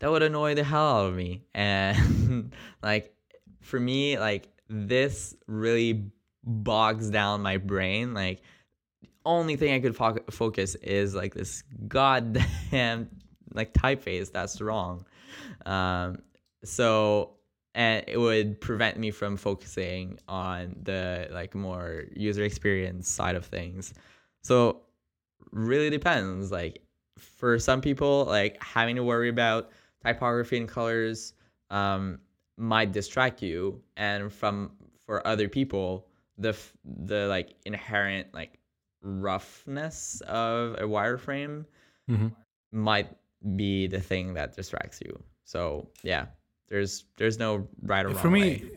that 0.00 0.10
would 0.10 0.22
annoy 0.22 0.54
the 0.54 0.64
hell 0.64 0.98
out 0.98 1.06
of 1.06 1.14
me. 1.16 1.42
And 1.54 2.52
like 2.82 3.14
for 3.62 3.80
me, 3.80 4.18
like 4.18 4.48
this 4.68 5.34
really 5.46 6.10
bogs 6.44 7.10
down 7.10 7.42
my 7.42 7.56
brain. 7.56 8.12
Like 8.12 8.42
only 9.24 9.56
thing 9.56 9.74
I 9.74 9.80
could 9.80 9.96
fo- 9.96 10.24
focus 10.30 10.74
is 10.76 11.14
like 11.14 11.34
this 11.34 11.62
goddamn 11.86 13.08
like 13.54 13.72
typeface 13.74 14.32
that's 14.32 14.60
wrong. 14.60 15.04
Um, 15.66 16.18
so 16.64 17.34
and 17.74 18.04
it 18.08 18.18
would 18.18 18.60
prevent 18.60 18.98
me 18.98 19.10
from 19.10 19.36
focusing 19.36 20.18
on 20.28 20.74
the 20.82 21.28
like 21.30 21.54
more 21.54 22.04
user 22.14 22.42
experience 22.42 23.08
side 23.08 23.36
of 23.36 23.44
things. 23.46 23.94
So 24.42 24.82
really 25.52 25.90
depends. 25.90 26.50
Like 26.50 26.82
for 27.18 27.58
some 27.58 27.80
people, 27.80 28.24
like 28.24 28.62
having 28.62 28.96
to 28.96 29.04
worry 29.04 29.28
about 29.28 29.70
typography 30.04 30.56
and 30.56 30.68
colors 30.68 31.34
um, 31.70 32.18
might 32.56 32.92
distract 32.92 33.42
you, 33.42 33.80
and 33.96 34.32
from 34.32 34.72
for 35.06 35.26
other 35.26 35.48
people, 35.48 36.06
the 36.38 36.50
f- 36.50 36.76
the 36.84 37.26
like 37.28 37.54
inherent 37.66 38.32
like 38.34 38.58
roughness 39.02 40.20
of 40.26 40.74
a 40.74 40.82
wireframe 40.82 41.64
Mhm. 42.10 42.32
might 42.72 43.08
be 43.56 43.86
the 43.86 44.00
thing 44.00 44.34
that 44.34 44.56
distracts 44.56 45.00
you. 45.04 45.18
So 45.44 45.88
yeah, 46.02 46.26
there's 46.68 47.04
there's 47.16 47.38
no 47.38 47.68
right 47.82 48.04
or 48.04 48.08
wrong. 48.08 48.18
For 48.18 48.30
me, 48.30 48.40
way. 48.40 48.70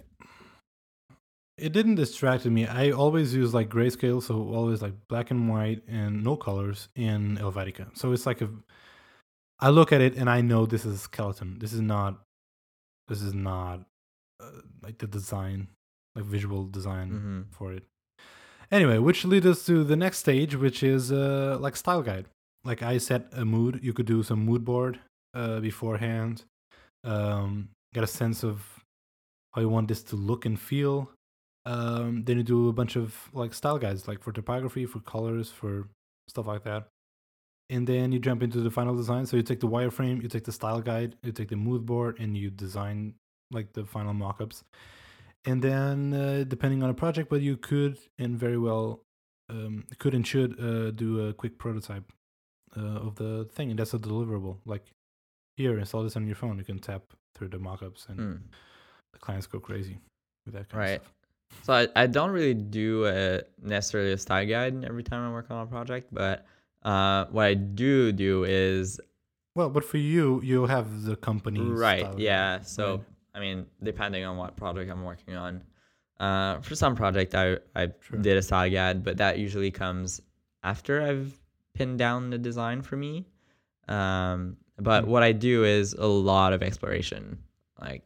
it 1.57 1.73
didn't 1.73 1.95
distract 1.95 2.45
me. 2.45 2.65
I 2.67 2.91
always 2.91 3.33
use 3.35 3.53
like 3.53 3.69
grayscale, 3.69 4.21
so 4.21 4.35
always 4.53 4.81
like 4.81 4.93
black 5.07 5.31
and 5.31 5.49
white 5.49 5.81
and 5.87 6.23
no 6.23 6.35
colors 6.37 6.89
in 6.95 7.37
Helvetica. 7.37 7.95
So 7.97 8.11
it's 8.13 8.25
like 8.25 8.41
a. 8.41 8.49
I 9.59 9.69
look 9.69 9.91
at 9.91 10.01
it 10.01 10.15
and 10.15 10.29
I 10.29 10.41
know 10.41 10.65
this 10.65 10.85
is 10.85 11.01
skeleton. 11.01 11.59
This 11.59 11.73
is 11.73 11.81
not. 11.81 12.19
This 13.07 13.21
is 13.21 13.33
not 13.33 13.81
uh, 14.39 14.49
like 14.81 14.97
the 14.97 15.07
design, 15.07 15.67
like 16.15 16.25
visual 16.25 16.65
design 16.65 17.09
Mhm. 17.11 17.55
for 17.55 17.73
it. 17.73 17.83
Anyway, 18.71 18.97
which 18.99 19.25
leads 19.25 19.45
us 19.45 19.65
to 19.65 19.83
the 19.83 19.97
next 19.97 20.19
stage, 20.19 20.55
which 20.55 20.81
is 20.81 21.11
uh, 21.11 21.57
like 21.59 21.75
style 21.75 22.01
guide. 22.01 22.27
Like 22.63 22.83
I 22.83 22.97
set 22.97 23.27
a 23.33 23.45
mood. 23.45 23.79
You 23.81 23.93
could 23.93 24.05
do 24.05 24.23
some 24.23 24.45
mood 24.45 24.63
board 24.63 24.99
uh, 25.33 25.59
beforehand. 25.59 26.43
Um, 27.03 27.69
get 27.93 28.03
a 28.03 28.07
sense 28.07 28.43
of 28.43 28.63
how 29.53 29.61
you 29.61 29.69
want 29.69 29.87
this 29.87 30.03
to 30.03 30.15
look 30.15 30.45
and 30.45 30.59
feel. 30.59 31.11
Um, 31.65 32.23
then 32.23 32.37
you 32.37 32.43
do 32.43 32.69
a 32.69 32.73
bunch 32.73 32.95
of 32.95 33.29
like 33.33 33.53
style 33.53 33.77
guides, 33.77 34.07
like 34.07 34.21
for 34.21 34.31
typography, 34.31 34.85
for 34.85 34.99
colors, 34.99 35.51
for 35.51 35.87
stuff 36.27 36.47
like 36.47 36.63
that. 36.63 36.87
And 37.69 37.87
then 37.87 38.11
you 38.11 38.19
jump 38.19 38.43
into 38.43 38.59
the 38.59 38.71
final 38.71 38.95
design. 38.95 39.25
So 39.25 39.37
you 39.37 39.43
take 39.43 39.59
the 39.59 39.67
wireframe, 39.67 40.21
you 40.21 40.27
take 40.27 40.43
the 40.43 40.51
style 40.51 40.81
guide, 40.81 41.15
you 41.23 41.31
take 41.31 41.49
the 41.49 41.55
mood 41.55 41.85
board, 41.85 42.19
and 42.19 42.35
you 42.35 42.49
design 42.49 43.13
like 43.51 43.73
the 43.73 43.85
final 43.85 44.13
mockups. 44.13 44.63
And 45.45 45.61
then, 45.61 46.13
uh, 46.13 46.43
depending 46.47 46.83
on 46.83 46.89
a 46.89 46.93
project, 46.93 47.29
but 47.29 47.41
you 47.41 47.57
could 47.57 47.97
and 48.19 48.37
very 48.37 48.57
well 48.57 49.01
um, 49.49 49.85
could 49.97 50.13
and 50.13 50.25
should 50.25 50.59
uh, 50.59 50.91
do 50.91 51.27
a 51.27 51.33
quick 51.33 51.57
prototype 51.57 52.11
uh, 52.77 53.07
of 53.07 53.15
the 53.15 53.45
thing, 53.53 53.69
and 53.71 53.79
that's 53.79 53.93
a 53.93 53.99
deliverable. 53.99 54.57
Like 54.65 54.83
here, 55.57 55.77
install 55.79 56.03
this 56.03 56.15
on 56.15 56.25
your 56.25 56.35
phone. 56.35 56.57
You 56.57 56.63
can 56.63 56.79
tap 56.79 57.03
through 57.35 57.49
the 57.49 57.57
mockups, 57.57 58.07
and 58.09 58.17
Hmm. 58.19 58.35
the 59.13 59.19
clients 59.19 59.47
go 59.47 59.59
crazy 59.59 59.97
with 60.45 60.53
that 60.55 60.69
kind 60.69 60.79
Right. 60.81 60.95
of 60.99 61.01
stuff. 61.01 61.13
So 61.63 61.73
I, 61.73 61.87
I 62.03 62.07
don't 62.07 62.31
really 62.31 62.53
do 62.53 63.05
a 63.05 63.41
necessarily 63.61 64.13
a 64.13 64.17
style 64.17 64.45
guide 64.47 64.83
every 64.85 65.03
time 65.03 65.27
I 65.29 65.31
work 65.31 65.51
on 65.51 65.63
a 65.63 65.69
project, 65.69 66.07
but 66.11 66.45
uh, 66.83 67.25
what 67.25 67.45
I 67.45 67.53
do 67.55 68.11
do 68.13 68.45
is 68.45 68.99
Well, 69.55 69.69
but 69.69 69.83
for 69.83 69.97
you, 69.97 70.41
you 70.41 70.65
have 70.65 71.03
the 71.03 71.15
company. 71.17 71.59
right, 71.59 72.05
style 72.05 72.19
yeah. 72.19 72.61
So 72.61 72.95
right? 72.95 73.05
I 73.35 73.39
mean, 73.41 73.65
depending 73.83 74.23
on 74.23 74.37
what 74.37 74.55
project 74.55 74.89
I'm 74.89 75.03
working 75.03 75.35
on, 75.35 75.61
uh, 76.19 76.61
for 76.61 76.75
some 76.75 76.95
project 76.95 77.35
I 77.35 77.57
I 77.75 77.91
Sure. 77.99 78.19
did 78.19 78.37
a 78.37 78.41
style 78.41 78.69
guide, 78.71 79.03
but 79.03 79.17
that 79.17 79.37
usually 79.37 79.71
comes 79.71 80.21
after 80.63 81.01
I've 81.01 81.37
pinned 81.73 81.97
down 81.99 82.29
the 82.29 82.37
design 82.37 82.81
for 82.81 82.95
me. 82.97 83.25
Um, 83.87 84.57
but 84.77 85.05
Mm. 85.05 85.07
what 85.07 85.23
I 85.23 85.31
do 85.31 85.63
is 85.63 85.93
a 85.93 86.05
lot 86.07 86.53
of 86.53 86.63
exploration. 86.63 87.37
Like 87.79 88.03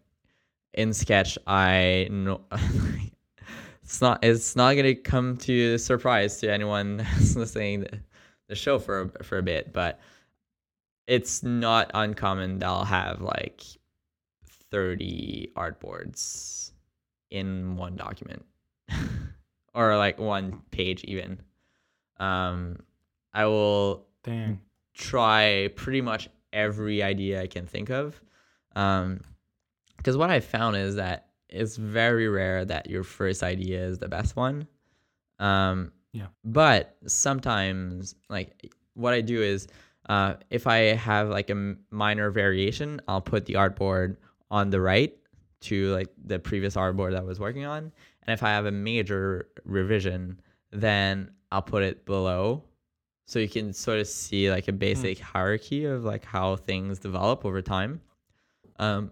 in 0.73 0.93
Sketch, 0.93 1.37
I 1.47 2.07
know 2.11 2.41
it's 3.83 4.01
not 4.01 4.23
it's 4.23 4.55
not 4.55 4.75
gonna 4.75 4.95
come 4.95 5.37
to 5.37 5.77
surprise 5.77 6.37
to 6.39 6.51
anyone 6.51 6.97
that's 6.97 7.35
listening 7.35 7.85
the 8.47 8.55
show 8.55 8.79
for 8.79 9.01
a, 9.19 9.23
for 9.23 9.37
a 9.37 9.43
bit, 9.43 9.73
but 9.73 9.99
it's 11.07 11.43
not 11.43 11.91
uncommon 11.93 12.59
that 12.59 12.67
I'll 12.67 12.83
have 12.85 13.21
like 13.21 13.63
30 14.71 15.51
artboards 15.55 16.71
in 17.31 17.75
one 17.75 17.95
document 17.95 18.45
or 19.73 19.97
like 19.97 20.17
one 20.19 20.61
page 20.71 21.03
even. 21.05 21.41
Um, 22.17 22.79
I 23.35 23.45
will 23.45 24.07
Dang. 24.23 24.61
try 24.95 25.69
pretty 25.75 26.01
much 26.01 26.29
every 26.53 27.03
idea 27.03 27.41
I 27.41 27.47
can 27.47 27.67
think 27.67 27.89
of. 27.91 28.19
Um, 28.75 29.19
because 29.97 30.17
what 30.17 30.29
I 30.29 30.39
found 30.39 30.77
is 30.77 30.95
that 30.95 31.27
it's 31.49 31.75
very 31.75 32.27
rare 32.27 32.65
that 32.65 32.89
your 32.89 33.03
first 33.03 33.43
idea 33.43 33.83
is 33.85 33.99
the 33.99 34.07
best 34.07 34.35
one. 34.35 34.67
Um, 35.39 35.91
Yeah. 36.13 36.27
But 36.45 36.95
sometimes, 37.07 38.15
like, 38.29 38.71
what 38.93 39.13
I 39.13 39.19
do 39.19 39.41
is, 39.41 39.67
uh, 40.07 40.35
if 40.49 40.65
I 40.65 40.77
have 40.95 41.27
like 41.29 41.49
a 41.49 41.53
m- 41.59 41.79
minor 41.91 42.31
variation, 42.31 43.01
I'll 43.07 43.21
put 43.21 43.45
the 43.45 43.55
artboard 43.55 44.15
on 44.49 44.69
the 44.69 44.79
right 44.79 45.13
to 45.61 45.91
like 45.93 46.07
the 46.23 46.39
previous 46.39 46.75
artboard 46.75 47.11
that 47.11 47.19
I 47.21 47.23
was 47.25 47.39
working 47.39 47.65
on. 47.65 47.91
And 48.23 48.33
if 48.33 48.43
I 48.43 48.49
have 48.49 48.65
a 48.65 48.71
major 48.71 49.49
revision, 49.65 50.39
then 50.71 51.31
I'll 51.51 51.61
put 51.63 51.83
it 51.83 52.05
below 52.05 52.63
so 53.25 53.39
you 53.39 53.49
can 53.49 53.73
sort 53.73 53.99
of 53.99 54.07
see 54.07 54.51
like 54.51 54.67
a 54.67 54.73
basic 54.73 55.19
hierarchy 55.19 55.85
of 55.85 56.03
like 56.03 56.23
how 56.23 56.55
things 56.55 56.99
develop 56.99 57.45
over 57.45 57.61
time. 57.61 58.01
Um, 58.77 59.11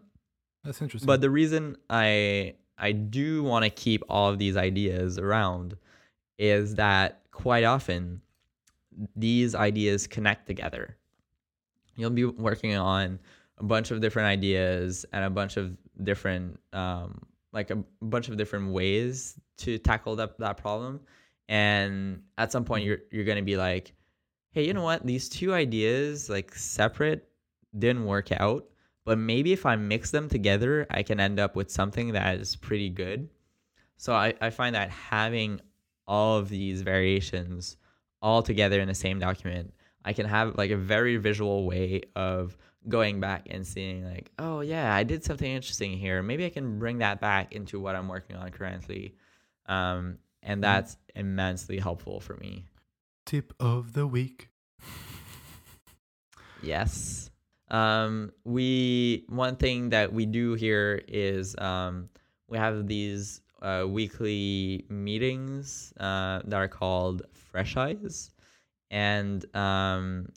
That's 0.64 0.82
interesting. 0.82 1.07
but 1.07 1.22
the 1.22 1.30
reason 1.30 1.78
i 1.89 2.53
i 2.78 2.91
do 2.91 3.43
want 3.43 3.64
to 3.64 3.70
keep 3.70 4.03
all 4.09 4.30
of 4.30 4.39
these 4.39 4.57
ideas 4.57 5.18
around 5.18 5.78
is 6.38 6.76
that 6.76 7.22
quite 7.32 7.64
often 7.64 8.22
these 9.16 9.55
ideas 9.55 10.07
connect 10.07 10.47
together. 10.47 10.97
You'll 11.95 12.09
be 12.09 12.26
working 12.26 12.76
on 12.76 13.20
a 13.57 13.64
bunch 13.64 13.91
of 13.91 14.01
different 14.01 14.28
ideas 14.28 15.05
and 15.14 15.26
a 15.26 15.30
bunch 15.30 15.57
of 15.57 15.76
different 16.03 16.59
um, 16.74 17.22
like 17.51 17.70
a 17.70 17.84
bunch 18.01 18.30
of 18.30 18.38
different 18.38 18.72
ways 18.72 19.39
to 19.57 19.78
tackle 19.78 20.16
that, 20.18 20.38
that 20.39 20.57
problem. 20.57 20.99
And 21.49 22.24
at 22.38 22.51
some 22.51 22.66
point 22.66 22.84
you're 22.84 22.99
you're 23.11 23.26
going 23.26 23.38
to 23.38 23.43
be 23.43 23.57
like 23.57 23.93
hey 24.54 24.66
you 24.66 24.74
know 24.74 24.84
what 24.84 25.06
these 25.06 25.28
two 25.28 25.54
ideas 25.54 26.30
like 26.30 26.54
separate 26.56 27.28
didn't 27.78 28.06
work 28.06 28.32
out, 28.32 28.66
but 29.04 29.18
maybe 29.18 29.51
if 29.51 29.66
I 29.66 29.76
mix 29.76 30.12
them 30.12 30.30
together, 30.30 30.86
I 30.91 31.01
can 31.01 31.20
end 31.20 31.39
up 31.39 31.56
with 31.56 31.72
something 31.72 32.14
that 32.14 32.39
is 32.39 32.56
pretty 32.56 32.89
good. 32.89 33.30
So 33.97 34.14
I, 34.14 34.36
I 34.41 34.51
find 34.51 34.76
that 34.76 34.91
having 34.91 35.60
all 36.08 36.38
of 36.38 36.49
these 36.49 36.84
variations 36.84 37.78
all 38.22 38.43
together 38.43 38.80
in 38.80 38.88
the 38.88 38.93
same 38.93 39.20
document, 39.20 39.74
I 40.06 40.14
can 40.14 40.28
have 40.28 40.56
like 40.56 40.70
a 40.70 40.78
very 40.78 41.18
visual 41.18 41.66
way 41.66 42.04
of 42.16 42.56
going 42.88 43.20
back 43.20 43.47
and 43.49 43.66
seeing 43.66 44.06
like, 44.06 44.30
oh 44.38 44.60
yeah, 44.60 44.93
I 44.93 45.04
did 45.04 45.24
something 45.24 45.51
interesting 45.51 45.97
here. 45.97 46.22
Maybe 46.22 46.45
I 46.45 46.49
can 46.49 46.78
bring 46.78 46.99
that 46.99 47.20
back 47.20 47.54
into 47.54 47.80
what 47.80 47.95
I'm 47.95 48.08
working 48.08 48.36
on 48.36 48.51
currently. 48.51 49.16
Um, 49.66 50.20
and 50.43 50.64
that's 50.64 50.97
immensely 51.16 51.80
helpful 51.80 52.20
for 52.20 52.36
me. 52.38 52.66
Tip 53.26 53.53
of 53.59 53.93
the 53.93 54.05
week. 54.05 54.49
Yes. 56.61 57.30
Um, 57.69 58.32
we 58.43 59.26
one 59.30 59.55
thing 59.55 59.89
that 59.89 60.13
we 60.13 60.26
do 60.26 60.53
here 60.53 61.01
is 61.07 61.55
um, 61.57 62.09
we 62.47 62.57
have 62.57 62.88
these 62.88 63.41
uh, 63.61 63.86
weekly 63.88 64.86
meetings 64.89 65.93
uh, 65.99 66.41
that 66.45 66.55
are 66.55 66.67
called 66.67 67.24
Fresh 67.34 67.78
Eyes, 67.78 68.32
and 68.91 69.43
um, 69.55 70.28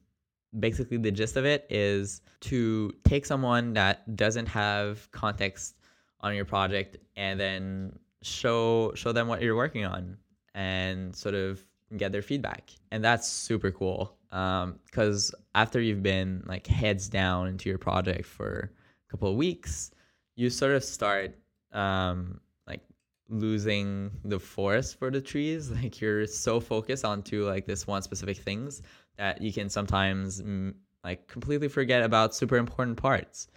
basically 0.58 0.96
the 0.96 1.10
gist 1.10 1.36
of 1.36 1.44
it 1.44 1.66
is 1.68 2.22
to 2.40 2.92
take 3.04 3.26
someone 3.26 3.72
that 3.74 4.16
doesn't 4.16 4.46
have 4.46 5.10
context 5.10 5.76
on 6.20 6.34
your 6.34 6.44
project 6.44 6.96
and 7.16 7.38
then 7.38 7.98
show 8.22 8.92
show 8.94 9.12
them 9.12 9.28
what 9.28 9.42
you're 9.42 9.56
working 9.56 9.84
on 9.84 10.16
and 10.54 11.14
sort 11.14 11.34
of 11.34 11.60
get 11.96 12.12
their 12.12 12.22
feedback. 12.22 12.70
And 12.90 13.04
that's 13.04 13.28
super 13.28 13.70
cool 13.70 14.16
because 14.30 15.34
um, 15.34 15.40
after 15.54 15.80
you've 15.80 16.02
been 16.02 16.42
like 16.46 16.66
heads 16.66 17.08
down 17.08 17.48
into 17.48 17.68
your 17.68 17.78
project 17.78 18.26
for 18.26 18.72
a 19.08 19.10
couple 19.10 19.30
of 19.30 19.36
weeks 19.36 19.90
you 20.36 20.50
sort 20.50 20.72
of 20.72 20.84
start 20.84 21.34
um, 21.72 22.40
like 22.66 22.82
losing 23.28 24.10
the 24.24 24.38
forest 24.38 24.98
for 24.98 25.10
the 25.10 25.20
trees. 25.20 25.70
Like 25.82 26.00
you're 26.00 26.26
so 26.26 26.60
focused 26.60 27.04
onto 27.04 27.46
like 27.46 27.66
this 27.66 27.86
one 27.86 28.02
specific 28.02 28.36
things 28.36 28.82
that 29.16 29.42
you 29.42 29.52
can 29.52 29.68
sometimes 29.68 30.42
mm, 30.42 30.74
like 31.02 31.26
completely 31.26 31.68
forget 31.68 32.02
about 32.02 32.34
super 32.34 32.56
important 32.56 32.98
parts. 32.98 33.48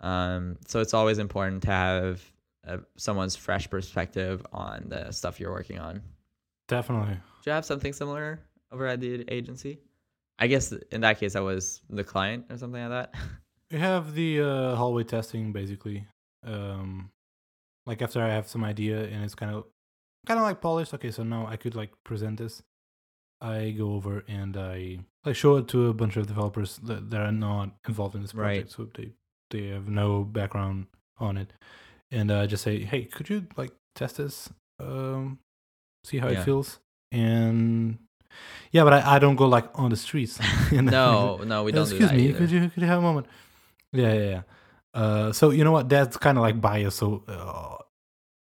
Um, 0.00 0.58
so 0.66 0.80
it's 0.80 0.92
always 0.92 1.18
important 1.18 1.62
to 1.62 1.70
have 1.70 2.22
uh, 2.66 2.78
someone's 2.96 3.36
fresh 3.36 3.70
perspective 3.70 4.44
on 4.52 4.86
the 4.88 5.12
stuff 5.12 5.38
you're 5.38 5.52
working 5.52 5.78
on. 5.78 6.02
Definitely. 6.66 7.16
Do 7.44 7.50
you 7.50 7.54
have 7.54 7.64
something 7.66 7.92
similar 7.92 8.40
over 8.72 8.86
at 8.86 9.00
the 9.00 9.24
agency? 9.32 9.80
I 10.38 10.46
guess 10.46 10.72
in 10.90 11.02
that 11.02 11.20
case, 11.20 11.36
I 11.36 11.40
was 11.40 11.82
the 11.90 12.02
client 12.02 12.46
or 12.50 12.56
something 12.58 12.80
like 12.82 12.90
that. 12.90 13.14
We 13.70 13.80
have 13.80 14.14
the 14.14 14.40
uh, 14.40 14.74
hallway 14.76 15.02
testing 15.04 15.52
basically. 15.52 16.06
Um, 16.46 17.10
like 17.86 18.02
after 18.02 18.22
I 18.22 18.28
have 18.28 18.46
some 18.46 18.62
idea 18.62 19.02
and 19.04 19.24
it's 19.24 19.34
kind 19.34 19.52
of 19.54 19.64
kind 20.26 20.38
of 20.38 20.44
like 20.44 20.60
polished. 20.60 20.94
Okay, 20.94 21.10
so 21.10 21.22
now 21.24 21.46
I 21.46 21.56
could 21.56 21.74
like 21.74 21.90
present 22.04 22.38
this. 22.38 22.62
I 23.40 23.70
go 23.76 23.94
over 23.94 24.22
and 24.28 24.56
I 24.56 25.00
I 25.24 25.32
show 25.32 25.56
it 25.56 25.66
to 25.68 25.88
a 25.88 25.94
bunch 25.94 26.16
of 26.16 26.26
developers 26.26 26.76
that, 26.84 27.10
that 27.10 27.20
are 27.20 27.32
not 27.32 27.70
involved 27.88 28.14
in 28.14 28.22
this 28.22 28.32
project, 28.32 28.66
Right. 28.66 28.70
so 28.70 28.88
they 28.94 29.12
they 29.50 29.68
have 29.74 29.88
no 29.88 30.22
background 30.24 30.86
on 31.18 31.36
it, 31.36 31.52
and 32.12 32.30
I 32.30 32.46
just 32.46 32.62
say, 32.62 32.84
hey, 32.84 33.04
could 33.06 33.28
you 33.28 33.46
like 33.56 33.72
test 33.94 34.18
this, 34.18 34.50
um, 34.78 35.38
see 36.04 36.18
how 36.18 36.28
Yeah. 36.28 36.42
it 36.42 36.44
feels, 36.44 36.78
and 37.12 37.98
yeah, 38.70 38.84
but 38.84 38.92
I, 38.92 39.16
I 39.16 39.18
don't 39.18 39.36
go 39.36 39.46
like 39.46 39.66
on 39.78 39.90
the 39.90 39.96
streets. 39.96 40.38
no, 40.72 41.38
no, 41.44 41.62
we 41.64 41.72
don't 41.72 41.82
Excuse 41.82 42.10
do 42.10 42.16
me, 42.16 42.28
either. 42.28 42.38
could 42.38 42.50
you 42.50 42.68
could 42.70 42.82
you 42.82 42.88
have 42.88 42.98
a 42.98 43.02
moment? 43.02 43.26
Yeah, 43.92 44.12
yeah, 44.12 44.30
yeah. 44.30 44.42
Uh, 44.92 45.32
so 45.32 45.50
you 45.50 45.64
know 45.64 45.72
what? 45.72 45.88
That's 45.88 46.16
kind 46.16 46.38
of 46.38 46.42
like 46.42 46.60
bias. 46.60 46.96
So 46.96 47.24
uh, 47.28 47.76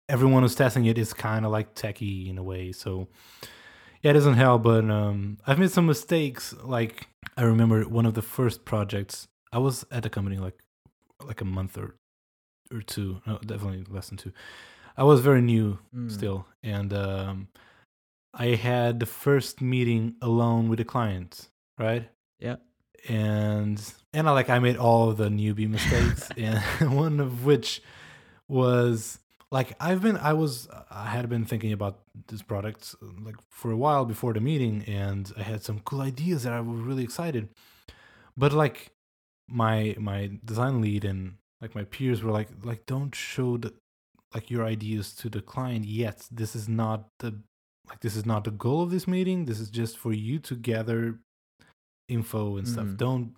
everyone 0.08 0.42
who's 0.42 0.54
testing 0.54 0.84
it 0.86 0.98
is 0.98 1.12
kind 1.12 1.44
of 1.44 1.52
like 1.52 1.74
techie 1.74 2.28
in 2.28 2.38
a 2.38 2.42
way. 2.42 2.72
So 2.72 3.08
yeah, 4.02 4.10
it 4.10 4.14
doesn't 4.14 4.34
help. 4.34 4.62
But 4.62 4.88
um, 4.90 5.38
I've 5.46 5.58
made 5.58 5.70
some 5.70 5.86
mistakes. 5.86 6.54
Like 6.62 7.08
I 7.36 7.42
remember 7.42 7.82
one 7.88 8.06
of 8.06 8.14
the 8.14 8.22
first 8.22 8.64
projects. 8.64 9.28
I 9.52 9.58
was 9.58 9.84
at 9.90 10.02
the 10.02 10.10
company 10.10 10.38
like 10.38 10.58
like 11.24 11.40
a 11.40 11.44
month 11.44 11.76
or 11.76 11.96
or 12.72 12.80
two. 12.82 13.20
No, 13.26 13.38
definitely 13.38 13.84
less 13.90 14.08
than 14.08 14.18
two. 14.18 14.32
I 14.96 15.04
was 15.04 15.20
very 15.20 15.40
new 15.42 15.78
Mm. 15.94 16.10
still, 16.10 16.46
and 16.62 16.92
um, 16.92 17.48
I 18.34 18.54
had 18.54 19.00
the 19.00 19.06
first 19.06 19.60
meeting 19.60 20.16
alone 20.22 20.68
with 20.68 20.78
the 20.78 20.84
client. 20.84 21.48
Right 21.78 22.08
Yeah. 22.38 22.56
and 23.08 23.80
and 24.12 24.28
I 24.28 24.32
like 24.32 24.50
I 24.50 24.58
made 24.58 24.76
all 24.76 25.10
of 25.10 25.16
the 25.16 25.28
newbie 25.28 25.68
mistakes, 25.76 26.28
and 26.36 26.60
one 26.96 27.20
of 27.20 27.44
which 27.44 27.82
was 28.48 29.18
like 29.50 29.74
I've 29.80 30.02
been 30.02 30.16
I 30.16 30.32
was 30.34 30.68
I 30.90 31.06
had 31.06 31.28
been 31.28 31.44
thinking 31.44 31.72
about 31.72 32.00
this 32.28 32.42
product 32.42 32.94
like 33.24 33.36
for 33.48 33.70
a 33.70 33.76
while 33.76 34.04
before 34.04 34.32
the 34.32 34.40
meeting, 34.40 34.84
and 34.86 35.32
I 35.36 35.42
had 35.42 35.62
some 35.62 35.80
cool 35.80 36.00
ideas 36.00 36.42
that 36.44 36.52
I 36.52 36.60
was 36.60 36.80
really 36.80 37.04
excited, 37.04 37.48
but 38.36 38.52
like 38.52 38.92
my 39.48 39.94
my 39.98 40.30
design 40.44 40.80
lead 40.80 41.04
and 41.04 41.34
like 41.60 41.74
my 41.74 41.84
peers 41.84 42.22
were 42.22 42.32
like 42.32 42.48
like 42.64 42.86
don't 42.86 43.14
show 43.14 43.56
the 43.56 43.72
like 44.34 44.50
your 44.50 44.64
ideas 44.64 45.12
to 45.14 45.28
the 45.28 45.42
client 45.42 45.84
yet. 45.86 46.26
This 46.30 46.54
is 46.56 46.68
not 46.68 47.08
the 47.18 47.40
like 47.88 48.00
this 48.00 48.16
is 48.16 48.24
not 48.24 48.44
the 48.44 48.50
goal 48.50 48.82
of 48.82 48.90
this 48.90 49.06
meeting. 49.06 49.44
This 49.44 49.60
is 49.60 49.70
just 49.70 49.98
for 49.98 50.12
you 50.12 50.38
to 50.40 50.54
gather 50.54 51.18
info 52.08 52.56
and 52.56 52.66
stuff. 52.68 52.86
Mhm. 52.86 52.96
Don't 52.96 53.34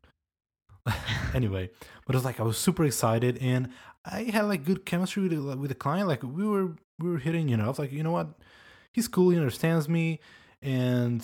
anyway. 1.34 1.70
But 2.06 2.14
it 2.14 2.18
was 2.18 2.24
like 2.24 2.40
I 2.40 2.42
was 2.42 2.58
super 2.58 2.84
excited 2.84 3.38
and 3.38 3.70
I 4.04 4.24
had 4.24 4.42
like 4.42 4.64
good 4.64 4.84
chemistry 4.84 5.22
with 5.22 5.32
the, 5.32 5.56
with 5.56 5.70
the 5.70 5.74
client. 5.74 6.08
Like 6.08 6.22
we 6.22 6.46
were 6.46 6.76
we 6.98 7.10
were 7.10 7.18
hitting, 7.18 7.48
you 7.48 7.56
know, 7.56 7.64
I 7.64 7.68
was 7.68 7.78
like, 7.78 7.92
you 7.92 8.02
know 8.02 8.12
what, 8.12 8.28
he's 8.92 9.08
cool. 9.08 9.30
He 9.30 9.36
understands 9.36 9.88
me, 9.88 10.20
and 10.62 11.20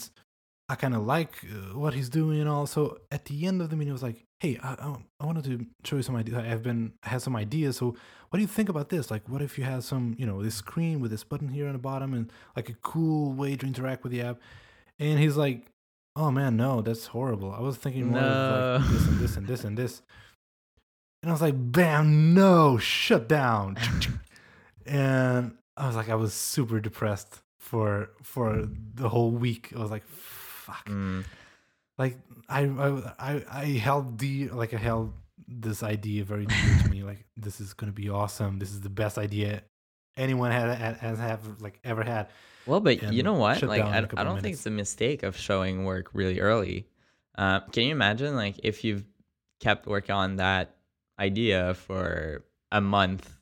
I 0.68 0.74
kind 0.74 0.94
of 0.94 1.04
like 1.06 1.32
uh, 1.44 1.78
what 1.78 1.94
he's 1.94 2.08
doing 2.08 2.40
and 2.40 2.48
all. 2.48 2.66
So 2.66 2.98
at 3.12 3.26
the 3.26 3.46
end 3.46 3.60
of 3.60 3.70
the 3.70 3.76
meeting, 3.76 3.92
I 3.92 3.98
was 4.00 4.02
like, 4.02 4.24
hey, 4.40 4.58
I, 4.62 4.72
I, 4.72 4.96
I 5.20 5.26
wanted 5.26 5.44
to 5.44 5.66
show 5.84 5.96
you 5.96 6.02
some 6.02 6.16
ideas. 6.16 6.36
I've 6.36 6.62
been 6.62 6.92
I 7.04 7.10
had 7.10 7.22
some 7.22 7.36
ideas. 7.36 7.76
So 7.76 7.94
what 8.30 8.38
do 8.38 8.40
you 8.40 8.48
think 8.48 8.68
about 8.68 8.88
this? 8.88 9.10
Like, 9.10 9.28
what 9.28 9.42
if 9.42 9.58
you 9.58 9.64
had 9.64 9.84
some, 9.84 10.16
you 10.18 10.26
know, 10.26 10.42
this 10.42 10.54
screen 10.54 11.00
with 11.00 11.10
this 11.10 11.24
button 11.24 11.48
here 11.48 11.66
on 11.66 11.74
the 11.74 11.78
bottom 11.78 12.14
and 12.14 12.32
like 12.56 12.68
a 12.68 12.74
cool 12.74 13.32
way 13.32 13.56
to 13.56 13.66
interact 13.66 14.02
with 14.02 14.12
the 14.12 14.22
app? 14.22 14.40
And 14.98 15.18
he's 15.18 15.36
like, 15.36 15.66
oh 16.16 16.30
man, 16.30 16.56
no, 16.56 16.80
that's 16.80 17.06
horrible. 17.06 17.52
I 17.52 17.60
was 17.60 17.76
thinking 17.76 18.08
more 18.08 18.20
of 18.20 18.82
like 18.82 18.90
this 18.90 19.06
and 19.06 19.18
this 19.18 19.36
and 19.36 19.46
this 19.46 19.64
and 19.64 19.78
this. 19.78 20.02
And 21.22 21.30
I 21.30 21.32
was 21.32 21.42
like, 21.42 21.54
bam, 21.56 22.32
no, 22.32 22.78
shut 22.78 23.28
down. 23.28 23.76
and 24.86 25.52
I 25.76 25.86
was 25.86 25.96
like, 25.96 26.08
I 26.08 26.14
was 26.14 26.32
super 26.32 26.80
depressed 26.80 27.42
for 27.58 28.10
for 28.22 28.66
the 28.94 29.08
whole 29.10 29.32
week. 29.32 29.72
I 29.76 29.80
was 29.80 29.90
like, 29.90 30.06
fuck. 30.06 30.88
Mm. 30.88 31.24
Like 32.00 32.16
I 32.48 32.60
I 32.64 33.14
I, 33.18 33.44
I 33.50 33.64
held 33.66 34.18
the 34.18 34.48
like 34.48 34.72
I 34.72 34.78
held 34.78 35.12
this 35.46 35.82
idea 35.82 36.24
very 36.24 36.46
dear 36.46 36.78
to 36.82 36.88
me. 36.88 37.02
Like 37.02 37.26
this 37.36 37.60
is 37.60 37.74
gonna 37.74 37.92
be 37.92 38.08
awesome. 38.08 38.58
This 38.58 38.70
is 38.70 38.80
the 38.80 38.88
best 38.88 39.18
idea 39.18 39.62
anyone 40.16 40.50
had, 40.50 40.76
had 40.78 40.96
has 40.96 41.18
have 41.18 41.60
like 41.60 41.78
ever 41.84 42.02
had. 42.02 42.28
Well, 42.66 42.80
but 42.80 43.12
you 43.12 43.22
know 43.22 43.34
what? 43.34 43.62
Like, 43.62 43.82
I, 43.82 44.06
I 44.16 44.24
don't 44.24 44.40
think 44.40 44.54
it's 44.54 44.66
a 44.66 44.70
mistake 44.70 45.22
of 45.22 45.36
showing 45.36 45.84
work 45.84 46.10
really 46.14 46.40
early. 46.40 46.86
Uh, 47.36 47.60
can 47.72 47.84
you 47.84 47.92
imagine, 47.92 48.36
like, 48.36 48.60
if 48.62 48.84
you've 48.84 49.04
kept 49.60 49.86
working 49.86 50.14
on 50.14 50.36
that 50.36 50.76
idea 51.18 51.74
for 51.74 52.44
a 52.70 52.80
month 52.80 53.34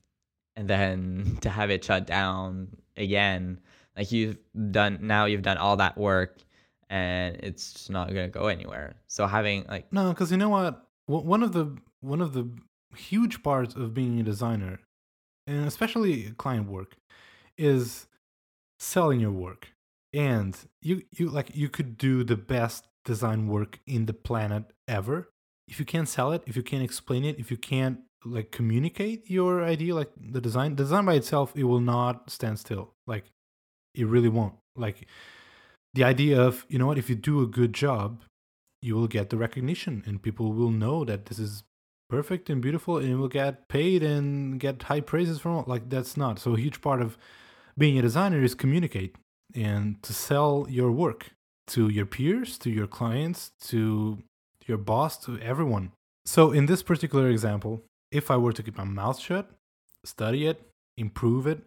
and 0.56 0.68
then 0.68 1.38
to 1.42 1.50
have 1.50 1.70
it 1.70 1.84
shut 1.84 2.06
down 2.06 2.68
again? 2.96 3.60
Like, 3.96 4.12
you've 4.12 4.38
done, 4.70 5.00
now 5.02 5.24
you've 5.26 5.42
done 5.42 5.58
all 5.58 5.76
that 5.76 5.98
work 5.98 6.38
and 6.90 7.36
it's 7.42 7.72
just 7.72 7.90
not 7.90 8.12
going 8.12 8.30
to 8.30 8.38
go 8.38 8.46
anywhere. 8.46 8.96
So, 9.08 9.26
having, 9.26 9.64
like, 9.68 9.92
No, 9.92 10.10
because 10.10 10.30
you 10.30 10.36
know 10.36 10.48
what? 10.48 10.84
One 11.06 11.42
of 11.42 11.52
the 11.52 11.76
one 12.00 12.20
of 12.20 12.32
the 12.34 12.48
huge 12.96 13.42
parts 13.42 13.74
of 13.74 13.94
being 13.94 14.20
a 14.20 14.22
designer, 14.22 14.80
and 15.46 15.66
especially 15.66 16.30
client 16.36 16.68
work, 16.68 16.96
is 17.56 18.06
selling 18.78 19.20
your 19.20 19.32
work. 19.32 19.68
And 20.12 20.56
you 20.82 21.02
you 21.10 21.28
like 21.28 21.54
you 21.54 21.68
could 21.68 21.98
do 21.98 22.24
the 22.24 22.36
best 22.36 22.86
design 23.04 23.48
work 23.48 23.80
in 23.86 24.06
the 24.06 24.14
planet 24.14 24.64
ever. 24.86 25.30
If 25.66 25.78
you 25.78 25.84
can't 25.84 26.08
sell 26.08 26.32
it, 26.32 26.42
if 26.46 26.56
you 26.56 26.62
can't 26.62 26.82
explain 26.82 27.24
it, 27.24 27.38
if 27.38 27.50
you 27.50 27.56
can't 27.56 28.00
like 28.24 28.50
communicate 28.50 29.30
your 29.30 29.62
idea, 29.62 29.94
like 29.94 30.10
the 30.16 30.40
design 30.40 30.74
design 30.74 31.04
by 31.04 31.14
itself, 31.14 31.52
it 31.54 31.64
will 31.64 31.80
not 31.80 32.30
stand 32.30 32.58
still. 32.58 32.94
Like 33.06 33.24
it 33.94 34.06
really 34.06 34.28
won't. 34.28 34.54
Like 34.76 35.06
the 35.98 36.04
idea 36.04 36.40
of 36.40 36.64
you 36.68 36.78
know 36.78 36.86
what, 36.86 36.96
if 36.96 37.10
you 37.10 37.16
do 37.16 37.42
a 37.42 37.46
good 37.46 37.72
job, 37.72 38.22
you 38.80 38.94
will 38.94 39.08
get 39.08 39.30
the 39.30 39.36
recognition 39.36 40.04
and 40.06 40.22
people 40.22 40.52
will 40.52 40.70
know 40.70 41.04
that 41.04 41.26
this 41.26 41.40
is 41.40 41.64
perfect 42.08 42.48
and 42.48 42.62
beautiful 42.62 42.98
and 42.98 43.18
will 43.18 43.34
get 43.42 43.66
paid 43.66 44.00
and 44.04 44.60
get 44.60 44.84
high 44.84 45.00
praises 45.00 45.40
from 45.40 45.64
like 45.66 45.90
that's 45.90 46.16
not. 46.16 46.38
So 46.38 46.54
a 46.54 46.60
huge 46.60 46.80
part 46.80 47.02
of 47.02 47.18
being 47.76 47.98
a 47.98 48.02
designer 48.02 48.40
is 48.44 48.54
communicate 48.54 49.16
and 49.56 50.00
to 50.04 50.12
sell 50.12 50.66
your 50.70 50.92
work 50.92 51.30
to 51.74 51.88
your 51.88 52.06
peers 52.06 52.58
to 52.58 52.70
your 52.70 52.86
clients 52.86 53.50
to 53.70 54.18
your 54.68 54.78
boss 54.78 55.18
to 55.24 55.40
everyone. 55.40 55.90
So 56.24 56.52
in 56.52 56.66
this 56.66 56.82
particular 56.84 57.28
example, 57.28 57.82
if 58.12 58.30
I 58.30 58.36
were 58.36 58.52
to 58.52 58.62
keep 58.62 58.78
my 58.78 58.84
mouth 58.84 59.18
shut, 59.18 59.50
study 60.04 60.46
it, 60.46 60.62
improve 60.96 61.48
it, 61.48 61.60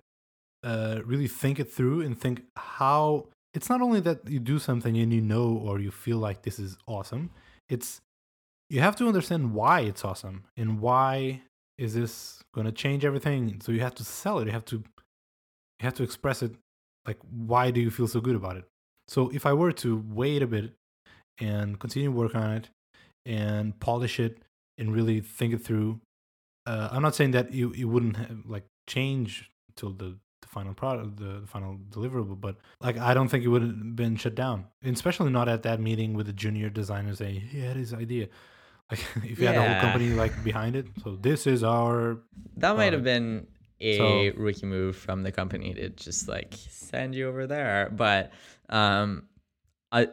uh, 0.64 1.02
really 1.04 1.28
think 1.28 1.60
it 1.60 1.70
through, 1.74 2.00
and 2.02 2.18
think 2.18 2.44
how 2.56 3.28
it's 3.54 3.70
not 3.70 3.82
only 3.82 4.00
that 4.02 4.28
you 4.28 4.40
do 4.40 4.60
something 4.60 4.98
and 4.98 5.14
you 5.14 5.22
know 5.22 5.62
or 5.66 5.80
you 5.80 5.92
feel 5.92 6.18
like 6.18 6.44
this 6.44 6.60
is 6.60 6.78
awesome. 6.88 7.32
It's 7.70 8.02
you 8.70 8.80
have 8.80 8.96
to 8.98 9.08
understand 9.08 9.54
why 9.54 9.82
it's 9.82 10.06
awesome 10.06 10.46
and 10.56 10.80
why 10.80 11.42
is 11.78 11.94
this 11.94 12.42
going 12.54 12.66
to 12.66 12.72
change 12.72 13.04
everything. 13.04 13.60
So 13.62 13.72
you 13.72 13.82
have 13.82 13.96
to 13.96 14.04
sell 14.04 14.40
it. 14.40 14.46
You 14.46 14.54
have 14.54 14.66
to 14.66 14.78
you 14.78 15.84
have 15.84 15.96
to 15.96 16.04
express 16.04 16.42
it. 16.42 16.54
Like 17.06 17.18
why 17.30 17.72
do 17.72 17.82
you 17.82 17.92
feel 17.92 18.08
so 18.08 18.22
good 18.22 18.36
about 18.36 18.58
it? 18.58 18.66
So 19.08 19.30
if 19.30 19.46
I 19.46 19.54
were 19.54 19.74
to 19.74 20.04
wait 20.10 20.42
a 20.42 20.48
bit 20.48 20.74
and 21.40 21.80
continue 21.80 22.12
work 22.12 22.36
on 22.36 22.52
it 22.52 22.70
and 23.26 23.78
polish 23.80 24.20
it 24.20 24.38
and 24.78 24.94
really 24.94 25.20
think 25.20 25.54
it 25.54 25.60
through, 25.60 26.00
uh, 26.66 26.90
I'm 26.92 27.02
not 27.02 27.16
saying 27.16 27.32
that 27.32 27.54
you 27.54 27.72
it 27.72 27.86
wouldn't 27.86 28.16
have, 28.18 28.44
like 28.46 28.64
change 28.88 29.50
till 29.76 29.92
the 29.92 30.16
final 30.52 30.74
product, 30.74 31.18
the, 31.18 31.40
the 31.42 31.48
final 31.48 31.78
deliverable. 31.90 32.40
But 32.40 32.58
like, 32.80 32.98
I 32.98 33.14
don't 33.16 33.28
think 33.30 33.44
it 33.44 33.48
would 33.48 33.62
have 33.64 33.96
been 33.96 34.16
shut 34.18 34.36
down, 34.36 34.66
and 34.84 34.96
especially 34.96 35.32
not 35.32 35.48
at 35.50 35.64
that 35.64 35.80
meeting 35.80 36.14
with 36.14 36.26
the 36.28 36.34
junior 36.34 36.70
designer 36.70 37.16
saying 37.16 37.42
he 37.52 37.60
had 37.62 37.76
his 37.78 37.94
idea. 37.94 38.28
Like, 38.92 39.00
if 39.24 39.40
you 39.40 39.48
had 39.48 39.56
the 39.56 39.64
whole 39.64 39.80
company 39.82 40.10
like 40.10 40.44
behind 40.44 40.76
it, 40.76 40.86
so 41.02 41.16
this 41.16 41.48
is 41.48 41.64
our 41.64 42.18
That 42.58 42.76
might 42.76 42.92
have 42.92 43.06
been 43.06 43.48
a 43.80 43.98
So- 43.98 44.32
rookie 44.38 44.66
move 44.66 44.98
from 44.98 45.24
the 45.24 45.32
company 45.32 45.74
to 45.76 45.88
just 45.92 46.28
like 46.28 46.54
send 46.70 47.16
you 47.16 47.30
over 47.30 47.48
there. 47.48 47.90
But 47.90 48.34
um, 48.68 49.24
I 49.94 50.10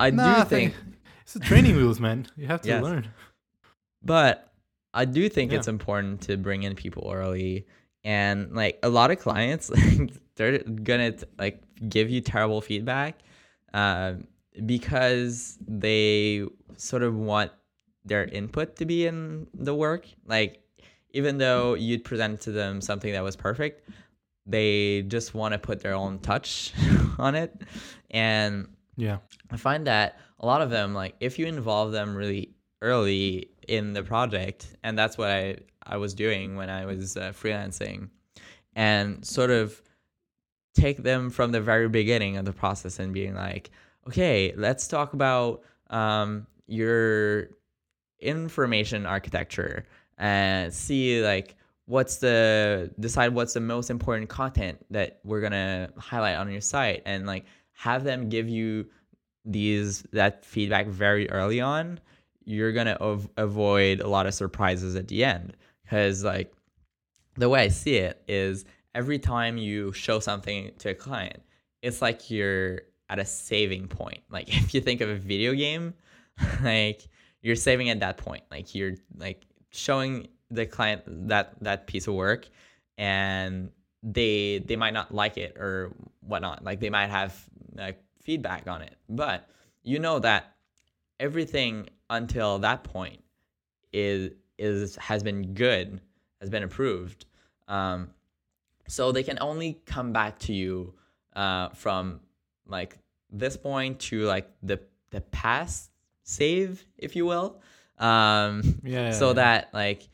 I 0.00 0.08
Nah, 0.08 0.44
do 0.44 0.48
think, 0.48 0.74
it's 1.24 1.34
the 1.34 1.40
training 1.40 1.76
wheels, 1.76 2.00
man. 2.00 2.26
You 2.38 2.46
have 2.46 2.62
to 2.62 2.68
Yes. 2.70 2.82
learn. 2.82 3.08
but 4.02 4.48
I 4.94 5.04
do 5.04 5.28
think 5.28 5.52
Yeah. 5.52 5.58
it's 5.58 5.68
important 5.68 6.22
to 6.22 6.38
bring 6.38 6.62
in 6.62 6.74
people 6.74 7.10
early. 7.14 7.66
And 8.04 8.54
like 8.54 8.78
a 8.82 8.88
lot 8.88 9.10
of 9.10 9.18
clients, 9.18 9.70
like 9.70 10.12
they're 10.36 10.58
gonna 10.58 11.14
like 11.38 11.62
give 11.88 12.10
you 12.10 12.20
terrible 12.20 12.60
feedback, 12.60 13.20
um, 13.74 14.26
because 14.66 15.58
they 15.66 16.44
sort 16.76 17.02
of 17.02 17.14
want 17.14 17.52
their 18.04 18.24
input 18.24 18.76
to 18.76 18.84
be 18.84 19.06
in 19.06 19.46
the 19.54 19.74
work. 19.74 20.06
Like 20.26 20.62
even 21.10 21.38
though 21.38 21.74
you'd 21.74 22.04
present 22.04 22.40
to 22.42 22.52
them 22.52 22.80
something 22.80 23.12
that 23.12 23.22
was 23.22 23.36
perfect, 23.36 23.88
they 24.46 25.02
just 25.02 25.34
want 25.34 25.52
to 25.52 25.58
put 25.58 25.80
their 25.80 25.94
own 25.94 26.18
touch 26.18 26.72
on 27.18 27.34
it. 27.34 27.62
And 28.10 28.68
Yeah, 28.96 29.18
I 29.50 29.56
find 29.56 29.86
that 29.86 30.18
a 30.40 30.46
lot 30.46 30.62
of 30.62 30.70
them, 30.70 30.94
like 30.94 31.14
if 31.20 31.38
you 31.38 31.46
involve 31.46 31.92
them 31.92 32.14
really 32.14 32.54
early 32.80 33.50
in 33.68 33.92
the 33.92 34.02
project, 34.02 34.76
and 34.82 34.98
that's 34.98 35.16
what 35.16 35.30
I, 35.30 35.56
I 35.86 35.96
was 35.96 36.14
doing 36.14 36.56
when 36.56 36.70
I 36.70 36.86
was 36.86 37.16
uh, 37.16 37.32
freelancing, 37.32 38.08
and 38.74 39.24
sort 39.24 39.50
of 39.50 39.80
take 40.74 41.02
them 41.02 41.30
from 41.30 41.52
the 41.52 41.60
very 41.60 41.88
beginning 41.88 42.36
of 42.36 42.44
the 42.44 42.52
process 42.52 42.98
and 42.98 43.12
being 43.12 43.34
like, 43.34 43.70
okay, 44.08 44.54
let's 44.56 44.88
talk 44.88 45.12
about 45.12 45.62
um, 45.90 46.46
your 46.66 47.50
information 48.20 49.04
architecture 49.04 49.84
and 50.16 50.72
see 50.72 51.22
like 51.22 51.56
what's 51.86 52.18
the 52.18 52.90
decide 53.00 53.34
what's 53.34 53.54
the 53.54 53.60
most 53.60 53.90
important 53.90 54.28
content 54.28 54.78
that 54.90 55.18
we're 55.24 55.40
gonna 55.40 55.90
highlight 55.98 56.36
on 56.36 56.50
your 56.50 56.60
site 56.60 57.02
and 57.04 57.26
like 57.26 57.44
have 57.72 58.04
them 58.04 58.28
give 58.28 58.48
you 58.48 58.86
these 59.44 60.02
that 60.12 60.44
feedback 60.44 60.86
very 60.86 61.28
early 61.30 61.60
on. 61.60 61.98
You're 62.44 62.72
gonna 62.72 62.96
av- 63.00 63.28
avoid 63.36 64.00
a 64.00 64.08
lot 64.08 64.26
of 64.26 64.34
surprises 64.34 64.94
at 64.94 65.08
the 65.08 65.24
end 65.24 65.56
because 65.92 66.24
like 66.24 66.50
the 67.36 67.48
way 67.48 67.60
i 67.60 67.68
see 67.68 67.96
it 67.96 68.22
is 68.26 68.64
every 68.94 69.18
time 69.18 69.58
you 69.58 69.92
show 69.92 70.18
something 70.18 70.70
to 70.78 70.88
a 70.90 70.94
client 70.94 71.42
it's 71.82 72.00
like 72.00 72.30
you're 72.30 72.80
at 73.12 73.18
a 73.18 73.24
saving 73.24 73.86
point. 73.86 74.20
Like 74.30 74.48
if 74.48 74.72
you 74.72 74.80
think 74.80 75.02
of 75.02 75.10
a 75.10 75.16
video 75.16 75.52
game 75.52 75.92
like 76.62 77.06
you're 77.42 77.56
saving 77.56 77.90
at 77.90 78.00
that 78.00 78.16
point. 78.16 78.42
Like 78.50 78.74
you're 78.74 78.94
like 79.16 79.42
showing 79.70 80.28
the 80.50 80.64
client 80.64 81.02
that 81.28 81.54
that 81.60 81.86
piece 81.86 82.06
of 82.06 82.14
work 82.14 82.48
and 82.96 83.70
they 84.02 84.58
they 84.60 84.76
might 84.76 84.94
not 84.94 85.14
like 85.14 85.36
it 85.36 85.56
or 85.58 85.92
whatnot. 86.20 86.64
Like 86.64 86.80
they 86.80 86.88
might 86.88 87.08
have 87.08 87.38
like 87.74 88.02
feedback 88.22 88.66
on 88.66 88.80
it. 88.80 88.96
But 89.08 89.46
you 89.82 89.98
know 89.98 90.18
that 90.20 90.54
everything 91.20 91.90
until 92.08 92.60
that 92.60 92.84
point 92.84 93.22
is 93.92 94.30
is 94.58 94.96
has 94.96 95.22
been 95.22 95.54
good 95.54 96.00
has 96.40 96.50
been 96.50 96.62
approved 96.62 97.24
um 97.68 98.10
so 98.88 99.12
they 99.12 99.22
can 99.22 99.38
only 99.40 99.80
come 99.86 100.12
back 100.12 100.38
to 100.38 100.52
you 100.52 100.94
uh 101.34 101.68
from 101.70 102.20
like 102.66 102.98
this 103.30 103.56
point 103.56 103.98
to 103.98 104.22
like 104.24 104.50
the 104.62 104.80
the 105.10 105.20
past 105.20 105.90
save 106.24 106.84
if 106.98 107.16
you 107.16 107.24
will 107.24 107.60
um 107.98 108.62
yeah. 108.84 109.10
so 109.10 109.28
yeah. 109.28 109.32
that 109.34 109.74
like 109.74 110.08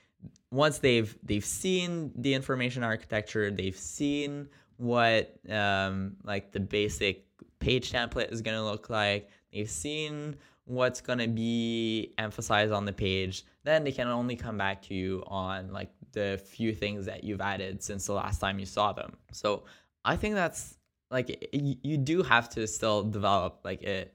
once 0.51 0.79
they've 0.79 1.17
they've 1.23 1.45
seen 1.45 2.13
the 2.17 2.35
information 2.35 2.83
architecture 2.83 3.51
they've 3.51 3.77
seen 3.77 4.49
what 4.77 5.37
um 5.51 6.17
like 6.25 6.53
the 6.53 6.61
basic 6.61 7.27
page 7.59 7.93
template 7.93 8.33
is 8.33 8.41
going 8.41 8.57
to 8.57 8.63
look 8.63 8.89
like 8.89 9.29
they've 9.53 9.71
seen 9.71 10.37
what's 10.65 11.01
going 11.01 11.19
to 11.19 11.29
be 11.29 12.13
emphasized 12.19 12.73
on 12.73 12.85
the 12.85 12.93
page 12.93 13.45
then 13.69 13.85
they 13.85 13.93
can 13.93 14.09
only 14.09 14.37
come 14.37 14.57
back 14.57 14.83
to 14.83 14.95
you 14.95 15.23
on 15.27 15.73
like 15.73 15.91
the 16.13 16.41
few 16.45 16.75
things 16.75 17.07
that 17.07 17.25
you've 17.25 17.41
added 17.41 17.83
since 17.83 18.07
the 18.07 18.13
last 18.13 18.39
time 18.39 18.59
you 18.59 18.67
saw 18.67 18.93
them. 18.93 19.13
So 19.33 19.65
i 20.05 20.17
think 20.17 20.35
that's 20.35 20.79
like 21.11 21.49
you 21.53 21.99
do 21.99 22.23
have 22.23 22.49
to 22.49 22.67
still 22.67 23.03
develop 23.03 23.61
like 23.65 23.83
a, 23.83 24.07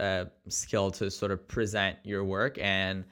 a 0.00 0.26
skill 0.48 0.90
to 0.90 1.10
sort 1.10 1.30
of 1.30 1.46
present 1.46 1.98
your 2.02 2.24
work 2.24 2.58
and 2.60 3.04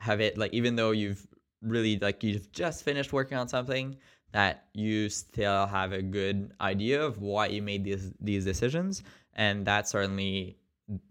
have 0.00 0.20
it 0.20 0.38
like 0.38 0.52
even 0.52 0.76
though 0.76 0.90
you've 0.92 1.26
really 1.62 1.98
like 1.98 2.22
you've 2.22 2.50
just 2.52 2.84
finished 2.84 3.12
working 3.12 3.36
on 3.38 3.48
something 3.48 3.96
that 4.32 4.64
you 4.72 5.08
still 5.08 5.66
have 5.66 5.92
a 5.92 6.02
good 6.02 6.52
idea 6.60 7.02
of 7.02 7.20
why 7.20 7.46
you 7.46 7.62
made 7.62 7.84
these 7.84 8.12
these 8.20 8.44
decisions. 8.44 9.02
And 9.34 9.64
that 9.66 9.88
certainly 9.88 10.58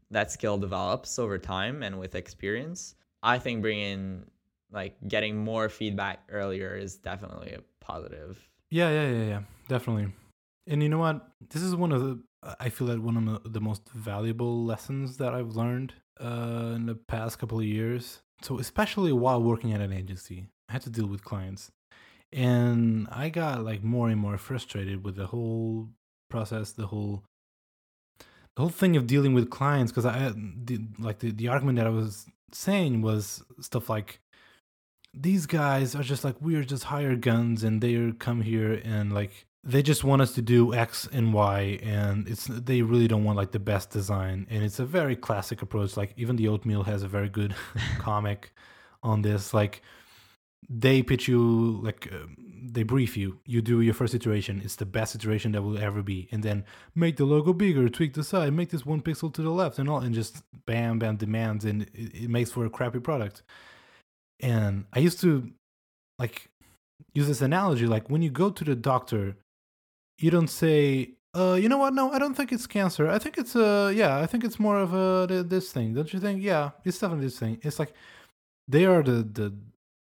that 0.10 0.32
skill 0.32 0.58
develops 0.58 1.18
over 1.18 1.38
time 1.38 1.84
and 1.84 2.00
with 2.00 2.16
experience 2.16 2.96
i 3.24 3.38
think 3.40 3.62
bringing 3.62 4.26
like 4.72 4.96
getting 5.08 5.38
more 5.38 5.68
feedback 5.70 6.20
earlier 6.30 6.76
is 6.76 6.96
definitely 6.98 7.52
a 7.54 7.62
positive 7.86 8.48
Yeah, 8.70 8.90
yeah, 8.90 9.10
yeah, 9.12 9.26
yeah, 9.34 9.42
definitely. 9.68 10.08
And 10.68 10.82
you 10.82 10.88
know 10.88 11.00
what? 11.00 11.18
This 11.50 11.62
is 11.62 11.76
one 11.76 11.92
of 11.92 12.02
the 12.06 12.14
I 12.66 12.70
feel 12.70 12.88
that 12.88 13.00
one 13.02 13.18
of 13.18 13.26
the- 13.44 13.50
the 13.50 13.60
most 13.70 13.84
valuable 13.90 14.64
lessons 14.72 15.18
that 15.18 15.34
I've 15.38 15.56
learned 15.62 15.94
uh, 16.28 16.74
in 16.78 16.86
the 16.86 16.96
past 16.96 17.38
couple 17.40 17.60
of 17.60 17.66
years. 17.66 18.22
So 18.42 18.60
especially 18.60 19.12
while 19.12 19.42
working 19.52 19.74
at 19.74 19.82
an 19.82 19.92
agency, 20.02 20.40
I 20.70 20.74
had 20.74 20.82
to 20.84 20.90
deal 20.90 21.08
with 21.14 21.22
clients, 21.32 21.64
and 22.32 23.08
I 23.12 23.30
got 23.30 23.64
like 23.70 23.84
more 23.84 24.08
and 24.10 24.20
more 24.26 24.38
frustrated 24.38 25.04
with 25.06 25.16
the 25.22 25.28
whole 25.28 25.90
process, 26.30 26.72
the 26.72 26.88
whole 26.88 27.24
the 28.56 28.62
whole 28.64 28.70
thing 28.82 28.96
of 28.96 29.06
dealing 29.08 29.34
with 29.34 29.50
clients. 29.50 29.92
Because 29.92 30.06
I 30.06 30.32
the, 30.68 30.80
like 31.08 31.20
the 31.20 31.32
the 31.32 31.48
argument 31.50 31.76
that 31.78 31.88
I 31.88 31.90
was 32.02 32.26
saying 32.54 33.02
was 33.02 33.44
stuff 33.60 33.90
like 33.90 34.20
these 35.14 35.46
guys 35.46 35.96
are 35.96 36.04
just 36.04 36.24
like 36.24 36.36
we're 36.42 36.64
just 36.64 36.86
hired 36.86 37.22
guns 37.22 37.64
and 37.64 37.82
they 37.82 38.12
come 38.20 38.42
here 38.42 38.82
and 38.84 39.12
like 39.12 39.46
they 39.64 39.84
just 39.84 40.04
want 40.04 40.22
us 40.22 40.34
to 40.34 40.42
do 40.42 40.74
x 40.74 41.08
and 41.12 41.34
y 41.34 41.78
and 41.84 42.28
it's 42.28 42.48
they 42.48 42.82
really 42.82 43.08
don't 43.08 43.24
want 43.24 43.38
like 43.38 43.52
the 43.52 43.60
best 43.60 43.90
design. 43.90 44.48
And 44.50 44.64
it's 44.64 44.80
a 44.80 44.86
very 44.86 45.16
classic 45.16 45.62
approach 45.62 45.98
like 45.98 46.14
even 46.18 46.36
the 46.36 46.48
oatmeal 46.48 46.84
has 46.84 47.04
a 47.04 47.08
very 47.08 47.30
good 47.30 47.56
comic 48.00 48.54
on 49.04 49.22
this 49.22 49.54
like 49.54 49.82
they 50.74 51.04
pitch 51.04 51.28
you 51.28 51.80
like 51.84 52.08
um, 52.14 52.38
they 52.64 52.84
brief 52.84 53.18
you 53.18 53.40
you 53.46 53.62
do 53.62 53.82
your 53.82 53.94
first 53.94 54.14
iteration 54.14 54.62
it's 54.64 54.78
the 54.78 54.86
best 54.86 55.16
iteration 55.16 55.52
that 55.52 55.62
will 55.62 55.78
ever 55.78 56.02
be 56.02 56.30
and 56.32 56.44
then 56.44 56.64
make 56.96 57.18
the 57.18 57.26
logo 57.26 57.52
bigger 57.52 57.90
tweak 57.90 58.14
the 58.14 58.24
side 58.24 58.54
make 58.54 58.70
this 58.70 58.86
one 58.86 59.02
pixel 59.02 59.34
to 59.34 59.42
the 59.42 59.50
left 59.50 59.80
and 59.80 59.90
all 59.90 60.00
and 60.00 60.16
just 60.16 60.44
bam 60.66 60.98
bam 60.98 61.18
demands 61.18 61.66
and 61.66 61.82
it, 61.94 62.24
it 62.24 62.30
makes 62.30 62.52
for 62.52 62.66
a 62.66 62.70
crappy 62.70 63.00
product 63.00 63.44
and 64.42 64.86
I 64.94 65.00
used 65.00 65.20
to 65.22 65.52
like 66.20 66.50
use 67.14 67.28
this 67.28 67.42
analogy 67.42 67.86
like 67.86 68.10
when 68.10 68.22
you 68.22 68.30
go 68.30 68.50
to 68.50 68.64
the 68.64 68.76
doctor, 68.76 69.38
you 70.18 70.32
don't 70.32 70.50
say, 70.50 71.12
uh, 71.34 71.54
you 71.54 71.70
know 71.70 71.78
what? 71.78 71.94
No, 71.94 72.12
I 72.12 72.20
don't 72.20 72.36
think 72.36 72.52
it's 72.52 72.68
cancer. 72.68 73.10
I 73.10 73.20
think 73.20 73.38
it's 73.38 73.56
uh 73.56 73.92
yeah, 73.94 74.20
I 74.20 74.26
think 74.26 74.44
it's 74.44 74.60
more 74.60 74.78
of 74.78 74.94
a 74.94 75.44
this 75.44 75.72
thing. 75.72 75.94
Don't 75.94 76.12
you 76.14 76.20
think? 76.20 76.44
Yeah, 76.44 76.72
it's 76.84 77.00
definitely 77.00 77.28
this 77.28 77.40
thing. 77.40 77.60
It's 77.62 77.80
like 77.80 77.94
they 78.68 78.86
are 78.86 79.04
the 79.04 79.24
the 79.24 79.54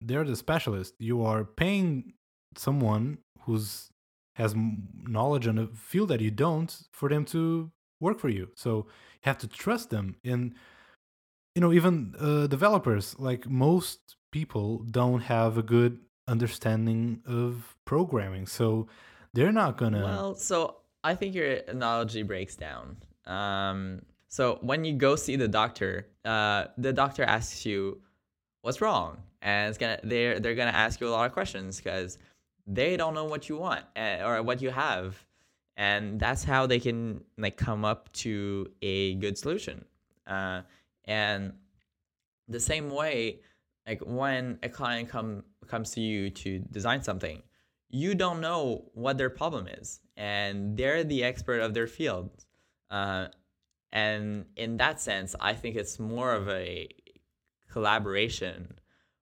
they 0.02 0.16
are 0.16 0.24
the 0.24 0.36
specialist. 0.36 0.94
You 1.00 1.24
are 1.24 1.44
paying 1.44 2.14
someone 2.56 3.20
who's 3.42 3.90
has 4.36 4.56
knowledge 4.56 5.48
on 5.48 5.58
a 5.58 5.68
field 5.68 6.10
that 6.10 6.22
you 6.22 6.32
don't 6.32 6.84
for 6.92 7.10
them 7.10 7.26
to 7.26 7.72
work 8.00 8.20
for 8.20 8.30
you. 8.30 8.50
So 8.56 8.78
you 8.78 9.24
have 9.24 9.38
to 9.40 9.48
trust 9.48 9.90
them. 9.90 10.16
And 10.24 10.56
you 11.56 11.62
know 11.62 11.74
even 11.74 12.16
uh, 12.20 12.48
developers 12.48 13.16
like 13.20 13.50
most 13.50 14.16
people 14.32 14.86
don't 14.90 15.22
have 15.22 15.58
a 15.58 15.64
good 15.64 16.00
understanding 16.28 17.22
of 17.26 17.76
programming 17.86 18.46
so 18.46 18.88
they're 19.34 19.52
not 19.52 19.78
gonna 19.78 20.02
Well, 20.04 20.36
so 20.36 20.78
I 21.04 21.16
think 21.16 21.36
your 21.36 21.60
analogy 21.68 22.24
breaks 22.24 22.56
down. 22.56 22.98
Um, 23.26 24.04
so 24.28 24.60
when 24.62 24.86
you 24.86 24.94
go 24.94 25.16
see 25.16 25.36
the 25.36 25.48
doctor, 25.48 26.08
uh, 26.26 26.66
the 26.78 26.94
doctor 26.94 27.24
asks 27.24 27.66
you 27.66 28.02
what's 28.62 28.80
wrong, 28.82 29.18
and 29.42 29.70
it's 29.70 29.78
gonna 29.78 30.00
they're 30.04 30.40
they're 30.40 30.56
gonna 30.56 30.72
ask 30.72 31.00
you 31.00 31.08
a 31.08 31.10
lot 31.10 31.26
of 31.26 31.32
questions 31.32 31.78
because 31.78 32.18
they 32.68 32.98
don't 32.98 33.14
know 33.14 33.26
what 33.26 33.50
you 33.50 33.58
want 33.58 33.84
uh, 33.96 34.18
or 34.24 34.44
what 34.44 34.62
you 34.62 34.70
have, 34.70 35.24
and 35.78 36.20
that's 36.20 36.44
how 36.44 36.68
they 36.68 36.80
can 36.80 37.24
like 37.38 37.58
come 37.58 37.86
up 37.86 38.12
to 38.14 38.70
a 38.82 39.16
good 39.16 39.38
solution. 39.38 39.86
Uh, 40.28 40.62
and 41.06 41.54
the 42.48 42.60
same 42.60 42.90
way, 42.90 43.40
like 43.88 44.02
when 44.02 44.60
a 44.64 44.70
client 44.70 45.10
come 45.10 45.44
comes 45.68 45.92
to 45.92 46.02
you 46.02 46.30
to 46.30 46.60
design 46.72 47.02
something, 47.02 47.42
you 47.90 48.16
don't 48.16 48.42
know 48.42 48.86
what 48.94 49.18
their 49.18 49.30
problem 49.30 49.68
is, 49.68 50.02
and 50.18 50.78
they're 50.78 51.04
the 51.04 51.24
expert 51.24 51.62
of 51.62 51.74
their 51.74 51.88
field. 51.88 52.30
Uh, 52.92 53.28
and 53.92 54.46
in 54.56 54.78
that 54.78 55.02
sense, 55.02 55.36
I 55.40 55.54
think 55.54 55.76
it's 55.76 56.00
more 56.00 56.34
of 56.34 56.48
a 56.50 56.88
collaboration 57.72 58.79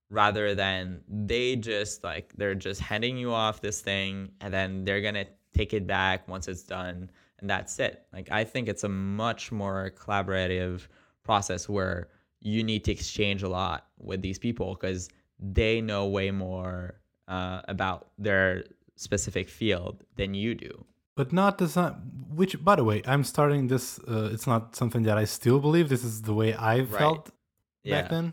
rather 0.10 0.56
than 0.56 1.02
they 1.10 1.56
just 1.56 2.04
like 2.04 2.34
they're 2.38 2.56
just 2.56 2.80
handing 2.82 3.18
you 3.18 3.32
off 3.34 3.62
this 3.62 3.82
thing 3.82 4.30
and 4.42 4.54
then 4.54 4.84
they're 4.86 5.02
gonna 5.02 5.26
take 5.54 5.74
it 5.74 5.86
back 5.88 6.28
once 6.28 6.48
it's 6.48 6.64
done 6.64 7.10
and 7.40 7.50
that's 7.50 7.78
it. 7.80 8.06
Like 8.14 8.32
I 8.32 8.44
think 8.44 8.68
it's 8.70 8.84
a 8.84 8.90
much 8.90 9.52
more 9.52 9.92
collaborative 10.02 10.88
process 11.24 11.68
where 11.70 12.08
you 12.40 12.64
need 12.64 12.84
to 12.86 12.92
exchange 12.92 13.44
a 13.44 13.50
lot 13.50 13.88
with 14.00 14.22
these 14.22 14.40
people 14.40 14.76
because 14.80 15.10
they 15.40 15.82
know 15.82 16.08
way 16.08 16.32
more 16.32 17.00
uh, 17.28 17.62
about 17.68 18.08
their 18.18 18.64
specific 18.96 19.50
field 19.50 20.04
than 20.16 20.34
you 20.34 20.56
do. 20.56 20.86
but 21.16 21.32
not 21.34 21.58
design 21.58 21.94
which 22.40 22.54
by 22.70 22.76
the 22.80 22.84
way 22.84 22.98
i'm 23.12 23.24
starting 23.24 23.68
this 23.74 24.00
uh, 24.08 24.30
it's 24.34 24.48
not 24.54 24.76
something 24.76 25.04
that 25.08 25.18
i 25.24 25.26
still 25.26 25.60
believe 25.60 25.86
this 25.90 26.04
is 26.04 26.16
the 26.30 26.34
way 26.42 26.50
i 26.74 26.76
Right. 26.80 27.00
felt 27.02 27.24
Yeah. 27.84 27.94
back 28.02 28.10
then 28.16 28.26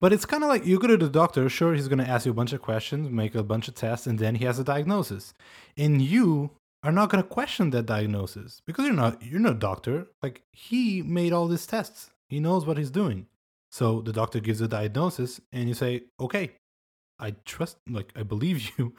but 0.00 0.12
it's 0.12 0.26
kind 0.26 0.42
of 0.42 0.48
like 0.48 0.66
you 0.66 0.78
go 0.78 0.86
to 0.86 0.96
the 0.96 1.08
doctor 1.08 1.48
sure 1.48 1.74
he's 1.74 1.88
going 1.88 1.98
to 1.98 2.08
ask 2.08 2.26
you 2.26 2.32
a 2.32 2.34
bunch 2.34 2.52
of 2.52 2.62
questions 2.62 3.10
make 3.10 3.34
a 3.34 3.42
bunch 3.42 3.68
of 3.68 3.74
tests 3.74 4.06
and 4.06 4.18
then 4.18 4.34
he 4.36 4.44
has 4.44 4.58
a 4.58 4.64
diagnosis 4.64 5.34
and 5.76 6.02
you 6.02 6.50
are 6.82 6.92
not 6.92 7.10
going 7.10 7.22
to 7.22 7.28
question 7.28 7.70
that 7.70 7.86
diagnosis 7.86 8.62
because 8.66 8.84
you're 8.84 8.94
not 8.94 9.22
you're 9.22 9.40
no 9.40 9.54
doctor 9.54 10.06
like 10.22 10.42
he 10.52 11.02
made 11.02 11.32
all 11.32 11.48
these 11.48 11.66
tests 11.66 12.10
he 12.28 12.40
knows 12.40 12.66
what 12.66 12.78
he's 12.78 12.90
doing 12.90 13.26
so 13.70 14.00
the 14.00 14.12
doctor 14.12 14.40
gives 14.40 14.60
a 14.60 14.68
diagnosis 14.68 15.40
and 15.52 15.68
you 15.68 15.74
say 15.74 16.02
okay 16.20 16.52
i 17.18 17.34
trust 17.44 17.78
like 17.88 18.12
i 18.16 18.22
believe 18.22 18.70
you 18.78 18.94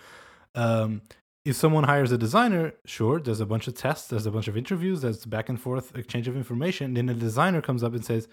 um 0.55 1.01
if 1.47 1.55
someone 1.55 1.85
hires 1.85 2.11
a 2.11 2.17
designer, 2.17 2.73
sure, 2.85 3.21
there's 3.21 3.39
a 3.39 3.45
bunch 3.45 3.69
of 3.69 3.73
tests, 3.73 4.09
there's 4.09 4.25
a 4.25 4.31
bunch 4.31 4.49
of 4.49 4.57
interviews, 4.57 4.99
there's 4.99 5.23
back 5.23 5.47
and 5.47 5.59
forth 5.59 5.95
exchange 5.95 6.27
of 6.27 6.35
information. 6.35 6.93
Then 6.93 7.07
a 7.07 7.13
designer 7.13 7.61
comes 7.61 7.83
up 7.83 7.93
and 7.93 8.03
says, 8.03 8.27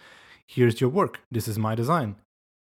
Here's 0.46 0.80
your 0.80 0.90
work. 0.90 1.20
This 1.30 1.46
is 1.46 1.56
my 1.56 1.76
design. 1.76 2.16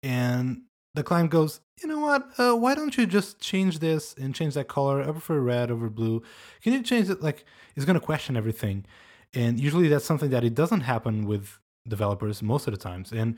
And 0.07 0.61
the 0.93 1.03
client 1.03 1.29
goes, 1.29 1.59
You 1.81 1.87
know 1.89 1.99
what? 1.99 2.21
Uh, 2.37 2.55
why 2.55 2.75
don't 2.75 2.97
you 2.97 3.05
just 3.05 3.39
change 3.39 3.79
this 3.79 4.15
and 4.21 4.33
change 4.33 4.53
that 4.55 4.67
color? 4.67 5.01
I 5.01 5.11
prefer 5.11 5.39
red 5.39 5.69
over 5.71 5.89
blue. 5.89 6.23
Can 6.63 6.73
you 6.73 6.81
change 6.83 7.09
it? 7.09 7.21
Like, 7.21 7.45
it's 7.75 7.85
going 7.85 7.99
to 7.99 8.05
question 8.05 8.37
everything. 8.37 8.85
And 9.33 9.59
usually 9.59 9.87
that's 9.87 10.05
something 10.05 10.29
that 10.31 10.43
it 10.43 10.55
doesn't 10.55 10.81
happen 10.81 11.25
with 11.25 11.59
developers 11.87 12.41
most 12.41 12.67
of 12.67 12.73
the 12.73 12.79
times. 12.79 13.11
And 13.11 13.37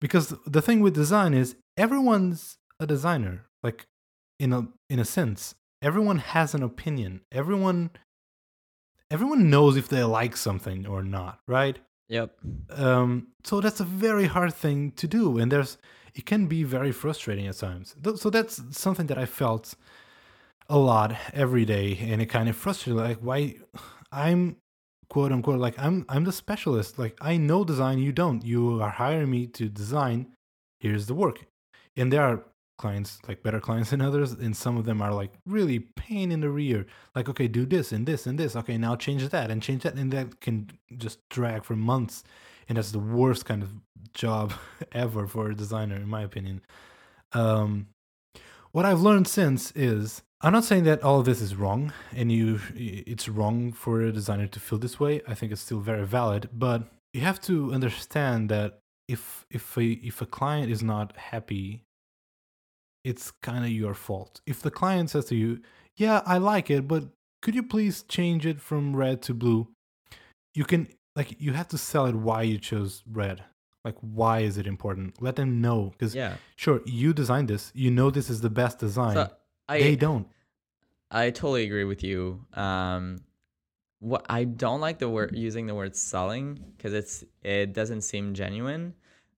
because 0.00 0.34
the 0.46 0.62
thing 0.62 0.80
with 0.80 0.94
design 0.94 1.32
is 1.34 1.56
everyone's 1.76 2.58
a 2.78 2.86
designer, 2.86 3.46
like 3.62 3.86
in 4.38 4.52
a 4.52 4.66
in 4.90 4.98
a 4.98 5.04
sense 5.04 5.54
everyone 5.82 6.18
has 6.18 6.54
an 6.54 6.62
opinion 6.62 7.20
everyone 7.30 7.90
everyone 9.10 9.50
knows 9.50 9.76
if 9.76 9.88
they 9.88 10.02
like 10.02 10.36
something 10.36 10.86
or 10.86 11.02
not 11.02 11.38
right 11.46 11.78
Yep. 12.08 12.34
um 12.70 13.28
so 13.44 13.60
that's 13.60 13.80
a 13.80 13.84
very 13.84 14.26
hard 14.26 14.52
thing 14.52 14.90
to 14.92 15.06
do 15.06 15.38
and 15.38 15.50
there's 15.52 15.78
it 16.14 16.26
can 16.26 16.46
be 16.46 16.62
very 16.62 16.92
frustrating 16.92 17.46
at 17.46 17.56
times. 17.56 17.94
So 18.16 18.30
that's 18.30 18.60
something 18.76 19.06
that 19.06 19.18
i 19.18 19.26
felt 19.26 19.74
a 20.68 20.78
lot 20.78 21.16
every 21.32 21.64
day 21.64 21.98
and 22.00 22.22
it 22.22 22.26
kind 22.26 22.48
of 22.48 22.56
frustrated 22.56 23.02
like 23.02 23.18
why 23.18 23.56
i'm 24.12 24.56
quote 25.08 25.32
unquote 25.32 25.58
like 25.58 25.78
i'm 25.78 26.04
i'm 26.08 26.24
the 26.24 26.32
specialist. 26.32 26.98
Like 26.98 27.16
i 27.20 27.36
know 27.36 27.64
design 27.64 27.98
you 27.98 28.12
don't. 28.12 28.44
You 28.44 28.82
are 28.82 28.90
hiring 28.90 29.30
me 29.30 29.46
to 29.48 29.68
design. 29.68 30.28
Here's 30.80 31.06
the 31.06 31.14
work. 31.14 31.46
And 31.96 32.12
there 32.12 32.22
are 32.22 32.44
clients 32.78 33.18
like 33.28 33.42
better 33.42 33.60
clients 33.60 33.90
than 33.90 34.00
others 34.00 34.32
and 34.32 34.56
some 34.56 34.76
of 34.76 34.84
them 34.84 35.00
are 35.00 35.14
like 35.14 35.32
really 35.46 35.78
pain 35.78 36.32
in 36.32 36.40
the 36.40 36.50
rear. 36.50 36.86
Like 37.14 37.28
okay 37.28 37.48
do 37.48 37.64
this 37.66 37.92
and 37.92 38.06
this 38.06 38.26
and 38.26 38.38
this. 38.38 38.56
Okay 38.56 38.76
now 38.78 38.96
change 38.96 39.28
that 39.28 39.50
and 39.50 39.62
change 39.62 39.82
that 39.82 39.94
and 39.94 40.12
that 40.12 40.40
can 40.40 40.70
just 40.96 41.18
drag 41.28 41.64
for 41.64 41.76
months 41.76 42.24
and 42.72 42.78
that's 42.78 42.90
the 42.90 42.98
worst 42.98 43.44
kind 43.44 43.62
of 43.62 43.70
job 44.14 44.54
ever 44.92 45.26
for 45.26 45.50
a 45.50 45.54
designer 45.54 45.96
in 45.96 46.08
my 46.08 46.22
opinion 46.22 46.62
um 47.32 47.86
what 48.72 48.86
i've 48.86 49.02
learned 49.02 49.28
since 49.28 49.70
is 49.72 50.22
i'm 50.40 50.52
not 50.52 50.64
saying 50.64 50.84
that 50.84 51.02
all 51.02 51.20
of 51.20 51.26
this 51.26 51.42
is 51.42 51.54
wrong 51.54 51.92
and 52.16 52.32
you 52.32 52.58
it's 52.74 53.28
wrong 53.28 53.72
for 53.72 54.00
a 54.00 54.10
designer 54.10 54.46
to 54.46 54.58
feel 54.58 54.78
this 54.78 54.98
way 54.98 55.20
i 55.28 55.34
think 55.34 55.52
it's 55.52 55.60
still 55.60 55.80
very 55.80 56.06
valid 56.06 56.48
but 56.52 56.84
you 57.12 57.20
have 57.20 57.38
to 57.38 57.72
understand 57.74 58.48
that 58.48 58.78
if 59.06 59.44
if 59.50 59.76
a 59.76 59.84
if 59.84 60.22
a 60.22 60.26
client 60.26 60.70
is 60.70 60.82
not 60.82 61.14
happy 61.16 61.84
it's 63.04 63.30
kind 63.42 63.64
of 63.64 63.70
your 63.70 63.94
fault. 63.94 64.40
If 64.46 64.62
the 64.62 64.70
client 64.70 65.10
says 65.10 65.24
to 65.26 65.36
you, 65.36 65.60
"Yeah, 65.96 66.22
I 66.24 66.38
like 66.38 66.70
it, 66.70 66.86
but 66.86 67.04
could 67.42 67.54
you 67.54 67.62
please 67.62 68.04
change 68.04 68.46
it 68.46 68.60
from 68.60 68.96
red 68.96 69.22
to 69.22 69.34
blue?" 69.34 69.68
You 70.54 70.64
can 70.64 70.88
like 71.16 71.40
you 71.40 71.52
have 71.52 71.68
to 71.68 71.78
sell 71.78 72.06
it 72.06 72.14
why 72.14 72.42
you 72.42 72.58
chose 72.58 73.02
red. 73.10 73.42
Like 73.84 73.96
why 74.00 74.40
is 74.40 74.58
it 74.58 74.66
important? 74.66 75.20
Let 75.20 75.36
them 75.36 75.60
know 75.60 75.92
cuz 75.98 76.14
Yeah. 76.14 76.36
sure, 76.56 76.80
you 76.86 77.12
designed 77.12 77.48
this. 77.48 77.72
You 77.74 77.90
know 77.90 78.10
this 78.10 78.30
is 78.30 78.40
the 78.40 78.50
best 78.50 78.78
design. 78.78 79.14
So 79.14 79.30
I 79.68 79.78
they 79.78 79.96
don't. 79.96 80.28
I 81.10 81.30
totally 81.30 81.64
agree 81.64 81.84
with 81.84 82.02
you. 82.02 82.46
Um, 82.54 83.22
what 83.98 84.26
I 84.28 84.44
don't 84.44 84.80
like 84.80 84.98
the 84.98 85.08
word 85.08 85.36
using 85.36 85.66
the 85.66 85.74
word 85.74 85.94
selling 85.94 86.54
because 86.76 86.92
it's 86.92 87.24
it 87.42 87.72
doesn't 87.72 88.02
seem 88.02 88.34
genuine. 88.34 88.94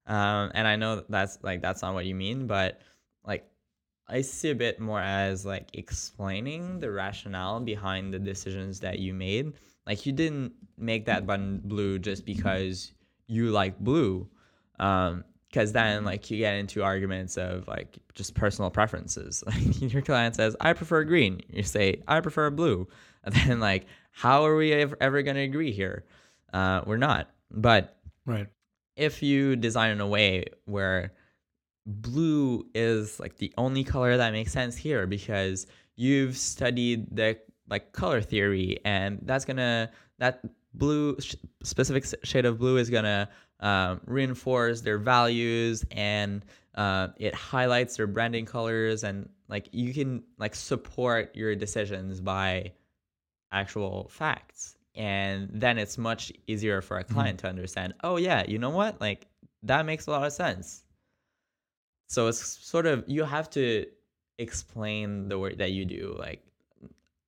Um, 0.07 0.53
and 0.55 0.67
I 0.69 0.77
know 0.77 1.03
that's 1.09 1.39
like 1.43 1.61
that's 1.61 1.83
not 1.83 1.95
what 1.95 2.07
you 2.07 2.15
mean, 2.15 2.47
but 2.47 2.81
like 3.27 3.45
I 4.07 4.21
see 4.21 4.51
a 4.51 4.55
bit 4.55 4.81
more 4.81 5.01
as 5.01 5.45
like 5.45 5.71
explaining 5.75 6.79
the 6.79 6.91
rationale 6.91 7.61
behind 7.61 8.13
the 8.13 8.19
decisions 8.19 8.81
that 8.81 8.99
you 8.99 9.15
made. 9.15 9.53
Like 9.87 10.07
you 10.07 10.13
didn't 10.13 10.53
make 10.79 11.07
that 11.07 11.27
button 11.27 11.61
blue 11.65 11.99
just 11.99 12.25
because 12.25 12.93
you 13.27 13.51
like 13.51 13.79
blue. 13.79 14.29
Um, 14.79 15.25
because 15.49 15.71
then 15.73 16.05
like 16.05 16.29
you 16.33 16.39
get 16.39 16.55
into 16.55 16.83
arguments 16.83 17.37
of 17.39 17.69
like 17.69 17.99
just 18.15 18.35
personal 18.35 18.71
preferences. 18.71 19.45
Like 19.47 19.93
your 19.93 20.03
client 20.03 20.35
says, 20.35 20.57
"I 20.61 20.73
prefer 20.73 21.05
green," 21.05 21.43
you 21.49 21.63
say, 21.63 22.03
"I 22.09 22.21
prefer 22.21 22.51
blue," 22.51 22.89
and 23.23 23.33
then 23.47 23.61
like, 23.61 23.87
how 24.11 24.45
are 24.47 24.57
we 24.57 24.73
ever, 24.73 24.97
ever 25.01 25.23
going 25.23 25.37
to 25.37 25.43
agree 25.43 25.71
here? 25.71 26.05
Uh, 26.53 26.81
we're 26.87 26.97
not. 26.97 27.31
But 27.53 27.97
Right. 28.27 28.49
if 28.97 29.23
you 29.23 29.55
design 29.55 29.91
in 29.93 30.01
a 30.01 30.09
way 30.09 30.47
where 30.65 31.13
blue 31.87 32.67
is 32.75 33.21
like 33.21 33.37
the 33.37 33.53
only 33.59 33.85
color 33.85 34.17
that 34.17 34.33
makes 34.33 34.53
sense 34.53 34.77
here 34.77 35.07
because 35.07 35.67
you've 35.97 36.37
studied 36.37 37.15
the 37.15 37.39
like 37.69 37.93
color 37.93 38.21
theory 38.21 38.79
and 38.85 39.19
that's 39.23 39.45
gonna 39.45 39.91
that 40.19 40.41
blue 40.75 41.17
sh- 41.21 41.37
specific 41.63 42.05
shade 42.23 42.45
of 42.45 42.59
blue 42.59 42.77
is 42.77 42.91
gonna 42.91 43.29
um, 43.61 44.01
reinforce 44.07 44.81
their 44.81 44.99
values 44.99 45.85
and 45.91 46.45
uh, 46.75 47.09
it 47.17 47.35
highlights 47.35 47.97
their 47.97 48.07
branding 48.07 48.45
colors 48.45 49.05
and 49.05 49.29
like 49.49 49.69
you 49.73 49.95
can 49.95 50.23
like 50.39 50.55
support 50.55 51.35
your 51.35 51.55
decisions 51.55 52.21
by 52.21 52.73
actual 53.53 54.09
facts. 54.11 54.77
And 54.97 55.49
then 55.53 55.79
it's 55.79 55.99
much 55.99 56.33
easier 56.47 56.81
for 56.81 56.99
a 56.99 57.05
client 57.05 57.41
to 57.41 57.49
understand 57.49 57.95
oh 58.05 58.17
yeah 58.17 58.45
you 58.47 58.59
know 58.59 58.71
what? 58.71 59.01
Like 59.01 59.27
that 59.63 59.87
makes 59.87 60.07
a 60.07 60.11
lot 60.11 60.25
of 60.27 60.33
sense. 60.33 60.85
So 62.09 62.27
it's 62.29 62.45
sort 62.45 62.87
of 62.87 63.05
you 63.07 63.25
have 63.25 63.49
to 63.51 63.87
explain 64.39 65.29
the 65.29 65.39
work 65.39 65.59
that 65.59 65.71
you 65.71 65.85
do 65.85 66.17
like 66.19 66.44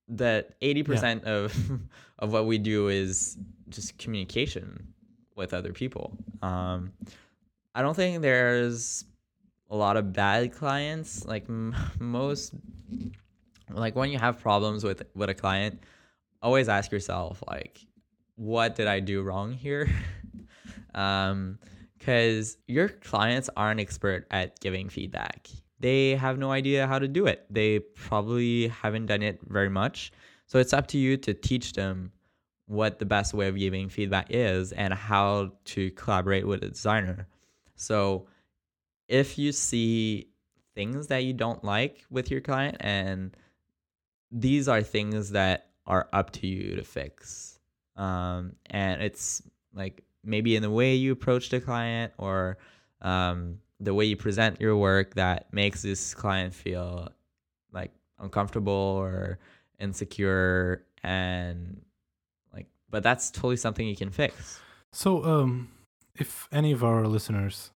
that 0.09 0.59
80% 0.61 1.23
of 1.23 1.53
of 2.19 2.31
what 2.33 2.45
we 2.45 2.57
do 2.57 2.87
is 2.87 3.37
just 3.69 3.97
communication 3.97 4.93
with 5.35 5.53
other 5.53 5.73
people. 5.73 6.17
Um 6.41 6.93
i 7.75 7.81
don't 7.81 7.95
think 7.95 8.21
there's 8.21 9.05
a 9.69 9.75
lot 9.75 9.97
of 9.97 10.13
bad 10.13 10.53
clients. 10.53 11.25
Like 11.25 11.45
m- 11.49 11.75
most 11.99 12.53
like 13.69 13.95
when 13.95 14.09
you 14.09 14.17
have 14.17 14.39
problems 14.39 14.83
with 14.83 15.03
with 15.13 15.29
a 15.29 15.33
client 15.33 15.83
always 16.41 16.69
ask 16.69 16.91
yourself 16.91 17.43
like 17.47 17.85
what 18.35 18.75
did 18.75 18.87
i 18.87 18.99
do 18.99 19.21
wrong 19.21 19.51
here? 19.53 19.89
Um 20.95 21.59
because 21.97 22.57
your 22.67 22.89
clients 22.89 23.49
aren't 23.57 23.79
expert 23.79 24.25
at 24.31 24.59
giving 24.59 24.87
feedback. 24.89 25.47
They 25.79 26.15
have 26.15 26.37
no 26.37 26.51
idea 26.51 26.87
how 26.87 26.99
to 26.99 27.07
do 27.07 27.27
it. 27.27 27.45
They 27.49 27.79
probably 27.79 28.67
haven't 28.67 29.07
done 29.07 29.21
it 29.21 29.39
very 29.47 29.69
much. 29.69 30.11
So 30.47 30.59
it's 30.59 30.73
up 30.73 30.87
to 30.87 30.97
you 30.97 31.17
to 31.17 31.33
teach 31.33 31.73
them 31.73 32.11
what 32.65 32.99
the 32.99 33.05
best 33.05 33.33
way 33.33 33.47
of 33.47 33.57
giving 33.57 33.89
feedback 33.89 34.27
is 34.29 34.71
and 34.71 34.93
how 34.93 35.51
to 35.65 35.91
collaborate 35.91 36.47
with 36.47 36.63
a 36.63 36.69
designer. 36.69 37.27
So 37.75 38.27
if 39.07 39.37
you 39.37 39.51
see 39.51 40.29
things 40.75 41.07
that 41.07 41.23
you 41.23 41.33
don't 41.33 41.63
like 41.63 42.05
with 42.09 42.29
your 42.29 42.41
client 42.41 42.77
and 42.79 43.35
these 44.31 44.67
are 44.67 44.81
things 44.81 45.31
that 45.31 45.69
are 45.85 46.09
up 46.11 46.31
to 46.31 46.47
you 46.47 46.75
to 46.75 46.83
fix 46.83 47.57
um, 47.97 48.55
and 48.67 49.01
it's 49.01 49.41
like 49.73 50.03
maybe 50.23 50.55
in 50.55 50.61
the 50.61 50.69
way 50.69 50.95
you 50.95 51.11
approach 51.11 51.49
the 51.49 51.59
client 51.59 52.13
or 52.17 52.57
um, 53.01 53.59
the 53.79 53.93
way 53.93 54.05
you 54.05 54.15
present 54.15 54.59
your 54.59 54.75
work 54.75 55.13
that 55.15 55.51
makes 55.53 55.81
this 55.81 56.13
client 56.13 56.53
feel 56.53 57.09
like 57.71 57.91
uncomfortable 58.19 58.73
or 58.73 59.37
insecure 59.79 60.83
and 61.03 61.79
like 62.53 62.65
but 62.89 63.03
that's 63.03 63.29
totally 63.29 63.57
something 63.57 63.87
you 63.87 63.95
can 63.95 64.09
fix 64.09 64.59
So, 64.91 65.23
um, 65.23 65.69
if 66.15 66.47
any 66.51 66.71
of 66.71 66.83
our 66.83 67.07
listeners 67.07 67.71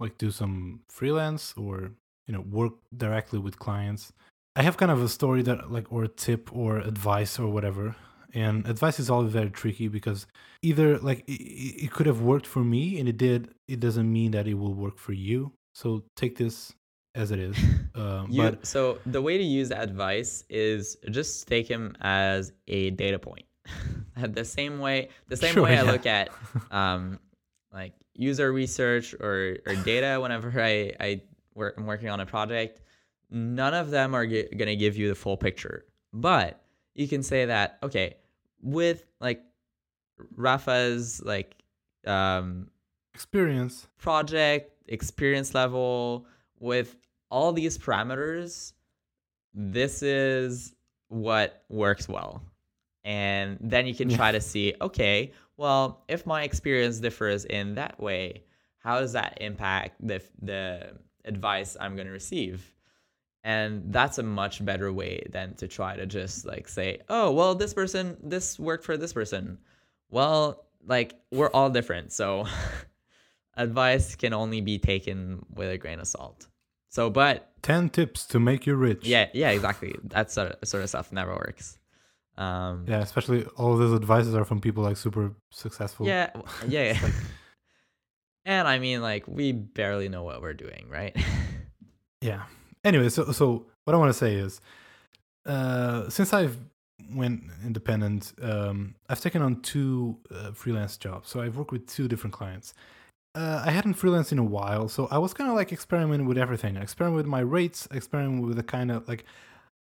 like 0.00 0.18
do 0.18 0.30
some 0.30 0.80
freelance 0.88 1.54
or 1.56 1.92
you 2.26 2.34
know 2.34 2.40
work 2.40 2.74
directly 2.96 3.38
with 3.38 3.58
clients, 3.58 4.12
I 4.56 4.62
have 4.62 4.76
kind 4.76 4.90
of 4.90 5.02
a 5.02 5.08
story 5.08 5.42
that 5.42 5.70
like 5.70 5.92
or 5.92 6.04
a 6.04 6.08
tip 6.08 6.50
or 6.52 6.78
advice 6.78 7.38
or 7.38 7.48
whatever. 7.48 7.94
And 8.34 8.66
advice 8.66 8.98
is 9.00 9.08
always 9.10 9.32
very 9.32 9.50
tricky 9.50 9.88
because 9.88 10.26
either 10.62 10.98
like 10.98 11.20
it, 11.28 11.84
it 11.84 11.90
could 11.92 12.06
have 12.06 12.20
worked 12.20 12.46
for 12.46 12.62
me 12.62 12.98
and 13.00 13.08
it 13.08 13.16
did. 13.16 13.48
It 13.66 13.80
doesn't 13.80 14.10
mean 14.12 14.32
that 14.32 14.46
it 14.46 14.54
will 14.54 14.74
work 14.74 14.98
for 14.98 15.12
you. 15.12 15.52
So 15.74 16.04
take 16.16 16.36
this 16.36 16.74
as 17.14 17.30
it 17.30 17.38
is. 17.38 17.56
Uh, 17.94 18.24
You, 18.30 18.42
but 18.42 18.64
so 18.64 18.98
the 19.06 19.20
way 19.20 19.38
to 19.38 19.42
use 19.42 19.72
advice 19.72 20.44
is 20.48 20.96
just 21.10 21.48
take 21.48 21.66
him 21.66 21.96
as 22.00 22.52
a 22.68 22.90
data 22.90 23.18
point. 23.18 23.44
the 24.16 24.44
same 24.44 24.78
way, 24.78 25.08
the 25.26 25.36
same 25.36 25.54
Sure, 25.54 25.64
way 25.64 25.76
I 25.76 25.82
look 25.82 26.06
at 26.06 26.28
um, 26.70 27.18
like 27.72 27.92
user 28.14 28.52
research 28.52 29.14
or, 29.14 29.56
or 29.66 29.74
data. 29.84 30.20
Whenever 30.20 30.52
I 30.62 30.92
I 31.00 31.22
work, 31.54 31.74
I'm 31.76 31.86
working 31.86 32.08
on 32.08 32.20
a 32.20 32.26
project, 32.26 32.80
none 33.30 33.74
of 33.74 33.90
them 33.90 34.14
are 34.14 34.26
g- 34.26 34.46
gonna 34.56 34.76
give 34.76 34.96
you 34.96 35.08
the 35.08 35.16
full 35.16 35.36
picture. 35.36 35.84
But 36.12 36.62
you 36.98 37.08
can 37.08 37.22
say 37.22 37.46
that 37.46 37.78
okay, 37.82 38.16
with 38.62 39.04
like 39.20 39.42
Rafa's 40.36 41.22
like 41.24 41.54
um, 42.06 42.68
experience. 43.14 43.86
project 43.98 44.72
experience 44.88 45.54
level 45.54 46.26
with 46.58 46.96
all 47.30 47.52
these 47.52 47.76
parameters 47.76 48.72
this 49.54 50.02
is 50.02 50.74
what 51.08 51.62
works 51.68 52.08
well 52.08 52.42
and 53.04 53.58
then 53.60 53.86
you 53.86 53.94
can 53.94 54.08
Yeah. 54.08 54.16
try 54.16 54.32
to 54.32 54.40
see 54.40 54.74
okay 54.80 55.32
well 55.56 56.04
if 56.08 56.24
my 56.26 56.42
experience 56.42 56.98
differs 57.00 57.44
in 57.44 57.74
that 57.74 58.00
way 58.00 58.44
how 58.78 59.00
does 59.00 59.12
that 59.12 59.36
impact 59.40 59.94
the 60.06 60.22
the 60.40 60.92
advice 61.26 61.76
i'm 61.80 61.94
going 61.96 62.06
to 62.06 62.12
receive 62.12 62.72
and 63.48 63.82
that's 63.92 64.18
a 64.18 64.22
much 64.22 64.62
better 64.62 64.92
way 64.92 65.24
than 65.32 65.54
to 65.54 65.66
try 65.66 65.96
to 65.96 66.04
just 66.06 66.44
like 66.44 66.68
say 66.68 67.00
oh 67.08 67.32
well 67.32 67.54
this 67.54 67.72
person 67.72 68.16
this 68.22 68.58
worked 68.58 68.84
for 68.84 68.96
this 68.98 69.12
person 69.14 69.56
well 70.10 70.66
like 70.86 71.14
we're 71.32 71.50
all 71.56 71.70
different 71.70 72.12
so 72.12 72.44
advice 73.56 74.14
can 74.16 74.32
only 74.34 74.60
be 74.60 74.78
taken 74.78 75.44
with 75.54 75.70
a 75.70 75.78
grain 75.78 75.98
of 75.98 76.06
salt 76.06 76.46
so 76.90 77.08
but 77.10 77.44
Ten 77.62 77.88
tips 77.88 78.24
to 78.26 78.38
make 78.38 78.66
you 78.66 78.74
rich. 78.76 79.06
yeah 79.06 79.26
yeah 79.32 79.50
exactly 79.50 79.94
that 80.04 80.30
sort 80.30 80.52
of, 80.52 80.68
sort 80.68 80.82
of 80.84 80.88
stuff 80.90 81.10
never 81.12 81.32
works 81.32 81.78
um 82.36 82.84
Yeah, 82.86 83.00
especially 83.00 83.44
all 83.56 83.72
of 83.72 83.78
those 83.78 83.94
advices 83.94 84.34
are 84.34 84.44
from 84.44 84.60
people 84.60 84.82
like 84.84 84.96
super 84.96 85.32
successful. 85.50 86.06
yeah 86.06 86.30
yeah, 86.68 86.92
yeah. 86.92 87.10
and 88.44 88.68
i 88.68 88.78
mean 88.78 89.00
like 89.02 89.24
we 89.26 89.52
barely 89.52 90.08
know 90.08 90.22
what 90.22 90.42
we're 90.42 90.54
doing 90.66 90.86
right 90.90 91.16
Yeah. 92.20 92.42
Anyway, 92.88 93.10
so 93.10 93.32
so 93.32 93.66
what 93.84 93.94
I 93.94 93.98
want 93.98 94.08
to 94.14 94.18
say 94.18 94.34
is, 94.34 94.62
uh, 95.44 96.08
since 96.08 96.32
I've 96.32 96.56
went 97.12 97.42
independent, 97.62 98.32
um, 98.40 98.94
I've 99.10 99.20
taken 99.20 99.42
on 99.42 99.60
two 99.60 100.16
uh, 100.34 100.52
freelance 100.52 100.96
jobs. 100.96 101.28
So 101.28 101.42
I've 101.42 101.56
worked 101.58 101.70
with 101.70 101.86
two 101.86 102.08
different 102.08 102.32
clients. 102.32 102.72
Uh, 103.34 103.62
I 103.64 103.72
hadn't 103.72 103.94
freelanced 103.94 104.32
in 104.32 104.38
a 104.38 104.44
while, 104.56 104.88
so 104.88 105.06
I 105.10 105.18
was 105.18 105.34
kind 105.34 105.50
of 105.50 105.54
like 105.54 105.70
experimenting 105.70 106.26
with 106.26 106.38
everything. 106.38 106.78
I 106.78 106.82
experimented 106.82 107.24
with 107.24 107.30
my 107.30 107.40
rates, 107.40 107.86
experimenting 107.92 108.46
with 108.46 108.56
the 108.56 108.62
kind 108.62 108.90
of 108.90 109.06
like, 109.06 109.26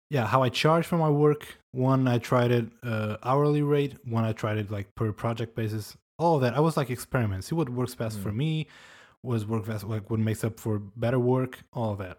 yeah, 0.10 0.28
how 0.28 0.44
I 0.44 0.50
charge 0.50 0.86
for 0.86 0.98
my 0.98 1.10
work. 1.10 1.48
One 1.72 2.10
I 2.10 2.18
tried 2.18 2.52
it 2.52 2.66
uh, 2.84 3.16
hourly 3.24 3.62
rate. 3.62 3.96
One 4.06 4.26
I 4.26 4.34
tried 4.34 4.58
it 4.58 4.70
like 4.70 4.94
per 4.96 5.14
project 5.14 5.56
basis. 5.56 5.96
All 6.20 6.36
of 6.36 6.42
that. 6.42 6.56
I 6.56 6.60
was 6.60 6.76
like 6.76 6.92
experimenting, 6.92 7.42
see 7.42 7.56
what 7.56 7.70
works 7.70 7.96
best 7.96 8.20
for 8.20 8.34
me, 8.34 8.68
was 9.24 9.46
work 9.46 9.66
best, 9.66 9.86
like 9.86 10.10
what 10.10 10.20
makes 10.20 10.44
up 10.44 10.60
for 10.60 10.80
better 10.80 11.20
work, 11.20 11.64
all 11.72 11.94
of 11.94 12.00
that. 12.00 12.18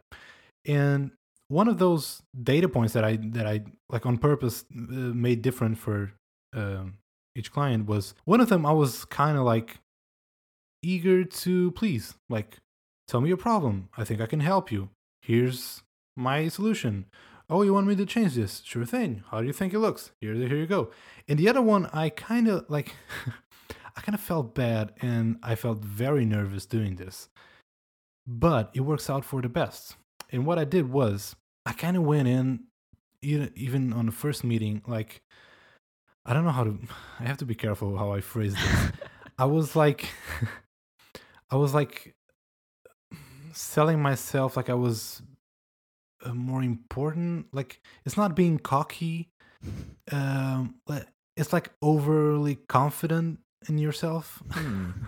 And 0.67 1.13
one 1.49 1.69
of 1.69 1.79
those 1.79 2.23
data 2.43 2.69
points 2.69 2.95
that 2.95 3.05
I 3.05 3.17
that 3.17 3.47
I 3.47 3.65
like 3.91 4.07
on 4.07 4.19
purpose 4.19 4.65
uh, 4.73 5.13
made 5.27 5.43
different 5.43 5.79
for 5.79 6.13
um, 6.55 6.95
each 7.35 7.53
client 7.53 7.87
was 7.87 8.15
one 8.25 8.41
of 8.41 8.49
them. 8.49 8.65
I 8.65 8.73
was 8.73 9.05
kind 9.05 9.37
of 9.37 9.45
like 9.45 9.81
eager 10.83 11.25
to 11.25 11.71
please, 11.73 12.15
like 12.29 12.59
tell 13.09 13.21
me 13.21 13.29
your 13.29 13.37
problem. 13.37 13.89
I 13.97 14.05
think 14.05 14.21
I 14.21 14.27
can 14.27 14.41
help 14.41 14.73
you. 14.73 14.89
Here's 15.23 15.83
my 16.17 16.49
solution. 16.49 17.07
Oh, 17.49 17.63
you 17.63 17.75
want 17.75 17.87
me 17.87 17.97
to 17.97 18.07
change 18.07 18.35
this? 18.35 18.63
Sure 18.65 18.87
thing. 18.87 19.23
How 19.31 19.41
do 19.41 19.47
you 19.47 19.53
think 19.53 19.75
it 19.75 19.79
looks? 19.79 20.13
Here, 20.21 20.35
here 20.35 20.57
you 20.57 20.67
go. 20.67 20.91
And 21.29 21.39
the 21.39 21.49
other 21.49 21.61
one, 21.61 21.87
I 21.93 22.09
kind 22.09 22.49
of 22.49 22.65
like, 22.71 22.95
I 23.97 24.01
kind 24.01 24.15
of 24.15 24.21
felt 24.21 24.55
bad 24.55 24.93
and 25.03 25.39
I 25.43 25.55
felt 25.55 25.85
very 25.85 26.25
nervous 26.25 26.65
doing 26.65 26.97
this. 26.97 27.29
But 28.27 28.71
it 28.73 28.81
works 28.81 29.11
out 29.11 29.25
for 29.25 29.43
the 29.43 29.49
best. 29.49 29.97
And 30.33 30.47
what 30.47 30.59
I 30.59 30.65
did 30.65 30.91
was, 30.91 31.37
I 31.67 31.73
kind 31.73 31.97
of 31.97 32.03
went 32.03 32.27
in, 32.27 32.65
even 33.21 33.53
even 33.55 33.93
on 33.93 34.07
the 34.07 34.13
first 34.13 34.43
meeting, 34.43 34.83
like, 34.87 35.23
I 36.25 36.33
don't 36.33 36.45
know 36.45 36.51
how 36.51 36.65
to, 36.65 36.79
I 37.21 37.25
have 37.25 37.39
to 37.39 37.47
be 37.47 37.55
careful 37.55 37.97
how 37.97 38.13
I 38.13 38.21
phrase 38.21 38.55
this. 38.55 38.93
I 39.39 39.45
was 39.45 39.77
like, 39.77 40.09
I 41.51 41.57
was 41.57 41.75
like 41.75 42.15
selling 43.53 44.01
myself 44.01 44.57
like 44.57 44.71
I 44.71 44.75
was 44.75 45.23
uh, 46.25 46.35
more 46.35 46.63
important. 46.63 47.47
Like 47.53 47.81
it's 48.05 48.17
not 48.17 48.35
being 48.35 48.59
cocky. 48.59 49.29
Um, 50.11 50.77
but 50.87 51.07
it's 51.37 51.53
like 51.53 51.71
overly 51.83 52.57
confident 52.69 53.41
in 53.69 53.79
yourself. 53.79 54.43
Hmm. 54.51 54.91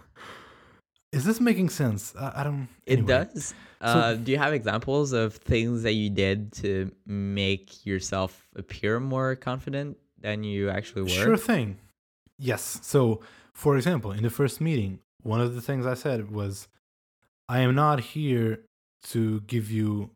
Is 1.14 1.24
this 1.24 1.40
making 1.40 1.70
sense? 1.70 2.14
I, 2.18 2.40
I 2.40 2.44
don't. 2.44 2.68
It 2.86 2.98
anyway. 2.98 3.28
does. 3.32 3.54
Uh, 3.80 4.14
do 4.14 4.32
you 4.32 4.38
have 4.38 4.52
examples 4.52 5.12
of 5.12 5.34
things 5.34 5.82
that 5.82 5.92
you 5.92 6.10
did 6.10 6.52
to 6.54 6.90
make 7.06 7.84
yourself 7.86 8.48
appear 8.56 8.98
more 8.98 9.36
confident 9.36 9.96
than 10.20 10.42
you 10.42 10.70
actually 10.70 11.02
were? 11.02 11.08
Sure 11.08 11.36
thing. 11.36 11.78
Yes. 12.38 12.80
So, 12.82 13.20
for 13.52 13.76
example, 13.76 14.10
in 14.10 14.22
the 14.22 14.30
first 14.30 14.60
meeting, 14.60 15.00
one 15.22 15.40
of 15.40 15.54
the 15.54 15.60
things 15.60 15.86
I 15.86 15.94
said 15.94 16.30
was, 16.30 16.68
I 17.48 17.60
am 17.60 17.74
not 17.74 18.00
here 18.00 18.60
to 19.04 19.40
give 19.42 19.70
you 19.70 20.10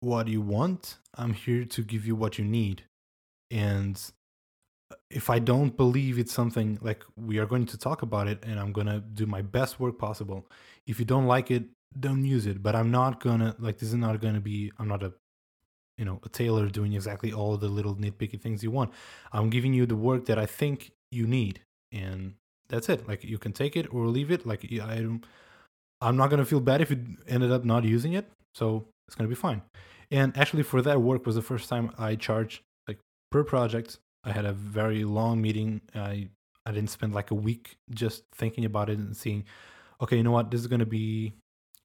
what 0.00 0.28
you 0.28 0.40
want. 0.40 0.98
I'm 1.14 1.32
here 1.32 1.64
to 1.64 1.82
give 1.82 2.06
you 2.06 2.14
what 2.14 2.38
you 2.38 2.44
need. 2.44 2.82
And 3.50 4.00
if 5.10 5.30
I 5.30 5.38
don't 5.38 5.76
believe 5.76 6.18
it's 6.18 6.32
something 6.32 6.78
like 6.82 7.04
we 7.16 7.38
are 7.38 7.46
going 7.46 7.66
to 7.66 7.78
talk 7.78 8.02
about 8.02 8.28
it 8.28 8.44
and 8.44 8.60
I'm 8.60 8.72
going 8.72 8.86
to 8.86 9.00
do 9.00 9.26
my 9.26 9.42
best 9.42 9.80
work 9.80 9.98
possible. 9.98 10.46
If 10.86 10.98
you 10.98 11.04
don't 11.04 11.26
like 11.26 11.50
it, 11.50 11.64
don't 11.98 12.24
use 12.24 12.46
it. 12.46 12.62
But 12.62 12.76
I'm 12.76 12.90
not 12.90 13.20
going 13.20 13.40
to, 13.40 13.56
like, 13.58 13.78
this 13.78 13.88
is 13.88 13.94
not 13.94 14.20
going 14.20 14.34
to 14.34 14.40
be, 14.40 14.72
I'm 14.78 14.88
not 14.88 15.02
a 15.02 15.12
you 15.98 16.04
know 16.04 16.20
a 16.24 16.28
tailor 16.28 16.68
doing 16.68 16.92
exactly 16.92 17.32
all 17.32 17.56
the 17.56 17.68
little 17.68 17.94
nitpicky 17.94 18.40
things 18.40 18.62
you 18.62 18.70
want 18.70 18.92
i'm 19.32 19.48
giving 19.48 19.72
you 19.72 19.86
the 19.86 19.96
work 19.96 20.26
that 20.26 20.38
i 20.38 20.46
think 20.46 20.92
you 21.10 21.26
need 21.26 21.60
and 21.92 22.34
that's 22.68 22.88
it 22.88 23.06
like 23.08 23.24
you 23.24 23.38
can 23.38 23.52
take 23.52 23.76
it 23.76 23.92
or 23.92 24.06
leave 24.06 24.30
it 24.30 24.46
like 24.46 24.64
i 24.82 24.96
don't 24.96 25.24
i'm 26.00 26.16
not 26.16 26.28
going 26.28 26.38
to 26.38 26.44
feel 26.44 26.60
bad 26.60 26.80
if 26.80 26.90
you 26.90 27.02
ended 27.28 27.50
up 27.50 27.64
not 27.64 27.84
using 27.84 28.12
it 28.12 28.30
so 28.54 28.84
it's 29.08 29.14
going 29.14 29.28
to 29.28 29.34
be 29.34 29.40
fine 29.40 29.62
and 30.10 30.36
actually 30.36 30.62
for 30.62 30.82
that 30.82 31.00
work 31.00 31.24
was 31.24 31.34
the 31.34 31.42
first 31.42 31.68
time 31.68 31.90
i 31.98 32.14
charged 32.14 32.60
like 32.86 32.98
per 33.30 33.42
project 33.42 33.98
i 34.26 34.32
had 34.32 34.44
a 34.44 34.52
very 34.52 35.04
long 35.04 35.40
meeting. 35.40 35.80
I 35.94 36.28
i 36.66 36.72
didn't 36.72 36.90
spend 36.90 37.14
like 37.14 37.30
a 37.30 37.34
week 37.48 37.76
just 37.90 38.24
thinking 38.34 38.64
about 38.64 38.90
it 38.90 38.98
and 38.98 39.16
seeing 39.16 39.44
okay 40.00 40.16
you 40.16 40.22
know 40.24 40.32
what? 40.32 40.50
This 40.50 40.60
is 40.60 40.66
going 40.66 40.80
to 40.80 40.92
be 41.00 41.32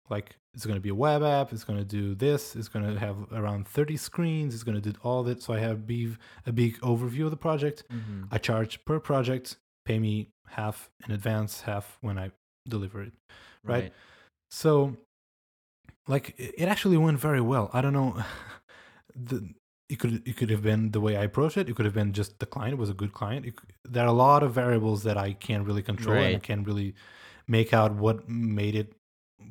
like 0.10 0.36
it's 0.54 0.66
going 0.66 0.76
to 0.76 0.82
be 0.82 0.90
a 0.90 0.96
web 1.08 1.24
app. 1.24 1.54
It's 1.54 1.64
going 1.64 1.80
to 1.80 1.86
do 1.86 2.14
this. 2.16 2.56
It's 2.58 2.68
going 2.68 2.86
to 2.86 3.00
have 3.00 3.16
around 3.32 3.68
30 3.68 3.96
screens. 3.96 4.54
It's 4.54 4.64
going 4.64 4.82
to 4.82 4.92
do 4.92 4.98
all 5.04 5.20
of 5.22 5.28
it 5.30 5.42
so 5.42 5.54
i 5.54 5.60
have 5.60 5.88
be 5.88 6.02
a 6.46 6.52
big 6.52 6.78
overview 6.82 7.26
of 7.26 7.32
the 7.32 7.38
project. 7.48 7.84
Mhm. 7.90 8.28
i 8.32 8.38
charge 8.38 8.84
per 8.86 9.00
project. 9.00 9.58
Pay 9.86 10.00
me 10.00 10.28
half 10.48 10.90
in 11.06 11.12
advance 11.14 11.62
half 11.62 11.98
when 12.02 12.18
i 12.20 12.32
deliver 12.68 13.02
it. 13.02 13.14
Right? 13.64 13.94
So, 14.50 14.98
like, 16.08 16.36
it 16.38 16.54
it 16.58 16.68
actually 16.68 16.98
went 16.98 17.20
very 17.20 17.42
well. 17.42 17.70
I 17.74 17.80
don't 17.82 17.94
know. 17.94 18.12
the 19.30 19.40
it 19.92 20.00
could 20.00 20.26
it 20.26 20.38
could 20.38 20.50
have 20.50 20.64
been 20.64 20.92
the 20.92 21.02
way 21.02 21.18
I 21.18 21.24
approached 21.24 21.58
it. 21.58 21.70
It 21.70 21.76
could 21.76 21.86
have 21.86 21.94
been 21.94 22.14
just 22.14 22.40
the 22.40 22.46
client 22.46 22.78
was 22.78 22.90
a 22.90 22.94
good 22.94 23.12
client. 23.12 23.46
It, 23.46 23.56
there 23.84 24.06
are 24.06 24.08
a 24.08 24.14
lot 24.14 24.42
of 24.42 24.54
variables 24.54 25.04
that 25.04 25.18
I 25.18 25.34
can't 25.34 25.68
really 25.68 25.84
control 25.84 26.16
and 26.16 26.38
I 26.38 26.40
can't 26.40 26.66
really 26.66 26.96
make 27.48 27.74
out 27.74 27.94
what 27.96 28.30
made 28.30 28.76
it 28.76 28.94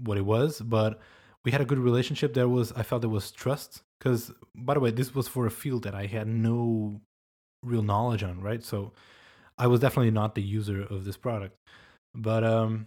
what 0.02 0.16
it 0.16 0.24
was. 0.24 0.60
But 0.62 0.98
we 1.44 1.50
had 1.52 1.60
a 1.60 1.66
good 1.66 1.78
relationship. 1.78 2.32
There 2.32 2.48
was 2.48 2.72
I 2.72 2.82
felt 2.82 3.02
there 3.02 3.10
was 3.10 3.30
trust 3.30 3.82
because 3.98 4.32
by 4.54 4.74
the 4.74 4.80
way, 4.80 4.90
this 4.90 5.14
was 5.14 5.28
for 5.28 5.44
a 5.44 5.50
field 5.50 5.82
that 5.84 5.94
I 5.94 6.06
had 6.06 6.26
no 6.26 7.00
real 7.62 7.82
knowledge 7.82 8.22
on, 8.22 8.40
right? 8.40 8.64
So 8.64 8.92
I 9.58 9.66
was 9.66 9.80
definitely 9.80 10.10
not 10.10 10.34
the 10.34 10.42
user 10.42 10.82
of 10.82 11.04
this 11.04 11.18
product. 11.18 11.54
But 12.14 12.44
um 12.44 12.86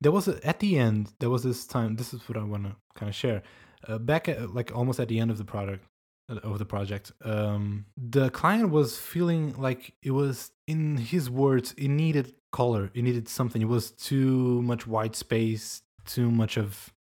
there 0.00 0.12
was 0.12 0.28
a, 0.28 0.46
at 0.46 0.60
the 0.60 0.78
end 0.78 1.12
there 1.18 1.30
was 1.30 1.42
this 1.42 1.66
time 1.66 1.96
this 1.96 2.14
is 2.14 2.26
what 2.28 2.38
i 2.38 2.42
want 2.42 2.64
to 2.64 2.74
kind 2.94 3.10
of 3.10 3.14
share 3.14 3.42
uh, 3.88 3.98
back 3.98 4.26
at 4.26 4.54
like 4.54 4.74
almost 4.74 4.98
at 4.98 5.08
the 5.08 5.18
end 5.18 5.30
of 5.30 5.36
the 5.36 5.44
product 5.44 5.84
of 6.28 6.58
the 6.58 6.64
project. 6.66 7.12
Um 7.24 7.86
the 7.96 8.30
client 8.30 8.70
was 8.70 8.98
feeling 8.98 9.54
like 9.56 9.94
it 10.02 10.10
was 10.10 10.52
in 10.66 10.96
his 10.96 11.30
words 11.30 11.74
it 11.76 11.88
needed 11.88 12.34
color. 12.52 12.90
It 12.94 13.02
needed 13.02 13.28
something. 13.28 13.60
It 13.62 13.68
was 13.68 13.90
too 13.90 14.62
much 14.62 14.86
white 14.86 15.16
space 15.16 15.82
too 16.06 16.30
much 16.30 16.56
of 16.56 16.92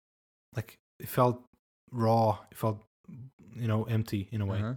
like 0.56 0.80
it 1.00 1.08
felt 1.08 1.42
raw. 1.92 2.40
It 2.52 2.58
felt 2.58 2.84
you 3.56 3.68
know 3.68 3.84
empty 3.84 4.28
in 4.32 4.42
a 4.42 4.46
way. 4.46 4.60
Uh-huh. 4.60 4.74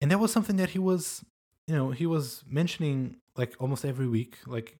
and 0.00 0.10
that 0.10 0.18
was 0.18 0.32
something 0.32 0.56
that 0.56 0.70
he 0.70 0.78
was 0.78 1.24
you 1.66 1.74
know 1.74 1.90
he 1.90 2.06
was 2.06 2.44
mentioning 2.48 3.16
like 3.36 3.54
almost 3.58 3.84
every 3.84 4.06
week 4.06 4.38
like 4.46 4.76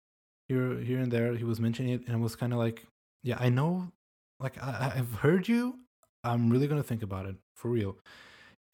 here 0.48 0.78
here 0.78 0.98
and 0.98 1.10
there 1.10 1.34
he 1.34 1.44
was 1.44 1.60
mentioning 1.60 1.92
it. 1.94 2.02
And 2.06 2.22
was 2.22 2.36
kind 2.36 2.52
of 2.52 2.58
like 2.58 2.86
yeah 3.22 3.38
i 3.40 3.48
know 3.48 3.90
like 4.40 4.62
I, 4.62 4.92
i've 4.96 5.14
heard 5.14 5.48
you. 5.48 5.78
I'm 6.24 6.50
really 6.50 6.66
gonna 6.66 6.82
think 6.82 7.02
about 7.02 7.26
it 7.26 7.36
for 7.54 7.70
real 7.70 7.96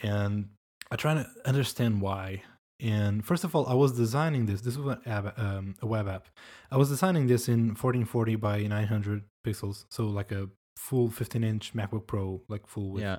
and 0.03 0.49
i 0.91 0.97
try 0.97 1.15
to 1.15 1.27
understand 1.45 2.01
why 2.01 2.43
and 2.81 3.25
first 3.25 3.45
of 3.45 3.55
all 3.55 3.67
i 3.69 3.75
was 3.75 3.93
designing 3.93 4.47
this 4.47 4.61
this 4.63 4.77
was 4.77 4.97
an 4.97 5.03
app, 5.07 5.39
um, 5.39 5.75
a 5.81 5.87
web 5.87 6.09
app 6.09 6.27
i 6.71 6.77
was 6.77 6.89
designing 6.89 7.27
this 7.29 7.49
in 7.49 7.69
1440 7.69 8.37
by 8.37 8.63
900 8.67 9.23
pixels 9.47 9.85
so 9.91 10.07
like 10.07 10.33
a 10.33 10.49
full 10.77 11.09
15 11.11 11.45
inch 11.45 11.75
macbook 11.75 12.07
pro 12.07 12.41
like 12.49 12.67
full 12.67 12.91
width 12.91 13.05
Yeah. 13.05 13.19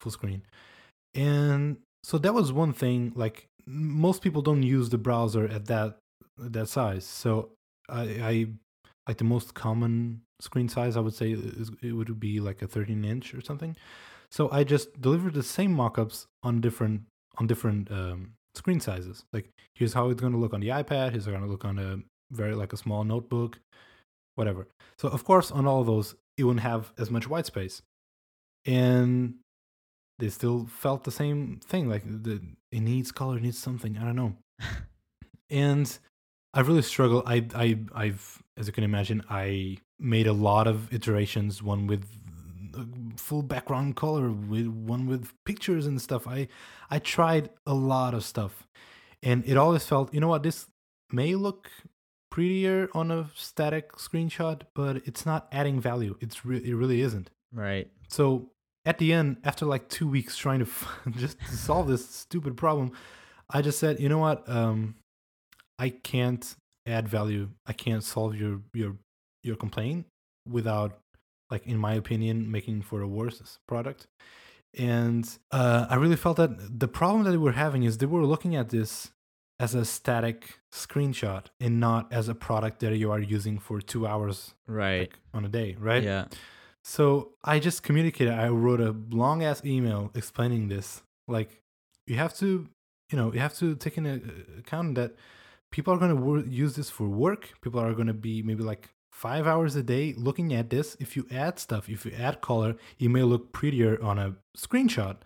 full 0.00 0.12
screen. 0.12 0.42
And 1.14 1.76
so 2.02 2.18
that 2.18 2.32
was 2.34 2.52
one 2.52 2.72
thing. 2.72 3.12
Like 3.14 3.48
most 3.66 4.22
people 4.22 4.42
don't 4.42 4.62
use 4.62 4.88
the 4.88 4.98
browser 4.98 5.44
at 5.46 5.66
that 5.66 5.98
that 6.38 6.68
size. 6.68 7.04
So 7.04 7.50
I, 7.88 8.02
I 8.02 8.46
like 9.06 9.18
the 9.18 9.24
most 9.24 9.54
common 9.54 10.22
screen 10.40 10.68
size 10.68 10.96
I 10.96 11.00
would 11.00 11.14
say 11.14 11.32
is 11.32 11.70
it 11.82 11.92
would 11.92 12.18
be 12.18 12.40
like 12.40 12.62
a 12.62 12.66
13 12.66 13.04
inch 13.04 13.34
or 13.34 13.40
something. 13.42 13.76
So 14.32 14.48
I 14.50 14.64
just 14.64 15.00
delivered 15.00 15.34
the 15.34 15.42
same 15.42 15.76
mockups 15.76 16.26
on 16.42 16.62
different 16.62 17.02
on 17.38 17.46
different 17.46 17.90
um, 17.90 18.32
screen 18.54 18.80
sizes. 18.80 19.24
Like 19.32 19.50
here's 19.74 19.92
how 19.92 20.08
it's 20.08 20.20
going 20.20 20.32
to 20.32 20.38
look 20.38 20.54
on 20.54 20.60
the 20.60 20.68
iPad. 20.68 21.10
Here's 21.10 21.26
going 21.26 21.42
to 21.42 21.46
look 21.46 21.66
on 21.66 21.78
a 21.78 21.98
very 22.30 22.54
like 22.54 22.72
a 22.72 22.78
small 22.78 23.04
notebook, 23.04 23.60
whatever. 24.34 24.68
So 24.98 25.08
of 25.08 25.24
course 25.24 25.50
on 25.50 25.66
all 25.66 25.82
of 25.82 25.86
those 25.86 26.14
it 26.38 26.44
wouldn't 26.44 26.62
have 26.62 26.92
as 26.98 27.10
much 27.10 27.28
white 27.28 27.44
space, 27.44 27.82
and 28.64 29.34
they 30.18 30.30
still 30.30 30.66
felt 30.66 31.04
the 31.04 31.10
same 31.10 31.60
thing. 31.62 31.90
Like 31.90 32.04
the 32.06 32.40
it 32.70 32.80
needs 32.80 33.12
color, 33.12 33.36
it 33.36 33.42
needs 33.42 33.58
something. 33.58 33.98
I 33.98 34.04
don't 34.04 34.16
know. 34.16 34.34
and 35.50 35.98
I 36.54 36.60
really 36.60 36.82
struggle. 36.82 37.22
I 37.26 37.46
I 37.54 37.78
I've 37.94 38.42
as 38.56 38.66
you 38.66 38.72
can 38.72 38.84
imagine, 38.84 39.22
I 39.28 39.76
made 39.98 40.26
a 40.26 40.32
lot 40.32 40.66
of 40.66 40.90
iterations. 40.92 41.62
One 41.62 41.86
with 41.86 42.06
full 43.16 43.42
background 43.42 43.96
color, 43.96 44.30
with 44.30 44.66
one 44.66 45.06
with 45.06 45.32
pictures 45.44 45.86
and 45.86 46.00
stuff. 46.00 46.26
I 46.26 46.48
I 46.90 46.98
tried 46.98 47.50
a 47.66 47.74
lot 47.74 48.14
of 48.14 48.24
stuff, 48.24 48.66
and 49.22 49.44
it 49.46 49.56
always 49.56 49.84
felt, 49.84 50.12
you 50.12 50.20
know 50.20 50.28
what, 50.28 50.42
this 50.42 50.66
may 51.10 51.34
look 51.34 51.70
prettier 52.30 52.88
on 52.94 53.10
a 53.10 53.30
static 53.34 53.92
screenshot, 53.92 54.62
but 54.74 54.96
it's 55.06 55.26
not 55.26 55.48
adding 55.52 55.80
value. 55.80 56.16
It's 56.20 56.44
re- 56.44 56.64
it 56.64 56.74
really 56.74 57.02
isn't. 57.02 57.30
Right. 57.52 57.90
So 58.08 58.50
at 58.84 58.98
the 58.98 59.12
end, 59.12 59.36
after 59.44 59.66
like 59.66 59.88
two 59.88 60.08
weeks 60.08 60.36
trying 60.36 60.60
to 60.60 60.64
f- 60.64 61.00
just 61.16 61.36
solve 61.46 61.88
this 61.88 62.08
stupid 62.08 62.56
problem, 62.56 62.92
I 63.50 63.60
just 63.60 63.78
said, 63.78 64.00
you 64.00 64.08
know 64.08 64.18
what? 64.18 64.48
Um, 64.48 64.96
I 65.78 65.90
can't 65.90 66.56
add 66.86 67.08
value. 67.08 67.50
I 67.66 67.72
can't 67.72 68.02
solve 68.02 68.34
your 68.34 68.60
your 68.72 68.96
your 69.42 69.56
complaint 69.56 70.06
without, 70.48 70.98
like, 71.52 71.64
in 71.72 71.78
my 71.86 71.94
opinion, 72.02 72.36
making 72.56 72.78
for 72.88 72.98
a 73.02 73.10
worse 73.18 73.58
product. 73.72 74.00
And 74.94 75.24
uh, 75.60 75.86
I 75.92 75.96
really 76.02 76.16
felt 76.24 76.36
that 76.42 76.52
the 76.84 76.88
problem 76.88 77.24
that 77.24 77.32
they 77.36 77.42
were 77.48 77.58
having 77.66 77.82
is 77.88 77.98
they 77.98 78.06
were 78.16 78.24
looking 78.34 78.54
at 78.60 78.68
this 78.76 79.10
as 79.64 79.74
a 79.74 79.84
static 79.84 80.38
screenshot 80.72 81.44
and 81.64 81.72
not 81.88 82.02
as 82.18 82.24
a 82.28 82.34
product 82.34 82.80
that 82.80 82.96
you 83.02 83.10
are 83.14 83.20
using 83.20 83.56
for 83.66 83.76
two 83.92 84.02
hours 84.06 84.54
Right. 84.66 85.00
like, 85.00 85.18
on 85.36 85.44
a 85.44 85.48
day, 85.60 85.76
right? 85.78 86.02
Yeah. 86.12 86.24
So 86.82 87.02
I 87.44 87.58
just 87.68 87.82
communicated. 87.88 88.32
I 88.46 88.48
wrote 88.48 88.80
a 88.80 88.92
long 89.10 89.44
ass 89.48 89.58
email 89.64 90.10
explaining 90.20 90.68
this. 90.74 91.02
Like, 91.28 91.50
you 92.10 92.16
have 92.16 92.34
to, 92.42 92.48
you 93.10 93.16
know, 93.18 93.28
you 93.34 93.40
have 93.46 93.54
to 93.62 93.66
take 93.76 93.96
into 93.98 94.14
account 94.62 94.88
that 94.96 95.10
people 95.70 95.90
are 95.94 95.98
going 95.98 96.14
to 96.16 96.20
wor- 96.26 96.46
use 96.64 96.72
this 96.78 96.90
for 96.96 97.06
work. 97.26 97.42
People 97.60 97.78
are 97.80 97.94
going 97.98 98.08
to 98.14 98.18
be 98.28 98.42
maybe 98.42 98.64
like 98.72 98.84
five 99.12 99.46
hours 99.46 99.76
a 99.76 99.82
day 99.82 100.14
looking 100.16 100.52
at 100.52 100.70
this. 100.70 100.96
If 100.98 101.16
you 101.16 101.26
add 101.30 101.58
stuff, 101.58 101.88
if 101.88 102.04
you 102.04 102.12
add 102.18 102.40
color, 102.40 102.74
it 102.98 103.08
may 103.08 103.22
look 103.22 103.52
prettier 103.52 104.02
on 104.02 104.18
a 104.18 104.34
screenshot, 104.56 105.18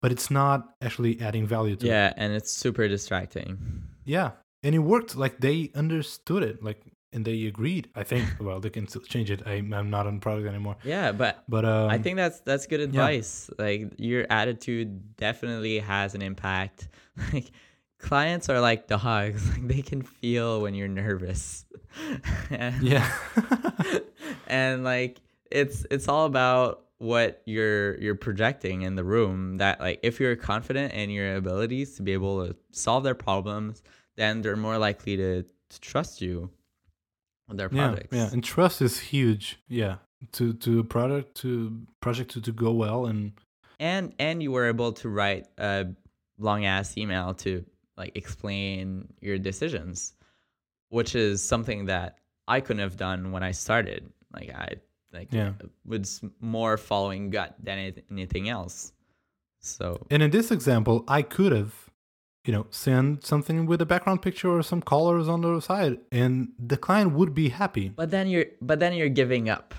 but 0.00 0.12
it's 0.12 0.30
not 0.30 0.74
actually 0.80 1.20
adding 1.20 1.46
value 1.46 1.76
to 1.76 1.86
it. 1.86 1.90
Yeah, 1.90 2.14
and 2.16 2.32
it's 2.32 2.50
super 2.52 2.88
distracting. 2.88 3.82
Yeah. 4.04 4.30
And 4.62 4.74
it 4.74 4.78
worked. 4.78 5.16
Like, 5.16 5.40
they 5.40 5.70
understood 5.74 6.42
it. 6.42 6.62
Like, 6.62 6.80
and 7.12 7.24
they 7.24 7.46
agreed. 7.46 7.88
I 7.94 8.04
think. 8.04 8.28
well, 8.40 8.60
they 8.60 8.70
can 8.70 8.88
still 8.88 9.02
change 9.02 9.30
it. 9.30 9.42
I, 9.46 9.54
I'm 9.54 9.90
not 9.90 10.06
on 10.06 10.20
product 10.20 10.46
anymore. 10.48 10.76
Yeah, 10.84 11.12
but 11.12 11.42
But 11.48 11.64
um, 11.64 11.90
I 11.90 11.98
think 11.98 12.16
that's 12.16 12.40
that's 12.40 12.66
good 12.66 12.80
advice. 12.80 13.50
Like 13.58 13.92
your 13.98 14.26
attitude 14.30 15.16
definitely 15.16 15.80
has 15.80 16.14
an 16.14 16.22
impact. 16.22 16.88
Like 17.32 17.50
clients 17.98 18.50
are 18.50 18.60
like 18.60 18.88
dogs. 18.88 19.48
Like 19.52 19.68
they 19.68 19.82
can 19.82 20.02
feel 20.02 20.60
when 20.60 20.74
you're 20.74 20.88
nervous. 20.88 21.64
and, 22.50 22.82
Yeah. 22.82 23.10
and 24.46 24.84
like 24.84 25.20
it's 25.50 25.86
it's 25.90 26.08
all 26.08 26.26
about 26.26 26.82
what 26.98 27.42
you're 27.44 27.98
you're 28.00 28.14
projecting 28.14 28.82
in 28.82 28.94
the 28.96 29.04
room 29.04 29.58
that 29.58 29.80
like 29.80 30.00
if 30.02 30.18
you're 30.18 30.36
confident 30.36 30.92
in 30.94 31.10
your 31.10 31.36
abilities 31.36 31.96
to 31.96 32.02
be 32.02 32.12
able 32.12 32.46
to 32.46 32.56
solve 32.72 33.04
their 33.04 33.14
problems, 33.14 33.82
then 34.16 34.42
they're 34.42 34.56
more 34.56 34.78
likely 34.78 35.16
to, 35.16 35.42
to 35.42 35.80
trust 35.80 36.22
you 36.22 36.50
with 37.48 37.58
their 37.58 37.68
yeah, 37.70 37.88
products. 37.88 38.16
yeah. 38.16 38.30
And 38.32 38.42
trust 38.42 38.80
is 38.82 38.98
huge. 38.98 39.58
Yeah. 39.68 39.96
To 40.32 40.54
to 40.54 40.80
a 40.80 40.84
product 40.84 41.34
to 41.38 41.82
project 42.00 42.30
to, 42.32 42.40
to 42.40 42.52
go 42.52 42.72
well 42.72 43.06
and 43.06 43.32
and 43.78 44.14
and 44.18 44.42
you 44.42 44.50
were 44.50 44.66
able 44.66 44.92
to 44.92 45.08
write 45.08 45.46
a 45.58 45.86
long 46.38 46.64
ass 46.64 46.96
email 46.96 47.34
to 47.34 47.64
like 47.96 48.16
explain 48.16 49.08
your 49.20 49.38
decisions 49.38 50.14
which 50.90 51.14
is 51.14 51.42
something 51.42 51.86
that 51.86 52.18
i 52.48 52.60
couldn't 52.60 52.82
have 52.82 52.96
done 52.96 53.32
when 53.32 53.42
i 53.42 53.50
started 53.50 54.10
like 54.34 54.50
i 54.54 54.68
like 55.12 55.28
Yeah. 55.32 55.52
was 55.84 56.20
more 56.40 56.76
following 56.76 57.30
gut 57.30 57.54
than 57.62 57.92
anything 58.10 58.48
else 58.48 58.92
so 59.60 60.06
and 60.10 60.22
in 60.22 60.30
this 60.30 60.50
example, 60.52 61.02
I 61.08 61.22
could 61.22 61.50
have, 61.50 61.74
you 62.44 62.52
know, 62.52 62.66
send 62.70 63.24
something 63.24 63.66
with 63.66 63.80
a 63.80 63.86
background 63.86 64.22
picture 64.22 64.48
or 64.48 64.62
some 64.62 64.80
colors 64.80 65.26
on 65.28 65.40
the 65.40 65.58
side, 65.60 65.98
and 66.12 66.50
the 66.58 66.76
client 66.76 67.12
would 67.14 67.34
be 67.34 67.48
happy. 67.48 67.88
but 67.88 68.10
then 68.12 68.28
you're 68.28 68.44
but 68.60 68.78
then 68.78 68.92
you're 68.94 69.08
giving 69.08 69.48
up 69.48 69.74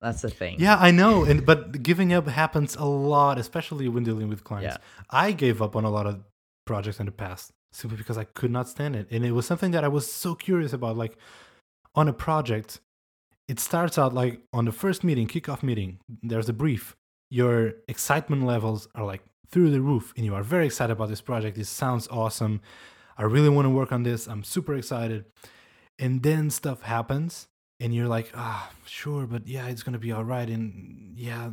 that's 0.00 0.22
the 0.22 0.30
thing 0.30 0.56
Yeah, 0.60 0.76
I 0.78 0.90
know, 0.92 1.24
and 1.24 1.44
but 1.44 1.82
giving 1.82 2.12
up 2.12 2.28
happens 2.28 2.76
a 2.76 2.84
lot, 2.84 3.38
especially 3.38 3.88
when 3.88 4.04
dealing 4.04 4.28
with 4.28 4.44
clients. 4.44 4.76
Yeah. 4.76 4.84
I 5.10 5.32
gave 5.32 5.60
up 5.60 5.74
on 5.74 5.84
a 5.84 5.90
lot 5.90 6.06
of 6.06 6.22
projects 6.64 7.00
in 7.00 7.06
the 7.06 7.12
past 7.12 7.52
simply 7.72 7.98
because 7.98 8.18
I 8.18 8.24
could 8.24 8.50
not 8.50 8.68
stand 8.68 8.96
it, 8.96 9.08
and 9.10 9.24
it 9.24 9.32
was 9.32 9.46
something 9.46 9.70
that 9.72 9.84
I 9.84 9.88
was 9.88 10.10
so 10.10 10.34
curious 10.34 10.72
about. 10.72 10.96
Like 10.96 11.16
on 11.94 12.08
a 12.08 12.12
project, 12.12 12.80
it 13.48 13.60
starts 13.60 13.98
out 13.98 14.14
like 14.14 14.40
on 14.52 14.64
the 14.64 14.72
first 14.72 15.04
meeting, 15.04 15.28
kickoff 15.28 15.62
meeting. 15.62 15.98
There's 16.22 16.48
a 16.48 16.52
brief. 16.52 16.96
Your 17.30 17.74
excitement 17.88 18.44
levels 18.44 18.88
are 18.94 19.04
like 19.04 19.22
through 19.50 19.70
the 19.70 19.80
roof, 19.80 20.12
and 20.16 20.24
you 20.24 20.34
are 20.34 20.42
very 20.42 20.66
excited 20.66 20.92
about 20.92 21.08
this 21.08 21.20
project. 21.20 21.56
This 21.56 21.68
sounds 21.68 22.08
awesome. 22.08 22.60
I 23.18 23.24
really 23.24 23.48
want 23.48 23.66
to 23.66 23.70
work 23.70 23.92
on 23.92 24.02
this. 24.02 24.26
I'm 24.26 24.44
super 24.44 24.74
excited. 24.74 25.24
And 25.98 26.22
then 26.22 26.50
stuff 26.50 26.82
happens, 26.82 27.48
and 27.80 27.94
you're 27.94 28.08
like, 28.08 28.30
ah, 28.34 28.70
sure, 28.84 29.26
but 29.26 29.46
yeah, 29.46 29.66
it's 29.68 29.82
gonna 29.82 29.98
be 29.98 30.12
all 30.12 30.24
right. 30.24 30.48
And 30.48 31.14
yeah, 31.16 31.50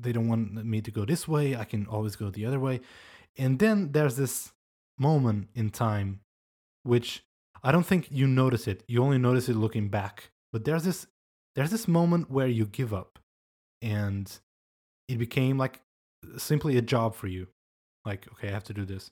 they 0.00 0.12
don't 0.12 0.28
want 0.28 0.64
me 0.64 0.80
to 0.80 0.90
go 0.90 1.04
this 1.04 1.26
way. 1.26 1.56
I 1.56 1.64
can 1.64 1.86
always 1.86 2.16
go 2.16 2.30
the 2.30 2.46
other 2.46 2.60
way. 2.60 2.80
And 3.36 3.58
then 3.58 3.92
there's 3.92 4.16
this 4.16 4.52
moment 4.98 5.48
in 5.54 5.70
time, 5.70 6.20
which 6.82 7.24
I 7.62 7.72
don't 7.72 7.86
think 7.86 8.08
you 8.10 8.26
notice 8.26 8.68
it. 8.68 8.84
You 8.86 9.02
only 9.02 9.18
notice 9.18 9.48
it 9.48 9.56
looking 9.56 9.88
back. 9.88 10.30
but 10.52 10.64
there's 10.64 10.84
this 10.84 11.06
there's 11.56 11.70
this 11.70 11.88
moment 11.88 12.30
where 12.30 12.46
you 12.46 12.66
give 12.66 12.92
up 12.92 13.18
and 13.80 14.40
it 15.08 15.18
became 15.18 15.56
like 15.56 15.80
simply 16.36 16.76
a 16.76 16.82
job 16.82 17.14
for 17.14 17.26
you. 17.26 17.48
Like 18.04 18.28
okay 18.32 18.48
i 18.48 18.50
have 18.52 18.64
to 18.64 18.74
do 18.74 18.84
this. 18.84 19.10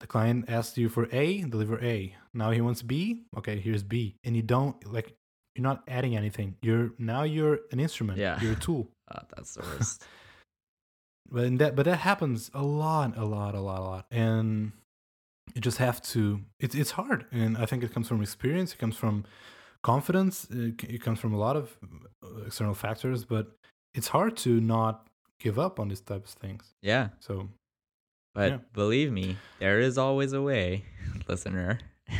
The 0.00 0.06
client 0.06 0.44
asks 0.48 0.78
you 0.78 0.88
for 0.88 1.08
a 1.12 1.42
deliver 1.42 1.82
a. 1.82 2.14
Now 2.34 2.50
he 2.50 2.60
wants 2.60 2.82
b? 2.82 3.22
Okay 3.36 3.58
here's 3.58 3.82
b. 3.82 4.16
And 4.24 4.36
you 4.36 4.42
don't 4.42 4.76
like 4.92 5.14
you're 5.54 5.62
not 5.64 5.82
adding 5.88 6.16
anything. 6.16 6.56
You're 6.62 6.92
now 6.98 7.22
you're 7.22 7.60
an 7.72 7.80
instrument. 7.80 8.18
Yeah. 8.18 8.38
you're 8.40 8.52
a 8.52 8.56
tool. 8.56 8.88
Oh, 9.12 9.20
that's 9.36 9.54
the 9.54 9.62
worst. 9.62 10.04
but 11.30 11.58
that 11.58 11.74
but 11.74 11.84
that 11.86 11.98
happens 11.98 12.50
a 12.54 12.62
lot 12.62 13.16
a 13.16 13.24
lot 13.24 13.54
a 13.54 13.60
lot 13.60 13.80
a 13.80 13.82
lot. 13.82 14.06
And 14.10 14.72
you 15.54 15.60
just 15.60 15.78
have 15.78 16.00
to 16.02 16.40
it's 16.60 16.74
it's 16.74 16.92
hard 16.92 17.26
and 17.32 17.56
i 17.58 17.66
think 17.66 17.82
it 17.82 17.92
comes 17.94 18.06
from 18.08 18.22
experience 18.22 18.72
it 18.72 18.78
comes 18.78 18.96
from 18.96 19.24
confidence 19.82 20.46
it, 20.50 20.82
it 20.84 21.00
comes 21.02 21.18
from 21.20 21.32
a 21.32 21.38
lot 21.38 21.56
of 21.56 21.76
uh, 22.24 22.42
external 22.46 22.74
factors 22.74 23.24
but 23.24 23.46
it's 23.94 24.08
hard 24.08 24.36
to 24.36 24.60
not 24.60 25.08
give 25.40 25.58
up 25.58 25.78
on 25.80 25.88
these 25.88 26.00
types 26.00 26.34
of 26.34 26.38
things 26.40 26.74
yeah. 26.82 27.08
so 27.20 27.48
But 28.34 28.50
Yeah. 28.50 28.58
believe 28.72 29.10
me, 29.12 29.36
there 29.58 29.80
is 29.80 29.96
always 29.98 30.32
a 30.32 30.42
way, 30.42 30.84
listener. 31.28 31.78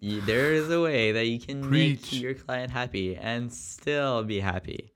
There 0.00 0.52
is 0.52 0.70
a 0.70 0.80
way 0.80 1.12
that 1.12 1.26
you 1.26 1.38
can 1.40 1.62
Preach. 1.62 2.12
make 2.12 2.22
your 2.22 2.34
client 2.34 2.70
happy 2.70 3.16
and 3.16 3.50
still 3.52 4.22
be 4.24 4.38
happy. 4.40 4.92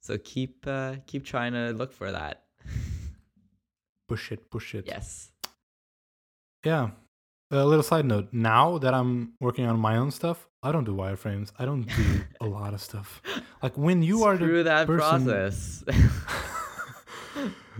So 0.00 0.16
keep 0.18 0.64
uh, 0.66 0.96
keep 1.06 1.24
trying 1.24 1.52
to 1.52 1.72
look 1.72 1.92
for 1.92 2.10
that. 2.12 2.44
push 4.08 4.32
it 4.32 4.50
push 4.50 4.74
it 4.74 4.86
Yes. 4.86 5.29
Yeah. 6.64 6.90
A 7.52 7.66
little 7.66 7.82
side 7.82 8.04
note 8.04 8.28
now 8.32 8.78
that 8.78 8.94
i'm 8.94 9.32
working 9.40 9.66
on 9.66 9.76
my 9.80 9.96
own 9.96 10.12
stuff 10.12 10.46
i 10.62 10.70
don't 10.70 10.84
do 10.84 10.94
wireframes. 10.94 11.50
I 11.58 11.64
don't 11.64 11.82
do 11.82 12.20
a 12.40 12.46
lot 12.58 12.74
of 12.74 12.80
stuff. 12.80 13.20
Like 13.62 13.76
when 13.76 14.02
you 14.02 14.22
are 14.24 14.36
the 14.36 14.44
through 14.46 14.62
that 14.64 14.86
person- 14.86 15.24
process. 15.24 15.82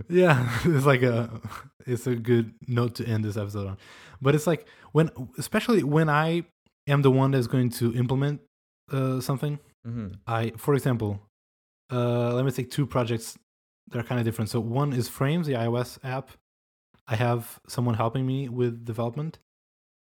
yeah 0.09 0.49
it's 0.65 0.85
like 0.85 1.03
a 1.03 1.29
it's 1.85 2.07
a 2.07 2.15
good 2.15 2.53
note 2.67 2.95
to 2.95 3.05
end 3.05 3.23
this 3.23 3.37
episode 3.37 3.67
on. 3.67 3.77
But 4.21 4.35
it's 4.35 4.47
like 4.47 4.65
when 4.91 5.09
especially 5.37 5.83
when 5.83 6.09
i 6.09 6.43
am 6.87 7.01
the 7.01 7.11
one 7.11 7.31
that's 7.31 7.47
going 7.47 7.69
to 7.69 7.93
implement 7.95 8.41
uh, 8.91 9.21
something 9.21 9.59
hmm 9.85 10.07
i 10.27 10.51
for 10.57 10.73
example 10.73 11.19
uh, 11.91 12.33
let 12.33 12.45
me 12.45 12.51
take 12.51 12.71
two 12.71 12.85
projects 12.85 13.37
that 13.89 13.99
are 13.99 14.03
kind 14.03 14.17
of 14.19 14.23
different. 14.25 14.49
So 14.49 14.61
one 14.61 14.93
is 14.93 15.09
frames 15.09 15.45
the 15.47 15.53
ios 15.53 15.97
app 16.05 16.29
i 17.07 17.15
have 17.15 17.59
someone 17.67 17.95
helping 17.95 18.25
me 18.25 18.49
with 18.49 18.85
development. 18.85 19.39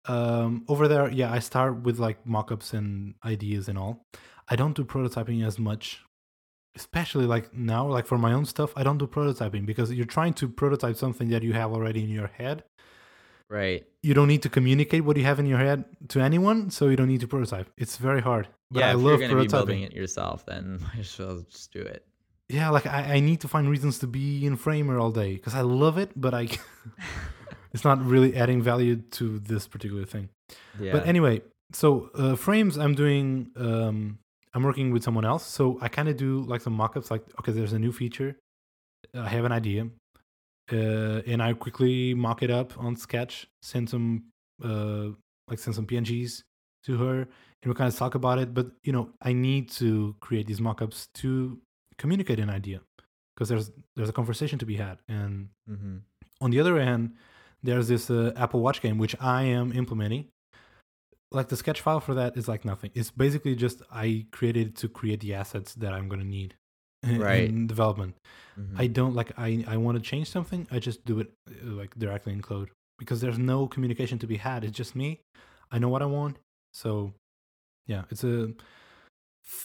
Um, 0.08 0.66
over 0.68 0.88
there 0.88 1.10
yeah 1.10 1.32
i 1.32 1.40
start 1.40 1.82
with 1.82 1.98
like 1.98 2.24
mockups 2.26 2.74
and 2.74 3.16
ideas 3.26 3.68
and 3.68 3.78
all. 3.78 4.06
I 4.48 4.56
don't 4.56 4.76
do 4.76 4.84
prototyping 4.86 5.44
as 5.46 5.58
much 5.58 6.02
especially 6.76 7.26
like 7.26 7.54
now 7.54 7.88
like 7.88 8.06
for 8.06 8.18
my 8.18 8.34
own 8.34 8.46
stuff 8.46 8.74
i 8.76 8.84
don't 8.84 8.98
do 8.98 9.08
prototyping 9.08 9.66
because 9.66 9.92
you're 9.94 10.06
trying 10.06 10.34
to 10.34 10.48
prototype 10.50 10.98
something 10.98 11.30
that 11.30 11.42
you 11.42 11.54
have 11.54 11.72
already 11.72 12.04
in 12.04 12.10
your 12.10 12.28
head. 12.28 12.64
Right. 13.50 13.86
you 14.02 14.14
don't 14.16 14.28
need 14.28 14.42
to 14.42 14.50
communicate 14.50 15.04
what 15.06 15.18
you 15.18 15.24
have 15.24 15.40
in 15.40 15.46
your 15.46 15.60
head 15.60 15.86
to 16.10 16.20
anyone 16.20 16.72
so 16.72 16.88
you 16.90 16.96
don't 16.96 17.08
need 17.08 17.22
to 17.22 17.28
prototype. 17.28 17.68
It's 17.78 17.98
very 17.98 18.22
hard 18.22 18.48
but 18.72 18.80
yeah, 18.80 18.88
i 18.88 18.92
if 18.92 18.98
love 18.98 19.20
you're 19.20 19.30
gonna 19.30 19.42
be 19.42 19.48
building 19.48 19.82
prototyping. 19.82 19.86
it 19.86 19.94
yourself, 19.94 20.46
then 20.46 20.80
might 20.94 21.00
as 21.00 21.18
well 21.20 21.44
just 21.50 21.72
do 21.72 21.82
it. 21.82 22.06
Yeah 22.50 22.70
like 22.70 22.86
I, 22.86 23.16
I 23.16 23.20
need 23.20 23.42
to 23.42 23.48
find 23.48 23.70
reasons 23.70 24.00
to 24.00 24.08
be 24.08 24.46
in 24.46 24.56
framer 24.56 25.00
all 25.00 25.12
day 25.12 25.34
because 25.36 25.56
i 25.56 25.62
love 25.62 25.98
it 25.98 26.12
but 26.16 26.34
i 26.34 26.48
it's 27.74 27.84
not 27.84 28.04
really 28.06 28.36
adding 28.36 28.62
value 28.62 28.98
to 29.18 29.40
this 29.40 29.68
particular 29.68 30.06
thing 30.06 30.30
Yeah. 30.80 30.92
but 30.94 31.08
anyway 31.08 31.42
so 31.74 32.10
uh, 32.16 32.36
frames 32.36 32.78
i'm 32.78 32.94
doing 32.96 33.52
um 33.58 34.20
i'm 34.54 34.64
working 34.64 34.92
with 34.92 35.04
someone 35.04 35.26
else 35.26 35.46
so 35.46 35.78
i 35.82 35.88
kind 35.88 36.08
of 36.08 36.18
do 36.18 36.42
like 36.42 36.62
some 36.62 36.78
mockups 36.78 37.10
like 37.10 37.24
okay 37.40 37.52
there's 37.52 37.74
a 37.74 37.80
new 37.80 37.92
feature 37.92 38.36
i 39.16 39.28
have 39.28 39.46
an 39.46 39.52
idea 39.52 39.88
uh, 40.72 41.22
and 41.28 41.42
i 41.42 41.54
quickly 41.54 42.14
mock 42.14 42.42
it 42.44 42.52
up 42.52 42.78
on 42.78 42.96
sketch 42.96 43.48
send 43.62 43.90
some 43.90 44.24
uh 44.64 45.08
like 45.50 45.60
send 45.60 45.76
some 45.76 45.86
pngs 45.86 46.42
to 46.86 46.98
her 46.98 47.18
and 47.22 47.66
we 47.66 47.74
kind 47.74 47.88
of 47.92 47.96
talk 47.98 48.16
about 48.16 48.38
it 48.40 48.54
but 48.54 48.68
you 48.84 48.94
know 48.94 49.10
i 49.22 49.34
need 49.34 49.70
to 49.70 50.16
create 50.20 50.46
these 50.48 50.60
mockups 50.60 51.08
to 51.14 51.60
communicate 51.98 52.40
an 52.40 52.50
idea 52.50 52.82
because 53.36 53.50
there's 53.50 53.72
there's 53.96 54.10
a 54.10 54.14
conversation 54.14 54.58
to 54.60 54.66
be 54.66 54.76
had 54.78 54.98
and 55.08 55.50
hmm 55.68 55.98
on 56.42 56.52
the 56.52 56.60
other 56.60 56.78
hand, 56.82 57.14
there's 57.64 57.88
this 57.88 58.10
uh, 58.10 58.34
Apple 58.36 58.60
Watch 58.60 58.82
game 58.82 58.98
which 58.98 59.16
I 59.22 59.44
am 59.44 59.72
implementing. 59.72 60.28
Like 61.32 61.48
the 61.48 61.56
sketch 61.58 61.82
file 61.82 62.00
for 62.02 62.14
that 62.14 62.36
is 62.38 62.48
like 62.48 62.66
nothing. 62.66 62.92
It's 62.94 63.10
basically 63.10 63.56
just 63.56 63.82
I 63.92 64.26
created 64.32 64.68
it 64.68 64.76
to 64.78 64.90
create 64.90 65.22
the 65.22 65.34
assets 65.34 65.74
that 65.76 65.94
I'm 65.94 66.08
gonna 66.10 66.26
need 66.26 66.56
in, 67.04 67.22
Right. 67.22 67.50
in 67.50 67.68
development. 67.68 68.16
hmm 68.56 68.80
I 68.80 68.88
don't 68.88 69.16
like 69.16 69.32
I 69.38 69.64
I 69.68 69.78
want 69.78 69.96
to 69.98 70.02
change 70.12 70.30
something. 70.30 70.68
I 70.72 70.80
just 70.80 71.06
do 71.06 71.20
it 71.20 71.32
uh, 71.50 71.72
like 71.82 71.96
directly 71.98 72.34
in 72.34 72.42
code 72.42 72.70
because 73.00 73.22
there's 73.22 73.40
no 73.40 73.68
communication 73.68 74.20
to 74.20 74.28
be 74.28 74.38
had. 74.38 74.64
It's 74.66 74.78
just 74.78 74.96
me. 74.96 75.22
I 75.72 75.80
know 75.80 75.90
what 75.90 76.02
I 76.02 76.06
want. 76.06 76.38
So 76.74 77.14
yeah, 77.88 78.04
it's 78.12 78.24
a 78.24 78.54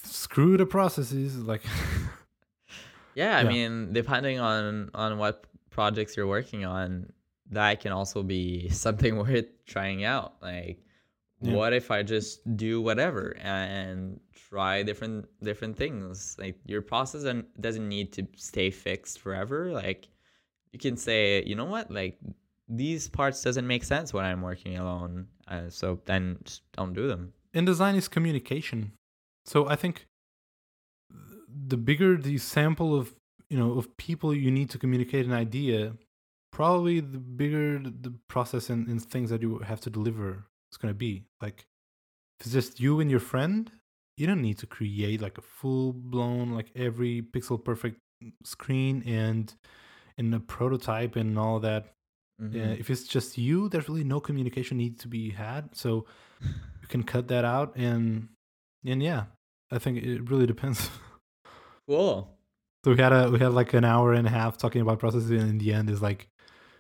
screw 0.05 0.57
the 0.57 0.67
processes. 0.67 1.37
Like 1.39 1.63
Yeah, 3.15 3.37
I 3.39 3.43
Yeah. 3.43 3.49
mean, 3.49 3.93
depending 3.93 4.39
on 4.41 4.91
on 4.95 5.19
what 5.19 5.47
projects 5.71 6.17
you're 6.17 6.27
working 6.29 6.65
on, 6.65 7.13
that 7.51 7.81
can 7.81 7.93
also 7.93 8.23
be 8.23 8.69
something 8.85 9.17
worth 9.17 9.47
trying 9.67 10.05
out. 10.05 10.35
Like, 10.43 10.79
Yeah. 11.43 11.55
what 11.55 11.73
if 11.73 11.91
I 11.91 12.03
just 12.03 12.41
do 12.57 12.81
whatever 12.83 13.37
and 13.41 14.21
try 14.51 14.83
different 14.83 15.27
different 15.43 15.77
things? 15.77 16.37
Like, 16.39 16.57
your 16.67 16.83
process 16.83 17.23
doesn't 17.59 17.89
need 17.89 18.13
to 18.13 18.27
stay 18.37 18.71
fixed 18.71 19.19
forever. 19.21 19.73
Like, 19.73 20.09
you 20.73 20.79
can 20.79 20.97
say, 20.97 21.43
you 21.45 21.55
know 21.57 21.65
what, 21.67 21.91
like 21.91 22.19
these 22.69 23.09
parts 23.09 23.43
doesn't 23.43 23.67
make 23.67 23.83
sense 23.83 24.13
when 24.15 24.25
I'm 24.25 24.43
working 24.43 24.79
alone. 24.79 25.27
Uh, 25.49 25.69
so 25.69 25.99
then 26.05 26.39
just 26.45 26.63
don't 26.73 26.95
do 26.95 27.09
them. 27.09 27.33
and 27.53 27.67
design 27.67 27.97
is 27.97 28.07
communication 28.07 28.93
so 29.45 29.67
i 29.67 29.75
think 29.75 30.07
the 31.67 31.77
bigger 31.77 32.17
the 32.17 32.39
sample 32.39 32.95
of 32.99 33.15
you 33.49 33.59
know 33.59 33.73
of 33.73 33.97
people 33.97 34.35
you 34.35 34.51
need 34.51 34.71
to 34.71 34.79
communicate 34.79 35.27
an 35.27 35.33
idea 35.33 35.93
probably 36.53 37.01
the 37.01 37.19
bigger 37.19 37.79
the 37.79 38.13
process 38.29 38.71
and, 38.71 38.89
and 38.89 39.03
things 39.03 39.31
that 39.31 39.43
you 39.43 39.59
have 39.59 39.81
to 39.81 39.91
deliver 39.91 40.45
is 40.73 40.77
going 40.79 40.93
to 40.93 40.99
be 40.99 41.25
like 41.41 41.65
if 42.39 42.47
it's 42.47 42.53
just 42.53 42.81
you 42.81 43.01
and 43.01 43.11
your 43.11 43.21
friend 43.21 43.71
you 44.17 44.27
don't 44.27 44.43
need 44.43 44.59
to 44.59 44.67
create 44.67 45.21
like 45.21 45.39
a 45.39 45.43
full 45.43 45.93
blown 45.93 46.51
like 46.51 46.71
every 46.75 47.23
pixel 47.23 47.63
perfect 47.63 47.99
screen 48.45 49.03
and 49.07 49.55
and 50.19 50.35
a 50.35 50.41
prototype 50.41 51.17
and 51.17 51.39
all 51.39 51.61
that 51.61 51.93
Mhm. 52.41 52.55
yeah, 52.55 52.71
if 52.79 52.89
it's 52.89 53.05
just 53.05 53.37
you, 53.37 53.69
there's 53.69 53.87
really 53.87 54.03
no 54.03 54.19
communication 54.19 54.79
need 54.79 54.99
to 55.01 55.09
be 55.09 55.29
had. 55.29 55.77
So 55.77 56.07
you 56.41 56.89
can 56.89 57.03
cut 57.03 57.29
that 57.29 57.45
out 57.45 57.77
and 57.77 58.29
and 58.83 59.03
yeah, 59.03 59.25
I 59.71 59.79
think 59.79 59.99
it 60.03 60.31
really 60.31 60.47
depends. 60.47 60.89
Cool. 61.91 62.31
so 62.85 62.93
we 62.93 62.97
had 62.99 63.13
a 63.13 63.29
we 63.33 63.41
had 63.41 63.53
like 63.53 63.75
an 63.75 63.85
hour 63.85 64.13
and 64.13 64.25
a 64.25 64.31
half 64.31 64.57
talking 64.57 64.81
about 64.81 65.01
processes, 65.01 65.31
and 65.33 65.51
in 65.51 65.59
the 65.59 65.73
end, 65.73 65.91
is 65.91 66.01
like 66.01 66.29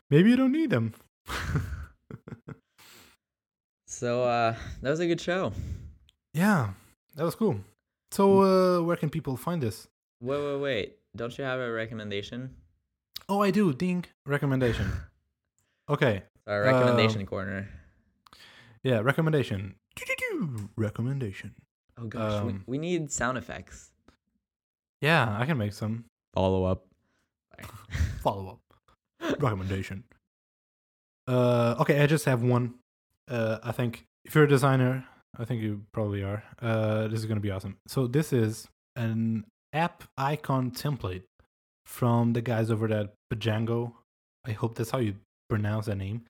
maybe 0.09 0.31
you 0.31 0.37
don't 0.37 0.53
need 0.53 0.71
them. 0.71 0.95
So 3.87 4.23
uh, 4.23 4.55
that 4.83 4.91
was 4.91 5.01
a 5.01 5.07
good 5.07 5.21
show. 5.21 5.53
yeah, 6.33 6.71
that 7.17 7.25
was 7.25 7.35
cool. 7.35 7.57
So 8.13 8.43
uh, 8.43 8.83
where 8.87 8.97
can 8.97 9.11
people 9.11 9.37
find 9.37 9.61
this? 9.61 9.89
Wait, 10.23 10.41
wait, 10.41 10.61
wait. 10.61 10.97
Don't 11.17 11.37
you 11.37 11.43
have 11.45 11.59
a 11.59 11.71
recommendation? 11.73 12.55
Oh, 13.29 13.43
I 13.43 13.51
do. 13.51 13.73
Ding 13.75 14.05
recommendation. 14.27 14.87
Okay, 15.91 16.23
Our 16.47 16.63
recommendation 16.63 17.27
corner. 17.27 17.69
yeah, 18.85 19.01
recommendation. 19.01 19.75
Recommendation. 20.77 21.53
Oh 21.99 22.07
gosh, 22.07 22.41
um, 22.41 22.47
we, 22.47 22.79
we 22.79 22.79
need 22.79 23.11
sound 23.11 23.37
effects. 23.37 23.91
Yeah, 25.01 25.37
I 25.39 25.47
can 25.47 25.59
make 25.59 25.73
some 25.73 26.05
Follow 26.35 26.65
up. 26.65 26.85
follow 28.23 28.49
up 28.49 29.39
recommendation. 29.41 30.05
Uh, 31.27 31.77
okay, 31.81 32.01
I 32.01 32.07
just 32.07 32.25
have 32.25 32.43
one. 32.43 32.75
Uh, 33.29 33.59
I 33.63 33.73
think 33.73 34.05
if 34.25 34.35
you're 34.35 34.45
a 34.45 34.49
designer, 34.49 35.05
I 35.39 35.45
think 35.45 35.63
you 35.63 35.83
probably 35.93 36.23
are. 36.23 36.43
Uh, 36.61 37.09
this 37.09 37.21
is 37.21 37.27
gonna 37.27 37.41
be 37.41 37.51
awesome. 37.51 37.77
So 37.87 38.07
this 38.07 38.33
is 38.33 38.69
an 38.97 39.45
app 39.73 40.05
icon 40.17 40.71
template 40.71 41.23
from 41.85 42.33
the 42.33 42.41
guys 42.43 42.71
over 42.71 42.93
at 42.93 43.13
Bjango. 43.33 43.93
I 44.47 44.53
hope 44.53 44.75
that's 44.75 44.91
how 44.91 44.99
you 44.99 45.15
pronounce 45.49 45.87
that 45.87 45.97
name. 45.97 46.25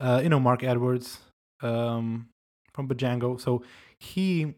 Uh, 0.00 0.20
you 0.22 0.28
know 0.28 0.40
Marc 0.40 0.64
Edwards 0.64 1.18
um, 1.62 2.28
from 2.74 2.88
Bjango. 2.88 3.40
So 3.40 3.62
he 4.00 4.54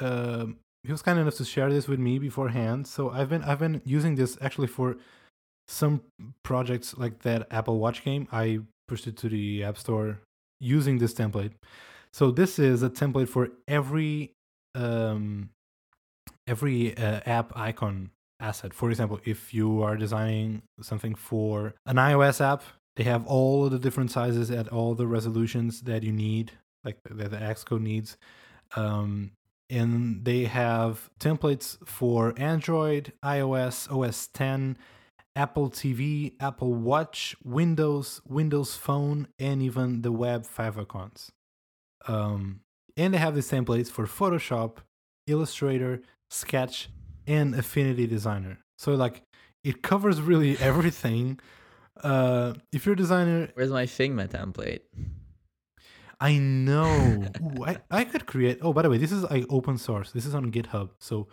um 0.00 0.56
he 0.84 0.92
was 0.92 1.02
kind 1.02 1.18
enough 1.18 1.36
to 1.36 1.44
share 1.44 1.70
this 1.70 1.88
with 1.88 1.98
me 1.98 2.18
beforehand. 2.18 2.86
So 2.86 3.10
I've 3.10 3.28
been 3.28 3.42
I've 3.42 3.58
been 3.58 3.82
using 3.84 4.14
this 4.14 4.38
actually 4.40 4.68
for 4.68 4.96
some 5.66 6.02
projects 6.42 6.96
like 6.96 7.20
that 7.20 7.46
Apple 7.50 7.78
Watch 7.78 8.04
game. 8.04 8.28
I 8.32 8.60
pushed 8.86 9.06
it 9.06 9.16
to 9.18 9.28
the 9.28 9.64
App 9.64 9.76
Store 9.76 10.20
using 10.60 10.98
this 10.98 11.14
template. 11.14 11.52
So 12.12 12.30
this 12.30 12.58
is 12.58 12.82
a 12.82 12.90
template 12.90 13.28
for 13.28 13.50
every 13.66 14.32
um 14.74 15.50
every 16.46 16.96
uh, 16.96 17.20
app 17.26 17.52
icon 17.56 18.10
asset. 18.40 18.72
For 18.72 18.90
example, 18.90 19.20
if 19.24 19.52
you 19.52 19.82
are 19.82 19.96
designing 19.96 20.62
something 20.80 21.14
for 21.14 21.74
an 21.86 21.96
iOS 21.96 22.40
app, 22.40 22.62
they 22.96 23.04
have 23.04 23.26
all 23.26 23.66
of 23.66 23.72
the 23.72 23.78
different 23.78 24.10
sizes 24.10 24.50
at 24.50 24.68
all 24.68 24.94
the 24.94 25.06
resolutions 25.06 25.82
that 25.82 26.02
you 26.02 26.12
need, 26.12 26.52
like 26.84 26.98
that 27.04 27.30
the 27.30 27.36
Xcode 27.36 27.82
needs. 27.82 28.16
Um, 28.76 29.32
and 29.70 30.24
they 30.24 30.44
have 30.44 31.10
templates 31.20 31.76
for 31.86 32.34
Android, 32.36 33.12
iOS, 33.24 33.90
OS 33.90 34.28
X, 34.38 34.78
Apple 35.36 35.70
TV, 35.70 36.34
Apple 36.40 36.74
Watch, 36.74 37.36
Windows, 37.44 38.20
Windows 38.26 38.74
Phone, 38.74 39.28
and 39.38 39.62
even 39.62 40.02
the 40.02 40.10
web 40.10 40.44
favicons. 40.44 41.30
Um, 42.06 42.60
and 42.96 43.14
they 43.14 43.18
have 43.18 43.34
these 43.34 43.50
templates 43.50 43.88
for 43.88 44.06
Photoshop, 44.06 44.78
Illustrator, 45.26 46.02
Sketch, 46.30 46.88
and 47.26 47.54
Affinity 47.54 48.06
Designer. 48.06 48.58
So 48.78 48.94
like 48.94 49.22
it 49.62 49.82
covers 49.82 50.20
really 50.20 50.58
everything. 50.60 51.38
Uh, 52.02 52.54
if 52.72 52.86
you're 52.86 52.94
a 52.94 52.96
designer, 52.96 53.48
Where's 53.54 53.70
my 53.70 53.86
Figma 53.86 54.28
template? 54.28 54.80
I 56.20 56.38
know. 56.38 57.24
Ooh, 57.42 57.64
I, 57.64 57.76
I 57.90 58.04
could 58.04 58.26
create. 58.26 58.58
Oh, 58.62 58.72
by 58.72 58.82
the 58.82 58.90
way, 58.90 58.98
this 58.98 59.12
is 59.12 59.22
like 59.24 59.46
open 59.48 59.78
source. 59.78 60.10
This 60.12 60.26
is 60.26 60.34
on 60.34 60.50
GitHub, 60.50 60.90
so 60.98 61.28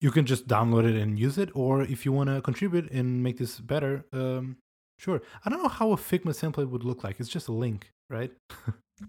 you 0.00 0.10
can 0.10 0.24
just 0.24 0.48
download 0.48 0.88
it 0.88 0.96
and 1.00 1.18
use 1.18 1.36
it. 1.38 1.50
Or 1.54 1.82
if 1.82 2.04
you 2.06 2.12
want 2.12 2.30
to 2.30 2.40
contribute 2.40 2.90
and 2.90 3.22
make 3.22 3.36
this 3.38 3.60
better, 3.60 4.04
um, 4.12 4.56
sure. 4.98 5.20
I 5.44 5.50
don't 5.50 5.62
know 5.62 5.68
how 5.68 5.92
a 5.92 5.96
Figma 5.96 6.32
template 6.32 6.70
would 6.70 6.84
look 6.84 7.04
like. 7.04 7.20
It's 7.20 7.28
just 7.28 7.48
a 7.48 7.52
link, 7.52 7.90
right? 8.08 8.32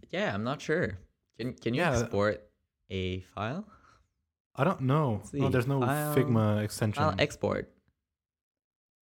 Yeah, 0.10 0.34
I'm 0.34 0.44
not 0.44 0.62
sure. 0.62 0.98
Can 1.40 1.54
can 1.54 1.74
you 1.74 1.82
Yeah. 1.82 2.00
export 2.00 2.42
a 2.90 3.22
file? 3.22 3.66
I 4.56 4.64
don't 4.64 4.82
know. 4.82 5.22
No, 5.32 5.50
there's 5.50 5.68
no 5.68 5.80
File- 5.82 6.16
Figma 6.16 6.64
extension. 6.64 7.04
File 7.04 7.16
export. 7.20 7.72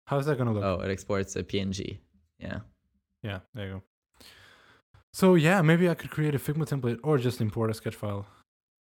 How 0.07 0.18
is 0.18 0.26
that 0.26 0.38
gonna 0.38 0.53
look? 0.53 0.64
Oh, 0.64 0.80
it 0.81 0.90
exports 0.90 1.36
a 1.36 1.44
PNG. 1.44 1.99
Yeah. 2.40 2.60
Yeah, 3.22 3.40
there 3.53 3.68
you 3.68 3.73
go. 3.73 3.84
So 5.14 5.36
yeah, 5.36 5.61
maybe 5.61 5.90
I 5.90 5.95
could 5.95 6.11
create 6.11 6.36
a 6.36 6.40
Figma 6.40 6.65
template 6.68 6.99
or 7.03 7.18
just 7.18 7.41
import 7.41 7.69
a 7.69 7.73
sketch 7.73 7.95
file 7.95 8.26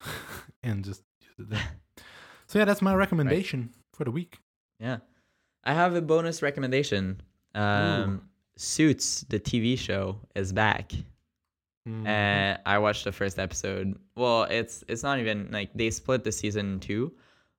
and 0.63 0.85
just 0.85 1.03
use 1.21 1.35
it 1.39 1.51
there. 1.51 1.69
so 2.47 2.59
yeah, 2.59 2.65
that's 2.65 2.83
my 2.83 2.95
recommendation 2.95 3.71
for 3.95 4.05
the 4.05 4.11
week. 4.11 4.39
Yeah. 4.79 4.99
I 5.65 5.75
have 5.75 5.95
a 5.95 6.03
bonus 6.03 6.43
recommendation. 6.43 7.21
Um, 7.55 8.23
Suits, 8.57 9.23
the 9.29 9.39
TV 9.41 9.79
show, 9.79 10.19
is 10.35 10.53
back. 10.53 10.93
Mhm. 11.89 12.07
And 12.07 12.59
I 12.67 12.79
watched 12.79 13.05
the 13.05 13.13
first 13.13 13.39
episode. 13.39 13.99
Well, 14.17 14.45
it's 14.45 14.85
it's 14.89 15.03
not 15.03 15.19
even 15.19 15.49
like 15.51 15.71
they 15.75 15.91
split 15.91 16.25
the 16.25 16.33
season 16.33 16.75
in 16.75 16.81
two. 16.81 17.13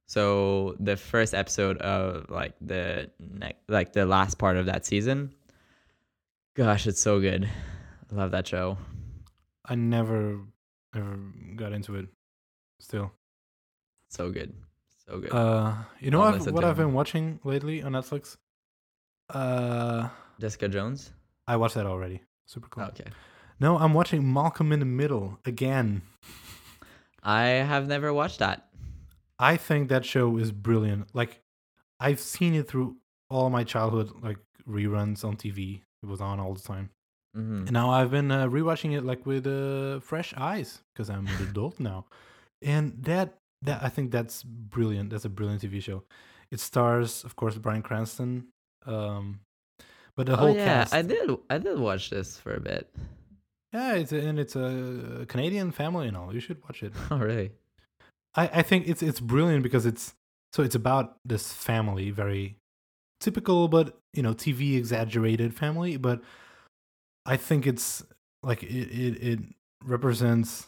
So 0.07 0.75
the 0.79 0.95
first 0.95 1.33
episode 1.33 1.77
of 1.79 2.29
like 2.29 2.53
the 2.61 3.09
like 3.67 3.93
the 3.93 4.05
last 4.05 4.37
part 4.37 4.57
of 4.57 4.65
that 4.67 4.85
season. 4.85 5.33
Gosh, 6.55 6.87
it's 6.87 7.01
so 7.01 7.19
good. 7.19 7.49
I 8.11 8.15
love 8.15 8.31
that 8.31 8.47
show. 8.47 8.77
I 9.65 9.75
never 9.75 10.39
ever 10.95 11.19
got 11.55 11.73
into 11.73 11.95
it. 11.95 12.07
Still, 12.79 13.11
So 14.09 14.31
good. 14.31 14.53
So 15.05 15.19
good. 15.19 15.31
uh, 15.33 15.73
you 15.99 16.11
know 16.11 16.21
I've, 16.21 16.45
what 16.51 16.63
I've 16.63 16.77
been 16.77 16.93
watching 16.93 17.39
lately 17.43 17.83
on 17.83 17.91
Netflix. 17.91 18.37
Uh, 19.29 20.09
Jessica 20.39 20.67
Jones. 20.69 21.11
I 21.47 21.57
watched 21.57 21.75
that 21.75 21.85
already. 21.85 22.21
Super 22.45 22.67
cool. 22.69 22.83
Okay. 22.85 23.05
No, 23.59 23.77
I'm 23.77 23.93
watching 23.93 24.31
Malcolm 24.33 24.71
in 24.71 24.79
the 24.79 24.85
Middle 24.85 25.37
again. 25.45 26.01
I 27.21 27.41
have 27.43 27.87
never 27.87 28.13
watched 28.13 28.39
that. 28.39 28.69
I 29.37 29.57
think 29.57 29.89
that 29.89 30.05
show 30.05 30.37
is 30.37 30.51
brilliant. 30.51 31.13
Like, 31.13 31.41
I've 31.99 32.19
seen 32.19 32.53
it 32.55 32.67
through 32.67 32.95
all 33.29 33.49
my 33.49 33.63
childhood, 33.63 34.11
like 34.23 34.37
reruns 34.67 35.25
on 35.25 35.35
TV. 35.35 35.81
It 36.01 36.05
was 36.05 36.21
on 36.21 36.39
all 36.39 36.53
the 36.53 36.61
time. 36.61 36.89
Hmm 37.35 37.63
And 37.67 37.71
now 37.71 37.91
I've 37.91 38.11
been 38.11 38.31
uh, 38.31 38.47
rewatching 38.47 38.97
it 38.97 39.03
like 39.05 39.25
with 39.25 39.45
uh, 39.45 39.99
fresh 39.99 40.33
eyes 40.35 40.81
because 40.93 41.09
I'm 41.09 41.27
an 41.27 41.47
adult 41.49 41.79
now. 41.79 42.05
And 42.61 42.93
that 43.03 43.35
that 43.61 43.83
I 43.83 43.89
think 43.89 44.11
that's 44.11 44.43
brilliant. 44.43 45.09
That's 45.09 45.25
a 45.25 45.29
brilliant 45.29 45.61
TV 45.61 45.81
show. 45.81 46.03
It 46.51 46.59
stars, 46.59 47.23
of 47.23 47.35
course, 47.35 47.57
Bryan 47.57 47.83
Cranston. 47.83 48.47
Um, 48.85 49.41
but 50.15 50.25
the 50.25 50.33
oh 50.33 50.37
whole 50.37 50.55
yeah, 50.55 50.65
cast. 50.65 50.93
I 50.93 51.01
did. 51.01 51.29
I 51.49 51.57
did 51.59 51.77
watch 51.77 52.09
this 52.09 52.37
for 52.37 52.53
a 52.53 52.59
bit. 52.59 52.89
Yeah, 53.73 53.95
it's 53.95 54.11
a, 54.11 54.17
and 54.17 54.39
it's 54.39 54.55
a 54.55 55.25
Canadian 55.27 55.71
family 55.71 56.07
and 56.07 56.17
all. 56.17 56.33
You 56.33 56.39
should 56.39 56.61
watch 56.63 56.83
it. 56.83 56.93
Oh 57.11 57.17
really? 57.17 57.51
I, 58.35 58.49
I 58.55 58.61
think 58.61 58.87
it's 58.87 59.01
it's 59.01 59.19
brilliant 59.19 59.63
because 59.63 59.85
it's 59.85 60.13
so 60.53 60.63
it's 60.63 60.75
about 60.75 61.17
this 61.23 61.53
family, 61.53 62.09
very 62.11 62.57
typical 63.19 63.67
but 63.67 63.97
you 64.13 64.23
know 64.23 64.33
TV 64.33 64.77
exaggerated 64.77 65.53
family, 65.53 65.97
but 65.97 66.21
I 67.29 67.37
think 67.37 67.67
it's 67.67 68.03
like 68.41 68.63
it 68.63 68.87
it, 68.89 69.23
it 69.23 69.39
represents 69.85 70.65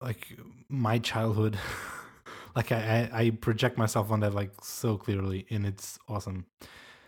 like 0.00 0.38
my 0.68 0.98
childhood. 0.98 1.58
like 2.56 2.70
I, 2.70 3.10
I 3.12 3.18
I 3.20 3.30
project 3.30 3.76
myself 3.76 4.12
on 4.12 4.20
that 4.20 4.34
like 4.34 4.52
so 4.62 4.96
clearly, 4.96 5.46
and 5.50 5.66
it's 5.66 5.98
awesome. 6.08 6.46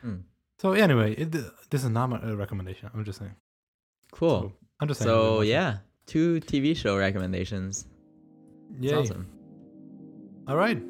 Hmm. 0.03 0.17
So 0.59 0.73
anyway, 0.73 1.15
it, 1.15 1.31
this 1.71 1.85
is 1.85 1.91
not 1.91 2.11
my 2.11 2.19
uh, 2.19 2.35
recommendation. 2.35 2.91
I'm 2.93 3.05
just 3.05 3.21
saying. 3.21 3.37
Cool. 4.11 4.41
So, 4.41 4.53
I'm 4.81 4.89
just 4.89 5.01
saying. 5.01 5.09
So 5.09 5.43
yeah, 5.43 5.79
two 6.07 6.41
TV 6.41 6.77
show 6.77 6.99
recommendations. 6.99 7.87
Yeah. 8.81 8.97
awesome. 8.97 9.29
All 10.49 10.57
right. 10.57 10.83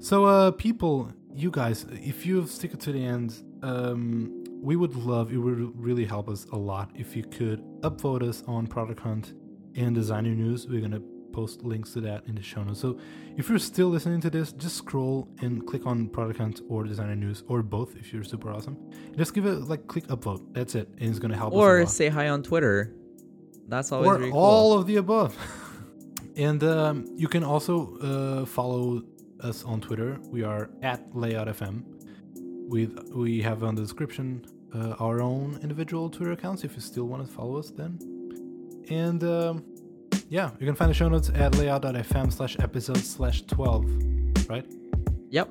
So, 0.00 0.24
uh, 0.24 0.50
people, 0.50 1.12
you 1.34 1.50
guys, 1.50 1.86
if 1.90 2.26
you've 2.26 2.50
stick 2.50 2.74
it 2.74 2.80
to 2.80 2.92
the 2.92 3.04
end, 3.04 3.42
um, 3.62 4.43
we 4.64 4.76
would 4.76 4.96
love, 4.96 5.30
it 5.30 5.36
would 5.36 5.78
really 5.78 6.06
help 6.06 6.26
us 6.26 6.46
a 6.52 6.56
lot 6.56 6.90
if 6.94 7.14
you 7.14 7.22
could 7.22 7.62
upvote 7.82 8.26
us 8.26 8.42
on 8.46 8.66
Product 8.66 8.98
Hunt 8.98 9.34
and 9.76 9.94
Designer 9.94 10.30
News. 10.30 10.66
We're 10.66 10.80
going 10.80 10.92
to 10.92 11.02
post 11.34 11.62
links 11.62 11.92
to 11.92 12.00
that 12.00 12.24
in 12.26 12.34
the 12.34 12.40
show 12.42 12.64
notes. 12.64 12.80
So, 12.80 12.98
if 13.36 13.50
you're 13.50 13.58
still 13.58 13.88
listening 13.88 14.22
to 14.22 14.30
this, 14.30 14.52
just 14.52 14.76
scroll 14.76 15.28
and 15.42 15.66
click 15.66 15.84
on 15.84 16.08
Product 16.08 16.38
Hunt 16.38 16.62
or 16.70 16.84
Designer 16.84 17.14
News 17.14 17.44
or 17.46 17.62
both 17.62 17.94
if 17.96 18.10
you're 18.10 18.24
super 18.24 18.50
awesome. 18.50 18.78
Just 19.18 19.34
give 19.34 19.44
it 19.44 19.68
like 19.68 19.86
click 19.86 20.06
upvote. 20.06 20.54
That's 20.54 20.74
it. 20.74 20.88
And 20.98 21.10
it's 21.10 21.18
going 21.18 21.32
to 21.32 21.36
help 21.36 21.52
us 21.52 21.58
Or 21.58 21.84
say 21.84 22.08
hi 22.08 22.30
on 22.30 22.42
Twitter. 22.42 22.94
That's 23.68 23.92
always 23.92 24.08
or 24.08 24.16
really 24.16 24.30
cool. 24.30 24.40
all 24.40 24.78
of 24.78 24.86
the 24.86 24.96
above. 24.96 25.36
and 26.36 26.64
um, 26.64 27.04
you 27.16 27.28
can 27.28 27.44
also 27.44 27.98
uh, 27.98 28.46
follow 28.46 29.02
us 29.40 29.62
on 29.64 29.82
Twitter. 29.82 30.18
We 30.30 30.42
are 30.42 30.70
at 30.80 31.12
LayoutFM. 31.12 31.82
We 32.66 32.86
we 33.14 33.42
have 33.42 33.62
on 33.62 33.74
the 33.74 33.82
description 33.82 34.46
uh, 34.74 34.96
our 34.98 35.20
own 35.20 35.58
individual 35.62 36.10
Twitter 36.10 36.32
accounts. 36.32 36.64
If 36.64 36.74
you 36.74 36.80
still 36.80 37.04
want 37.04 37.26
to 37.26 37.32
follow 37.32 37.58
us, 37.58 37.70
then. 37.70 37.98
And 38.90 39.22
um, 39.24 39.64
yeah, 40.28 40.50
you 40.58 40.66
can 40.66 40.74
find 40.74 40.90
the 40.90 40.94
show 40.94 41.08
notes 41.08 41.30
at 41.34 41.54
layout.fm 41.56 42.32
slash 42.32 42.56
episode 42.58 42.98
slash 42.98 43.42
twelve. 43.42 43.84
Right. 44.48 44.66
Yep. 45.30 45.50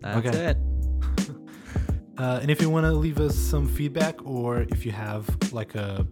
That's 0.00 0.26
Okay. 0.26 0.38
it. 0.38 0.56
Uh, 2.16 2.38
and 2.40 2.48
if 2.48 2.62
you 2.62 2.70
want 2.70 2.84
to 2.86 2.92
leave 2.92 3.18
us 3.18 3.34
some 3.36 3.66
feedback, 3.66 4.24
or 4.24 4.60
if 4.68 4.86
you 4.86 4.92
have 4.92 5.28
like 5.52 5.74
a 5.74 6.06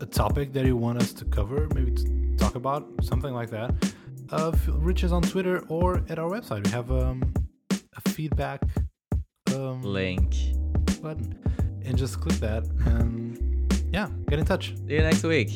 a 0.00 0.06
topic 0.06 0.52
that 0.52 0.66
you 0.66 0.76
want 0.76 1.00
us 1.00 1.12
to 1.12 1.24
cover, 1.26 1.68
maybe 1.76 1.92
to 1.92 2.36
talk 2.36 2.56
about 2.56 2.88
something 3.00 3.32
like 3.32 3.50
that, 3.50 3.72
uh, 4.30 4.50
reach 4.70 5.04
us 5.04 5.12
on 5.12 5.22
Twitter 5.22 5.64
or 5.68 6.02
at 6.08 6.18
our 6.18 6.28
website. 6.28 6.64
We 6.64 6.70
have 6.72 6.90
um, 6.90 7.32
a 7.70 8.00
feedback 8.10 8.62
um, 9.54 9.80
Link. 9.82 10.34
Button, 11.02 11.36
and 11.84 11.96
just 11.96 12.20
click 12.20 12.36
that, 12.40 12.64
and 12.86 13.38
yeah, 13.92 14.08
get 14.28 14.38
in 14.38 14.44
touch. 14.44 14.74
See 14.86 14.94
you 14.94 15.02
next 15.02 15.22
week. 15.24 15.50